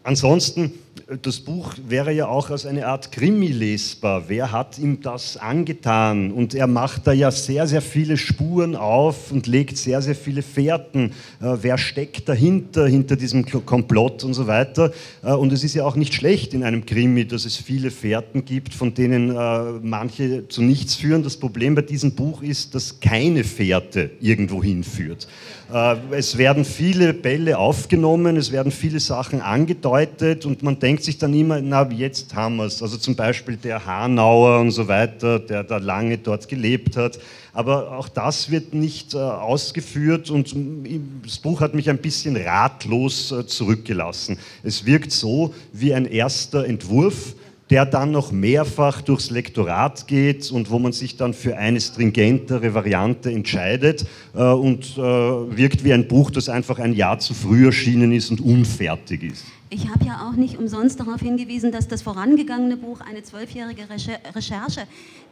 Ansonsten, 0.09 0.71
das 1.21 1.39
Buch 1.39 1.75
wäre 1.87 2.11
ja 2.11 2.27
auch 2.27 2.49
als 2.49 2.65
eine 2.65 2.87
Art 2.87 3.11
Krimi 3.11 3.47
lesbar. 3.47 4.23
Wer 4.27 4.51
hat 4.51 4.79
ihm 4.79 5.01
das 5.01 5.37
angetan? 5.37 6.31
Und 6.31 6.55
er 6.55 6.65
macht 6.65 7.05
da 7.05 7.11
ja 7.13 7.29
sehr, 7.29 7.67
sehr 7.67 7.83
viele 7.83 8.17
Spuren 8.17 8.75
auf 8.75 9.31
und 9.31 9.45
legt 9.45 9.77
sehr, 9.77 10.01
sehr 10.01 10.15
viele 10.15 10.41
Fährten. 10.41 11.11
Äh, 11.41 11.57
wer 11.61 11.77
steckt 11.77 12.27
dahinter, 12.27 12.87
hinter 12.87 13.15
diesem 13.17 13.45
Komplott 13.45 14.23
und 14.23 14.33
so 14.33 14.47
weiter? 14.47 14.91
Äh, 15.23 15.33
und 15.33 15.53
es 15.53 15.63
ist 15.63 15.75
ja 15.75 15.85
auch 15.85 15.95
nicht 15.95 16.15
schlecht 16.15 16.55
in 16.55 16.63
einem 16.63 16.87
Krimi, 16.87 17.25
dass 17.25 17.45
es 17.45 17.55
viele 17.57 17.91
Fährten 17.91 18.45
gibt, 18.45 18.73
von 18.73 18.95
denen 18.95 19.29
äh, 19.29 19.79
manche 19.83 20.47
zu 20.47 20.63
nichts 20.63 20.95
führen. 20.95 21.21
Das 21.21 21.37
Problem 21.37 21.75
bei 21.75 21.83
diesem 21.83 22.13
Buch 22.13 22.41
ist, 22.41 22.73
dass 22.73 22.99
keine 22.99 23.43
Fährte 23.43 24.09
irgendwo 24.21 24.63
hinführt. 24.63 25.27
Äh, 25.71 25.95
es 26.11 26.37
werden 26.37 26.65
viele 26.65 27.13
Bälle 27.13 27.59
aufgenommen, 27.59 28.37
es 28.37 28.51
werden 28.51 28.71
viele 28.71 28.99
Sachen 28.99 29.41
angedeutet 29.41 29.98
und 30.45 30.63
man 30.63 30.79
denkt 30.79 31.03
sich 31.03 31.17
dann 31.17 31.33
immer, 31.33 31.61
na, 31.61 31.89
jetzt 31.91 32.33
haben 32.35 32.57
wir 32.57 32.65
es. 32.65 32.81
Also 32.81 32.97
zum 32.97 33.15
Beispiel 33.15 33.57
der 33.57 33.85
Hanauer 33.85 34.59
und 34.59 34.71
so 34.71 34.87
weiter, 34.87 35.39
der 35.39 35.63
da 35.63 35.77
lange 35.77 36.17
dort 36.17 36.47
gelebt 36.47 36.95
hat. 36.97 37.19
Aber 37.53 37.97
auch 37.97 38.07
das 38.07 38.51
wird 38.51 38.73
nicht 38.73 39.13
äh, 39.13 39.17
ausgeführt 39.17 40.29
und 40.29 40.55
das 41.25 41.39
Buch 41.39 41.61
hat 41.61 41.73
mich 41.73 41.89
ein 41.89 41.97
bisschen 41.97 42.37
ratlos 42.37 43.31
äh, 43.31 43.45
zurückgelassen. 43.45 44.37
Es 44.63 44.85
wirkt 44.85 45.11
so 45.11 45.53
wie 45.73 45.93
ein 45.93 46.05
erster 46.05 46.65
Entwurf, 46.65 47.35
der 47.69 47.85
dann 47.85 48.11
noch 48.11 48.31
mehrfach 48.31 49.01
durchs 49.01 49.29
Lektorat 49.29 50.07
geht 50.07 50.51
und 50.51 50.71
wo 50.71 50.79
man 50.79 50.91
sich 50.91 51.17
dann 51.17 51.33
für 51.33 51.55
eine 51.55 51.79
stringentere 51.79 52.73
Variante 52.73 53.31
entscheidet 53.31 54.05
äh, 54.33 54.41
und 54.41 54.97
äh, 54.97 55.01
wirkt 55.01 55.83
wie 55.83 55.93
ein 55.93 56.07
Buch, 56.07 56.31
das 56.31 56.49
einfach 56.49 56.79
ein 56.79 56.93
Jahr 56.93 57.19
zu 57.19 57.33
früh 57.33 57.67
erschienen 57.67 58.11
ist 58.11 58.31
und 58.31 58.41
unfertig 58.41 59.23
ist. 59.23 59.45
Ich 59.71 59.87
habe 59.87 60.03
ja 60.03 60.27
auch 60.27 60.35
nicht 60.35 60.57
umsonst 60.57 60.99
darauf 60.99 61.21
hingewiesen, 61.21 61.71
dass 61.71 61.87
das 61.87 62.01
vorangegangene 62.01 62.75
Buch 62.75 63.01
eine 63.01 63.21
zwölfjährige 63.21 63.83
Recherche 64.35 64.81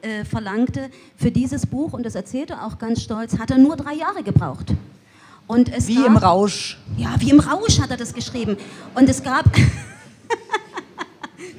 äh, 0.03 0.23
verlangte. 0.25 0.91
Für 1.15 1.31
dieses 1.31 1.65
Buch, 1.65 1.93
und 1.93 2.05
das 2.05 2.13
erzählte 2.13 2.53
er 2.53 2.67
auch 2.67 2.77
ganz 2.77 3.01
stolz, 3.01 3.39
hat 3.39 3.49
er 3.49 3.57
nur 3.57 3.75
drei 3.75 3.95
Jahre 3.95 4.21
gebraucht. 4.21 4.75
Und 5.47 5.73
es 5.73 5.87
wie 5.87 5.95
gab, 5.95 6.05
im 6.05 6.17
Rausch. 6.17 6.77
Ja, 6.97 7.15
wie 7.17 7.31
im 7.31 7.39
Rausch 7.39 7.79
hat 7.79 7.89
er 7.89 7.97
das 7.97 8.13
geschrieben. 8.13 8.57
Und 8.93 9.09
es 9.09 9.23
gab... 9.23 9.45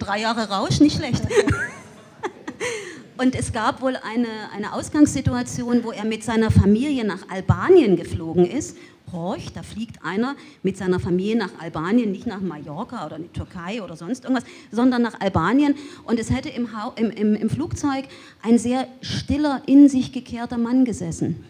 drei 0.08 0.20
Jahre 0.20 0.48
Rausch, 0.48 0.80
nicht 0.80 0.96
schlecht. 0.96 1.22
Und 3.18 3.34
es 3.34 3.52
gab 3.52 3.82
wohl 3.82 3.96
eine, 3.96 4.28
eine 4.54 4.72
Ausgangssituation, 4.72 5.84
wo 5.84 5.90
er 5.90 6.04
mit 6.04 6.24
seiner 6.24 6.50
Familie 6.50 7.04
nach 7.04 7.28
Albanien 7.28 7.96
geflogen 7.96 8.46
ist. 8.46 8.76
Horch, 9.12 9.52
da 9.52 9.62
fliegt 9.62 10.04
einer 10.04 10.34
mit 10.62 10.78
seiner 10.78 11.00
Familie 11.00 11.36
nach 11.36 11.50
Albanien, 11.58 12.12
nicht 12.12 12.26
nach 12.26 12.40
Mallorca 12.40 13.04
oder 13.04 13.16
in 13.16 13.24
die 13.24 13.28
Türkei 13.28 13.82
oder 13.82 13.96
sonst 13.96 14.24
irgendwas, 14.24 14.44
sondern 14.70 15.02
nach 15.02 15.20
Albanien. 15.20 15.74
Und 16.04 16.18
es 16.18 16.30
hätte 16.30 16.48
im, 16.48 16.68
im, 16.96 17.10
im, 17.10 17.34
im 17.34 17.50
Flugzeug 17.50 18.04
ein 18.42 18.58
sehr 18.58 18.86
stiller, 19.02 19.62
in 19.66 19.88
sich 19.88 20.12
gekehrter 20.12 20.58
Mann 20.58 20.84
gesessen. 20.86 21.44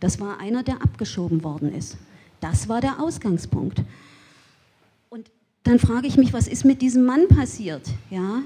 Das 0.00 0.20
war 0.20 0.40
einer, 0.40 0.62
der 0.62 0.76
abgeschoben 0.76 1.42
worden 1.42 1.74
ist. 1.74 1.98
Das 2.40 2.68
war 2.68 2.80
der 2.80 3.02
Ausgangspunkt 3.02 3.82
dann 5.68 5.78
frage 5.78 6.06
ich 6.06 6.16
mich, 6.16 6.32
was 6.32 6.48
ist 6.48 6.64
mit 6.64 6.80
diesem 6.80 7.04
Mann 7.04 7.28
passiert? 7.28 7.82
Ja? 8.08 8.40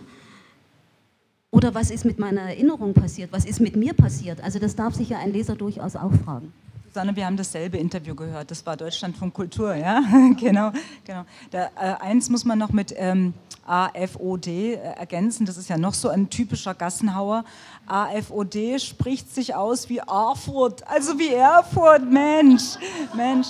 Oder 1.53 1.73
was 1.73 1.93
ist 1.93 2.05
mit 2.05 2.19
meiner 2.19 2.41
Erinnerung 2.41 2.95
passiert? 2.95 3.31
Was 3.33 3.45
ist 3.45 3.61
mit 3.61 3.77
mir 3.77 3.95
passiert? 3.95 4.41
Also 4.43 4.59
das 4.59 4.75
darf 4.75 4.95
sich 4.95 5.11
ja 5.11 5.19
ein 5.19 5.33
Leser 5.33 5.55
durchaus 5.55 5.95
auch 5.95 6.13
fragen. 6.25 6.53
Susanne, 6.89 7.15
wir 7.15 7.25
haben 7.25 7.37
dasselbe 7.37 7.79
Interview 7.79 8.17
gehört. 8.17 8.51
Das 8.51 8.67
war 8.67 8.77
Deutschland 8.77 9.17
von 9.17 9.33
Kultur, 9.33 9.75
ja? 9.75 10.03
genau, 10.41 10.73
genau. 11.05 11.25
Da, 11.53 11.67
äh, 11.81 11.95
eins 12.01 12.29
muss 12.29 12.45
man 12.45 12.59
noch 12.59 12.71
mit 12.71 12.93
ähm, 12.97 13.35
AFOD 13.67 14.47
äh, 14.49 14.75
ergänzen. 14.75 15.47
Das 15.47 15.57
ist 15.57 15.69
ja 15.69 15.79
noch 15.79 15.95
so 15.95 16.09
ein 16.09 16.29
typischer 16.29 16.75
Gassenhauer. 16.75 17.45
AFOD 17.87 18.81
spricht 18.81 19.33
sich 19.33 19.55
aus 19.55 19.89
wie 19.89 19.99
Erfurt, 19.99 20.87
also 20.89 21.19
wie 21.19 21.29
Erfurt, 21.29 22.11
Mensch, 22.11 22.77
Mensch. 23.15 23.49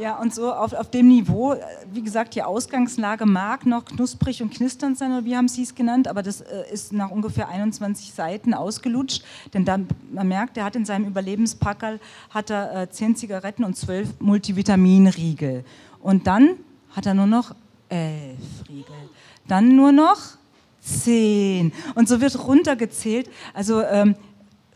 Ja, 0.00 0.16
und 0.16 0.34
so 0.34 0.50
auf, 0.50 0.72
auf 0.72 0.90
dem 0.90 1.08
Niveau, 1.08 1.52
äh, 1.52 1.60
wie 1.92 2.00
gesagt, 2.00 2.34
die 2.34 2.42
Ausgangslage 2.42 3.26
mag 3.26 3.66
noch 3.66 3.84
knusprig 3.84 4.42
und 4.42 4.50
knisternd 4.50 4.96
sein, 4.96 5.12
oder 5.12 5.26
wie 5.26 5.36
haben 5.36 5.46
Sie 5.46 5.62
es 5.62 5.74
genannt, 5.74 6.08
aber 6.08 6.22
das 6.22 6.40
äh, 6.40 6.72
ist 6.72 6.94
nach 6.94 7.10
ungefähr 7.10 7.48
21 7.48 8.14
Seiten 8.14 8.54
ausgelutscht, 8.54 9.22
denn 9.52 9.66
dann, 9.66 9.88
man 10.10 10.26
merkt, 10.26 10.56
er 10.56 10.64
hat 10.64 10.74
in 10.74 10.86
seinem 10.86 11.04
Überlebenspackerl 11.06 12.00
hat 12.30 12.48
er 12.48 12.84
äh, 12.84 12.90
10 12.90 13.16
Zigaretten 13.16 13.62
und 13.62 13.76
12 13.76 14.20
Multivitaminriegel. 14.20 15.64
Und 16.00 16.26
dann 16.26 16.52
hat 16.92 17.04
er 17.04 17.12
nur 17.12 17.26
noch 17.26 17.54
11 17.90 18.38
Riegel. 18.70 18.94
Dann 19.48 19.76
nur 19.76 19.92
noch 19.92 20.18
10. 20.80 21.72
Und 21.94 22.08
so 22.08 22.22
wird 22.22 22.46
runtergezählt. 22.46 23.28
Also 23.52 23.82
ähm, 23.82 24.14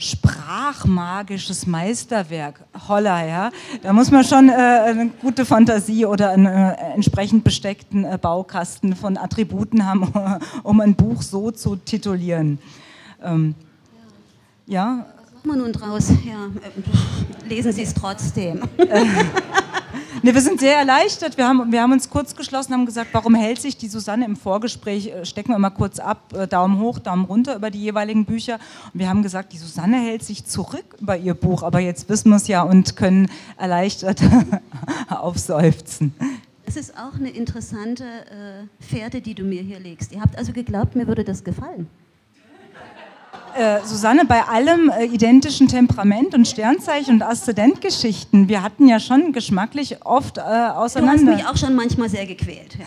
sprachmagisches 0.05 1.66
Meisterwerk. 1.66 2.61
Holla, 2.88 3.26
ja. 3.26 3.50
Da 3.82 3.92
muss 3.92 4.11
man 4.11 4.24
schon 4.24 4.48
äh, 4.48 4.52
eine 4.52 5.09
gute 5.20 5.44
Fantasie 5.44 6.07
oder 6.07 6.30
einen 6.30 6.46
äh, 6.46 6.74
entsprechend 6.94 7.44
besteckten 7.44 8.05
äh, 8.05 8.18
Baukasten 8.20 8.94
von 8.94 9.16
Attributen 9.16 9.86
haben, 9.86 10.12
um 10.62 10.80
ein 10.80 10.94
Buch 10.94 11.22
so 11.22 11.50
zu 11.50 11.76
titulieren. 11.76 12.59
Ähm, 13.22 13.55
ja. 14.66 15.07
Was 15.34 15.44
machen 15.44 15.59
wir 15.59 15.64
nun 15.64 15.72
draus? 15.72 16.11
Ja, 16.24 16.46
äh, 16.46 17.48
lesen 17.48 17.72
Sie 17.72 17.82
es 17.82 17.94
trotzdem. 17.94 18.62
Nee, 20.25 20.33
wir 20.33 20.41
sind 20.41 20.59
sehr 20.59 20.79
erleichtert. 20.79 21.37
Wir 21.37 21.47
haben, 21.47 21.70
wir 21.70 21.83
haben 21.83 21.93
uns 21.93 22.09
kurz 22.09 22.35
geschlossen, 22.35 22.72
haben 22.72 22.87
gesagt, 22.87 23.11
warum 23.12 23.35
hält 23.35 23.61
sich 23.61 23.77
die 23.77 23.89
Susanne 23.89 24.25
im 24.25 24.37
Vorgespräch, 24.37 25.09
äh, 25.09 25.27
stecken 25.27 25.51
wir 25.51 25.59
mal 25.59 25.68
kurz 25.68 25.99
ab, 25.99 26.33
äh, 26.33 26.49
Daumen 26.49 26.79
hoch, 26.81 26.99
Daumen 26.99 27.27
runter 27.27 27.55
über 27.57 27.70
die 27.70 27.81
jeweiligen 27.83 28.25
Bücher. 28.25 28.55
Und 28.95 29.01
wir 29.01 29.11
haben 29.11 29.22
gesagt, 29.22 29.53
die 29.53 29.59
Susanne 29.59 29.99
hält 29.99 30.25
sich 30.25 30.47
zurück 30.47 30.97
über 30.99 31.18
ihr 31.18 31.35
Buch, 31.35 31.62
aber 31.62 31.81
jetzt 31.81 32.09
wissen 32.09 32.31
wir 32.31 32.37
es 32.37 32.49
ja 32.49 32.62
und 32.62 32.97
können 32.97 33.31
erleichtert 33.59 34.22
aufseufzen. 35.11 36.14
Das 36.64 36.77
ist 36.77 36.97
auch 36.97 37.16
eine 37.16 37.29
interessante 37.29 38.05
äh, 38.05 38.83
Fährte, 38.83 39.20
die 39.20 39.35
du 39.35 39.45
mir 39.45 39.61
hier 39.61 39.79
legst. 39.79 40.11
Ihr 40.11 40.22
habt 40.22 40.39
also 40.39 40.55
geglaubt, 40.55 40.97
mir 40.97 41.07
würde 41.07 41.25
das 41.25 41.45
gefallen. 41.45 41.87
Äh, 43.57 43.80
Susanne, 43.84 44.24
bei 44.24 44.42
allem 44.42 44.90
äh, 44.90 45.05
identischen 45.05 45.68
Temperament 45.68 46.34
und 46.34 46.48
Sternzeichen 46.48 47.14
und 47.14 47.22
Aszendentgeschichten, 47.22 48.48
wir 48.48 48.62
hatten 48.62 48.88
ja 48.88 48.98
schon 48.98 49.32
geschmacklich 49.32 50.05
oft 50.05 50.38
äh, 50.38 50.40
auseinander. 50.40 51.24
Du 51.24 51.30
hast 51.30 51.36
mich 51.36 51.46
auch 51.46 51.57
schon 51.57 51.76
manchmal 51.76 52.09
sehr 52.09 52.26
gequält. 52.26 52.76
Ja. 52.78 52.86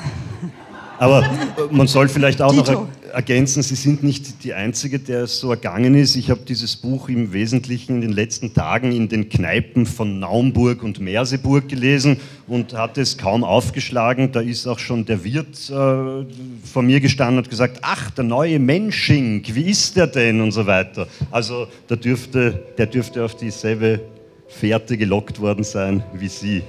Aber 0.99 1.29
man 1.71 1.87
soll 1.87 2.07
vielleicht 2.07 2.41
auch 2.41 2.51
Dito. 2.51 2.71
noch 2.71 2.87
ergänzen, 3.13 3.63
Sie 3.63 3.75
sind 3.75 4.03
nicht 4.03 4.43
die 4.43 4.53
Einzige, 4.53 4.99
der 4.99 5.23
es 5.23 5.39
so 5.39 5.51
ergangen 5.51 5.95
ist. 5.95 6.15
Ich 6.15 6.29
habe 6.29 6.41
dieses 6.47 6.75
Buch 6.75 7.09
im 7.09 7.33
Wesentlichen 7.33 7.95
in 7.95 8.01
den 8.01 8.11
letzten 8.11 8.53
Tagen 8.53 8.91
in 8.91 9.09
den 9.09 9.29
Kneipen 9.29 9.85
von 9.85 10.19
Naumburg 10.19 10.83
und 10.83 10.99
Merseburg 10.99 11.67
gelesen 11.67 12.17
und 12.47 12.73
hatte 12.73 13.01
es 13.01 13.17
kaum 13.17 13.43
aufgeschlagen. 13.43 14.31
Da 14.31 14.41
ist 14.41 14.67
auch 14.67 14.79
schon 14.79 15.05
der 15.05 15.23
Wirt 15.23 15.69
äh, 15.69 16.25
vor 16.63 16.83
mir 16.83 16.99
gestanden 16.99 17.39
und 17.39 17.49
gesagt, 17.49 17.79
ach, 17.81 18.11
der 18.11 18.23
neue 18.23 18.59
Mensching, 18.59 19.43
wie 19.47 19.69
ist 19.69 19.95
der 19.95 20.07
denn 20.07 20.41
und 20.41 20.51
so 20.51 20.65
weiter. 20.65 21.07
Also 21.31 21.67
der 21.89 21.97
dürfte, 21.97 22.63
der 22.77 22.87
dürfte 22.87 23.23
auf 23.23 23.35
dieselbe 23.35 24.01
Fährte 24.47 24.97
gelockt 24.97 25.39
worden 25.39 25.63
sein 25.63 26.03
wie 26.13 26.29
Sie. 26.29 26.63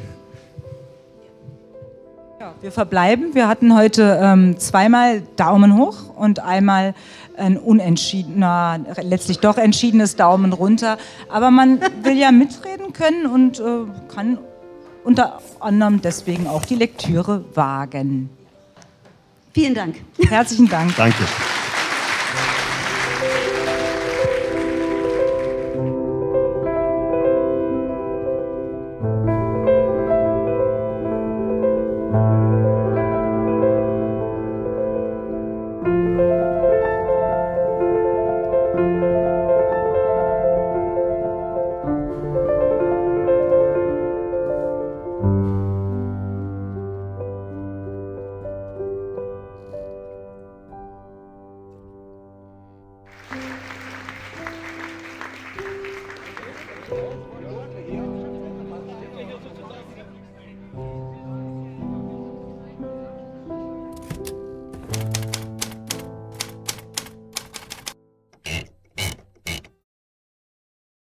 Wir 2.60 2.72
verbleiben. 2.72 3.34
Wir 3.34 3.46
hatten 3.46 3.76
heute 3.76 4.18
ähm, 4.20 4.58
zweimal 4.58 5.22
Daumen 5.36 5.76
hoch 5.76 6.14
und 6.16 6.40
einmal 6.40 6.94
ein 7.36 7.56
unentschiedener, 7.56 8.80
letztlich 9.00 9.38
doch 9.38 9.58
entschiedenes 9.58 10.16
Daumen 10.16 10.52
runter. 10.52 10.98
Aber 11.28 11.52
man 11.52 11.80
will 12.02 12.16
ja 12.16 12.32
mitreden 12.32 12.92
können 12.92 13.26
und 13.26 13.60
äh, 13.60 13.62
kann 14.12 14.38
unter 15.04 15.40
anderem 15.60 16.02
deswegen 16.02 16.48
auch 16.48 16.64
die 16.64 16.74
Lektüre 16.74 17.44
wagen. 17.54 18.28
Vielen 19.54 19.74
Dank. 19.74 19.96
Herzlichen 20.28 20.68
Dank. 20.68 20.96
Danke. 20.96 21.24